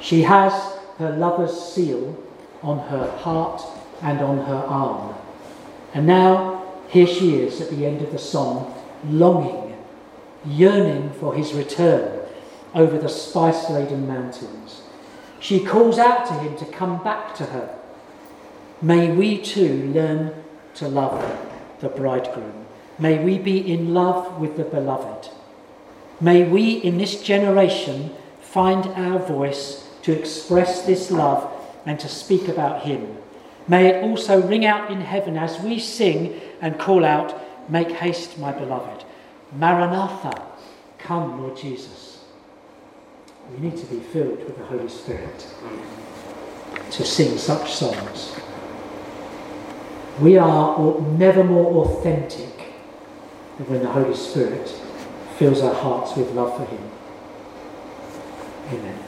She 0.00 0.22
has 0.22 0.52
her 0.98 1.16
lover's 1.16 1.58
seal 1.58 2.16
on 2.62 2.78
her 2.88 3.10
heart 3.18 3.62
and 4.02 4.20
on 4.20 4.38
her 4.38 4.64
arm. 4.66 5.14
And 5.94 6.06
now 6.06 6.64
here 6.88 7.06
she 7.06 7.36
is 7.36 7.60
at 7.60 7.70
the 7.70 7.86
end 7.86 8.02
of 8.02 8.12
the 8.12 8.18
song, 8.18 8.74
longing, 9.06 9.76
yearning 10.44 11.10
for 11.14 11.34
his 11.34 11.52
return 11.54 12.20
over 12.74 12.98
the 12.98 13.08
spice 13.08 13.70
laden 13.70 14.06
mountains. 14.06 14.82
She 15.40 15.64
calls 15.64 15.98
out 15.98 16.26
to 16.26 16.34
him 16.34 16.56
to 16.56 16.64
come 16.66 17.02
back 17.02 17.34
to 17.36 17.46
her. 17.46 17.78
May 18.80 19.12
we 19.12 19.38
too 19.40 19.92
learn 19.92 20.34
to 20.74 20.88
love 20.88 21.24
the 21.80 21.88
bridegroom. 21.88 22.61
May 23.02 23.18
we 23.18 23.36
be 23.36 23.58
in 23.72 23.94
love 23.94 24.38
with 24.38 24.56
the 24.56 24.62
beloved. 24.62 25.28
May 26.20 26.44
we 26.44 26.74
in 26.74 26.98
this 26.98 27.20
generation 27.20 28.14
find 28.40 28.86
our 28.86 29.18
voice 29.18 29.88
to 30.02 30.16
express 30.16 30.86
this 30.86 31.10
love 31.10 31.50
and 31.84 31.98
to 31.98 32.08
speak 32.08 32.46
about 32.46 32.82
him. 32.82 33.16
May 33.66 33.88
it 33.88 34.04
also 34.04 34.40
ring 34.40 34.64
out 34.64 34.88
in 34.88 35.00
heaven 35.00 35.36
as 35.36 35.58
we 35.58 35.80
sing 35.80 36.40
and 36.60 36.78
call 36.78 37.04
out, 37.04 37.34
Make 37.68 37.90
haste, 37.90 38.38
my 38.38 38.52
beloved. 38.52 39.04
Maranatha, 39.50 40.40
come, 40.98 41.42
Lord 41.42 41.56
Jesus. 41.56 42.22
We 43.52 43.68
need 43.68 43.78
to 43.78 43.86
be 43.86 43.98
filled 43.98 44.44
with 44.44 44.56
the 44.56 44.64
Holy 44.66 44.88
Spirit 44.88 45.44
to 46.92 47.04
sing 47.04 47.36
such 47.36 47.72
songs. 47.72 48.36
We 50.20 50.38
are 50.38 51.00
never 51.00 51.42
more 51.42 51.84
authentic 51.84 52.51
than 53.62 53.72
when 53.72 53.82
the 53.82 53.90
Holy 53.90 54.14
Spirit 54.14 54.68
fills 55.38 55.60
our 55.62 55.74
hearts 55.74 56.16
with 56.16 56.30
love 56.32 56.56
for 56.56 56.64
Him. 56.64 56.90
Amen. 58.70 58.98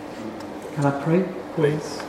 Can 0.74 0.86
I 0.86 1.02
pray? 1.02 1.24
Please. 1.54 2.02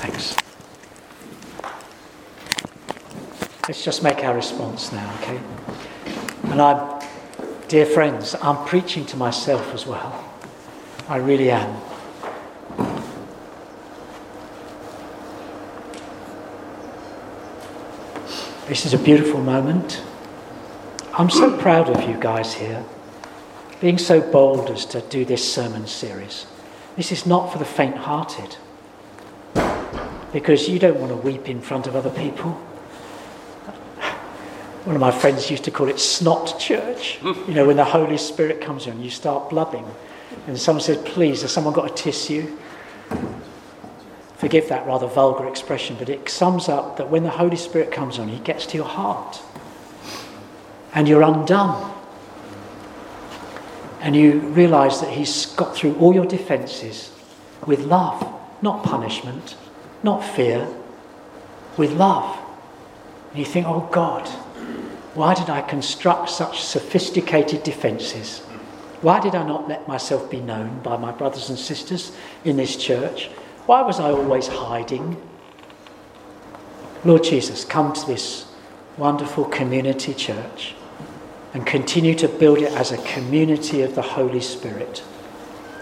Thanks. 0.00 0.36
Let's 3.66 3.84
just 3.84 4.02
make 4.02 4.22
our 4.22 4.34
response 4.34 4.92
now, 4.92 5.14
okay? 5.20 5.40
And 6.44 6.60
I'm, 6.60 7.02
dear 7.68 7.86
friends, 7.86 8.36
I'm 8.40 8.64
preaching 8.66 9.06
to 9.06 9.16
myself 9.16 9.74
as 9.74 9.86
well. 9.86 10.24
I 11.08 11.16
really 11.16 11.50
am. 11.50 11.80
This 18.66 18.84
is 18.84 18.92
a 18.94 18.98
beautiful 18.98 19.40
moment. 19.40 20.02
I'm 21.16 21.30
so 21.30 21.56
proud 21.56 21.88
of 21.88 22.08
you 22.08 22.18
guys 22.18 22.52
here, 22.52 22.84
being 23.80 23.96
so 23.96 24.20
bold 24.20 24.70
as 24.70 24.84
to 24.86 25.02
do 25.02 25.24
this 25.24 25.54
sermon 25.54 25.86
series. 25.86 26.46
This 26.96 27.12
is 27.12 27.26
not 27.26 27.52
for 27.52 27.58
the 27.58 27.64
faint 27.64 27.96
hearted, 27.96 28.56
because 30.32 30.68
you 30.68 30.80
don't 30.80 30.98
want 30.98 31.12
to 31.12 31.16
weep 31.16 31.48
in 31.48 31.60
front 31.60 31.86
of 31.86 31.94
other 31.94 32.10
people. 32.10 32.50
One 34.82 34.96
of 34.96 35.00
my 35.00 35.12
friends 35.12 35.48
used 35.48 35.62
to 35.64 35.70
call 35.70 35.88
it 35.88 36.00
snot 36.00 36.58
church. 36.58 37.20
You 37.22 37.54
know, 37.54 37.68
when 37.68 37.76
the 37.76 37.84
Holy 37.84 38.18
Spirit 38.18 38.60
comes 38.60 38.88
in, 38.88 39.00
you 39.00 39.10
start 39.10 39.48
blubbing. 39.48 39.86
And 40.48 40.58
someone 40.58 40.82
said, 40.82 41.04
Please, 41.04 41.42
has 41.42 41.52
someone 41.52 41.72
got 41.72 41.88
a 41.88 41.94
tissue? 41.94 42.56
Forgive 44.36 44.68
that 44.68 44.86
rather 44.86 45.06
vulgar 45.06 45.48
expression, 45.48 45.96
but 45.98 46.08
it 46.08 46.28
sums 46.28 46.68
up 46.68 46.98
that 46.98 47.10
when 47.10 47.22
the 47.22 47.30
Holy 47.30 47.56
Spirit 47.56 47.90
comes 47.90 48.18
on, 48.18 48.28
he 48.28 48.38
gets 48.38 48.66
to 48.66 48.76
your 48.76 48.86
heart. 48.86 49.40
And 50.92 51.08
you're 51.08 51.22
undone. 51.22 51.92
And 54.00 54.14
you 54.14 54.40
realize 54.40 55.00
that 55.00 55.10
he's 55.10 55.46
got 55.46 55.74
through 55.74 55.96
all 55.96 56.14
your 56.14 56.26
defenses 56.26 57.12
with 57.66 57.80
love, 57.80 58.26
not 58.60 58.84
punishment, 58.84 59.56
not 60.02 60.22
fear, 60.22 60.68
with 61.78 61.92
love. 61.92 62.38
And 63.30 63.38
you 63.38 63.44
think, 63.44 63.66
oh 63.66 63.88
God, 63.90 64.28
why 65.14 65.34
did 65.34 65.48
I 65.48 65.62
construct 65.62 66.28
such 66.28 66.62
sophisticated 66.62 67.62
defences? 67.62 68.40
Why 69.00 69.18
did 69.18 69.34
I 69.34 69.46
not 69.46 69.66
let 69.66 69.88
myself 69.88 70.30
be 70.30 70.40
known 70.40 70.80
by 70.80 70.98
my 70.98 71.10
brothers 71.10 71.48
and 71.48 71.58
sisters 71.58 72.12
in 72.44 72.58
this 72.58 72.76
church? 72.76 73.30
Why 73.66 73.82
was 73.82 73.98
I 73.98 74.12
always 74.12 74.46
hiding? 74.46 75.20
Lord 77.04 77.24
Jesus, 77.24 77.64
come 77.64 77.92
to 77.92 78.06
this 78.06 78.46
wonderful 78.96 79.44
community 79.46 80.14
church 80.14 80.76
and 81.52 81.66
continue 81.66 82.14
to 82.14 82.28
build 82.28 82.58
it 82.58 82.72
as 82.72 82.92
a 82.92 82.98
community 82.98 83.82
of 83.82 83.96
the 83.96 84.02
Holy 84.02 84.40
Spirit. 84.40 85.02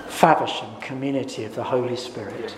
Faversham, 0.08 0.80
community 0.80 1.44
of 1.44 1.54
the 1.54 1.64
Holy 1.64 1.96
Spirit. 1.96 2.56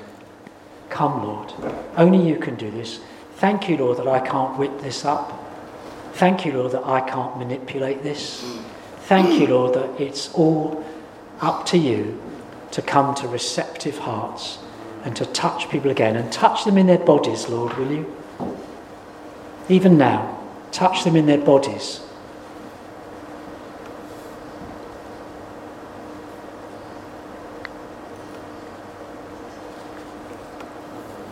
Come, 0.90 1.24
Lord. 1.24 1.52
Only 1.96 2.28
you 2.28 2.36
can 2.36 2.54
do 2.54 2.70
this. 2.70 3.00
Thank 3.34 3.68
you, 3.68 3.78
Lord, 3.78 3.98
that 3.98 4.06
I 4.06 4.20
can't 4.20 4.56
whip 4.56 4.80
this 4.80 5.04
up. 5.04 5.42
Thank 6.12 6.46
you, 6.46 6.52
Lord, 6.52 6.72
that 6.72 6.86
I 6.86 7.00
can't 7.00 7.36
manipulate 7.36 8.04
this. 8.04 8.44
Thank 9.02 9.40
you, 9.40 9.48
Lord, 9.48 9.74
that 9.74 10.00
it's 10.00 10.32
all 10.34 10.84
up 11.40 11.66
to 11.66 11.78
you 11.78 12.22
to 12.70 12.80
come 12.80 13.14
to 13.16 13.28
receptive 13.28 13.98
hearts 13.98 14.58
and 15.06 15.16
to 15.16 15.24
touch 15.24 15.70
people 15.70 15.90
again 15.90 16.16
and 16.16 16.30
touch 16.30 16.66
them 16.66 16.76
in 16.76 16.86
their 16.86 16.98
bodies, 16.98 17.48
Lord, 17.48 17.72
will 17.78 17.90
you? 17.90 18.16
Even 19.70 19.96
now, 19.96 20.38
touch 20.70 21.04
them 21.04 21.16
in 21.16 21.24
their 21.24 21.38
bodies. 21.38 22.02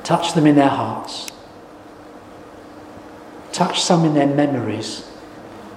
Touch 0.02 0.32
them 0.32 0.46
in 0.46 0.54
their 0.54 0.70
hearts 0.70 1.30
touch 3.54 3.80
some 3.80 4.04
in 4.04 4.14
their 4.14 4.26
memories. 4.26 5.08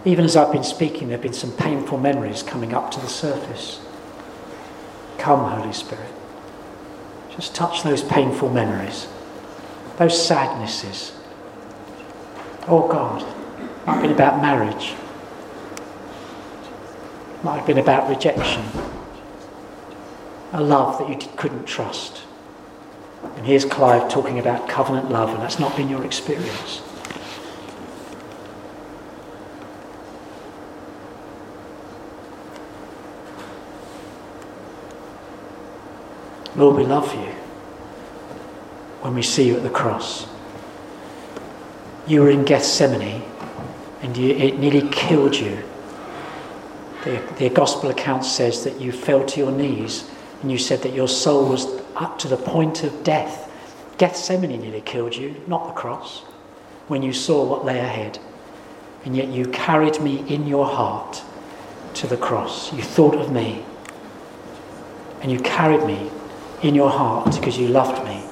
Even 0.03 0.25
as 0.25 0.35
I've 0.35 0.51
been 0.51 0.63
speaking, 0.63 1.07
there 1.07 1.17
have 1.17 1.21
been 1.21 1.33
some 1.33 1.51
painful 1.51 1.99
memories 1.99 2.41
coming 2.41 2.73
up 2.73 2.91
to 2.91 2.99
the 2.99 3.07
surface. 3.07 3.79
Come, 5.19 5.49
Holy 5.51 5.73
Spirit. 5.73 6.16
Just 7.37 7.53
touch 7.53 7.83
those 7.83 8.01
painful 8.01 8.49
memories, 8.49 9.07
those 9.97 10.25
sadnesses. 10.25 11.13
Oh 12.67 12.87
God, 12.87 13.21
might 13.85 13.93
have 13.93 14.01
been 14.01 14.11
about 14.11 14.41
marriage, 14.41 14.95
might 17.43 17.57
have 17.57 17.67
been 17.67 17.77
about 17.77 18.09
rejection, 18.09 18.65
a 20.51 20.61
love 20.61 20.97
that 20.97 21.09
you 21.09 21.29
couldn't 21.37 21.65
trust. 21.65 22.23
And 23.35 23.45
here's 23.45 23.65
Clive 23.65 24.09
talking 24.09 24.39
about 24.39 24.67
covenant 24.67 25.11
love, 25.11 25.29
and 25.29 25.39
that's 25.39 25.59
not 25.59 25.77
been 25.77 25.89
your 25.89 26.03
experience. 26.03 26.81
Lord, 36.57 36.75
we 36.75 36.85
love 36.85 37.13
you 37.13 37.31
when 39.01 39.13
we 39.13 39.21
see 39.21 39.47
you 39.47 39.55
at 39.55 39.63
the 39.63 39.69
cross. 39.69 40.27
You 42.07 42.21
were 42.21 42.31
in 42.31 42.45
Gethsemane 42.45 43.21
and 44.01 44.17
you, 44.17 44.33
it 44.33 44.57
nearly 44.57 44.89
killed 44.89 45.35
you. 45.35 45.63
The, 47.03 47.21
the 47.37 47.49
gospel 47.49 47.91
account 47.91 48.25
says 48.25 48.63
that 48.63 48.81
you 48.81 48.91
fell 48.91 49.23
to 49.23 49.39
your 49.39 49.51
knees 49.51 50.09
and 50.41 50.51
you 50.51 50.57
said 50.57 50.81
that 50.81 50.93
your 50.93 51.07
soul 51.07 51.47
was 51.47 51.67
up 51.95 52.17
to 52.19 52.27
the 52.27 52.37
point 52.37 52.83
of 52.83 53.03
death. 53.03 53.51
Gethsemane 53.99 54.59
nearly 54.59 54.81
killed 54.81 55.15
you, 55.15 55.35
not 55.45 55.67
the 55.67 55.73
cross, 55.73 56.21
when 56.87 57.03
you 57.03 57.13
saw 57.13 57.45
what 57.45 57.65
lay 57.65 57.77
ahead. 57.77 58.17
And 59.05 59.15
yet 59.15 59.27
you 59.27 59.45
carried 59.49 60.01
me 60.01 60.27
in 60.27 60.47
your 60.47 60.65
heart 60.65 61.21
to 61.95 62.07
the 62.07 62.17
cross. 62.17 62.73
You 62.73 62.81
thought 62.81 63.15
of 63.15 63.31
me 63.31 63.63
and 65.21 65.31
you 65.31 65.39
carried 65.39 65.85
me 65.85 66.09
in 66.61 66.75
your 66.75 66.89
heart 66.89 67.35
because 67.35 67.57
you 67.57 67.67
loved 67.67 68.03
me 68.05 68.23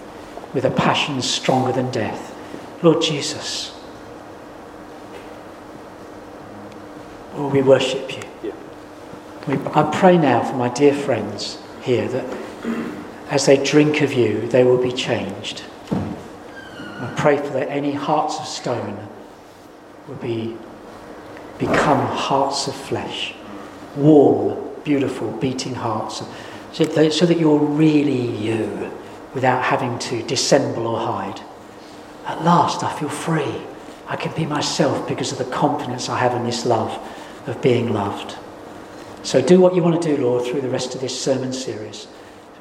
with 0.53 0.65
a 0.65 0.71
passion 0.71 1.21
stronger 1.21 1.71
than 1.71 1.91
death. 1.91 2.33
Lord 2.81 3.01
Jesus, 3.01 3.77
oh, 7.33 7.49
we 7.49 7.61
worship 7.61 8.11
you. 8.43 8.53
We, 9.47 9.55
I 9.73 9.89
pray 9.93 10.17
now 10.17 10.43
for 10.43 10.55
my 10.55 10.69
dear 10.69 10.93
friends 10.93 11.59
here 11.81 12.07
that 12.07 12.37
as 13.29 13.45
they 13.45 13.63
drink 13.63 14.01
of 14.01 14.13
you, 14.13 14.47
they 14.47 14.63
will 14.63 14.81
be 14.81 14.91
changed. 14.91 15.63
I 15.91 17.13
pray 17.17 17.37
for 17.37 17.49
that 17.49 17.69
any 17.69 17.91
hearts 17.91 18.39
of 18.39 18.45
stone 18.45 19.07
will 20.07 20.15
be 20.15 20.57
become 21.57 22.05
hearts 22.05 22.67
of 22.67 22.75
flesh, 22.75 23.33
warm, 23.95 24.57
beautiful, 24.83 25.31
beating 25.31 25.73
hearts 25.73 26.21
so 26.75 26.83
that, 26.83 27.13
so 27.13 27.25
that 27.25 27.39
you're 27.39 27.57
really 27.57 28.35
you 28.35 28.91
without 29.33 29.63
having 29.63 29.97
to 29.97 30.21
dissemble 30.23 30.85
or 30.87 30.99
hide. 30.99 31.39
At 32.25 32.43
last, 32.43 32.83
I 32.83 32.93
feel 32.99 33.07
free. 33.07 33.61
I 34.07 34.17
can 34.17 34.35
be 34.35 34.45
myself 34.45 35.07
because 35.07 35.31
of 35.31 35.37
the 35.37 35.45
confidence 35.45 36.09
I 36.09 36.19
have 36.19 36.33
in 36.33 36.43
this 36.43 36.65
love 36.65 36.91
of 37.47 37.61
being 37.61 37.93
loved. 37.93 38.35
So 39.23 39.41
do 39.41 39.61
what 39.61 39.73
you 39.73 39.81
want 39.81 40.01
to 40.01 40.15
do, 40.15 40.21
Lord, 40.21 40.45
through 40.45 40.59
the 40.59 40.69
rest 40.69 40.93
of 40.95 40.99
this 40.99 41.17
sermon 41.17 41.53
series. 41.53 42.07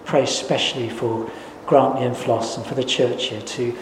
Pray 0.05 0.23
especially 0.23 0.91
for 0.91 1.29
Grantley 1.67 2.07
and 2.07 2.17
Floss 2.17 2.57
and 2.57 2.65
for 2.65 2.77
the 2.77 2.85
church 2.85 3.31
here 3.31 3.41
to 3.41 3.77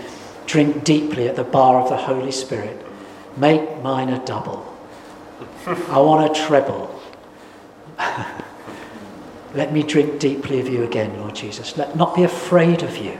drink 0.46 0.82
deeply 0.82 1.28
at 1.28 1.36
the 1.36 1.44
bar 1.44 1.82
of 1.82 1.90
the 1.90 1.96
Holy 1.98 2.32
Spirit. 2.32 2.82
Make 3.36 3.82
mine 3.82 4.08
a 4.08 4.24
double. 4.24 4.66
I 5.66 5.98
want 5.98 6.34
a 6.34 6.42
treble. 6.46 6.98
Let 9.54 9.72
me 9.72 9.82
drink 9.82 10.18
deeply 10.18 10.60
of 10.60 10.68
you 10.68 10.82
again, 10.82 11.18
Lord 11.20 11.34
Jesus. 11.34 11.76
Let 11.76 11.94
not 11.96 12.14
be 12.14 12.22
afraid 12.22 12.82
of 12.82 12.96
you, 12.96 13.18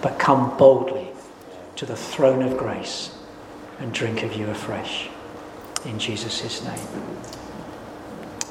but 0.00 0.18
come 0.18 0.56
boldly 0.56 1.08
to 1.76 1.86
the 1.86 1.96
throne 1.96 2.42
of 2.42 2.56
grace 2.56 3.16
and 3.78 3.92
drink 3.92 4.22
of 4.22 4.34
you 4.34 4.48
afresh. 4.48 5.08
In 5.84 5.98
Jesus' 5.98 6.64
name. 6.64 6.78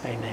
Amen. 0.06 0.32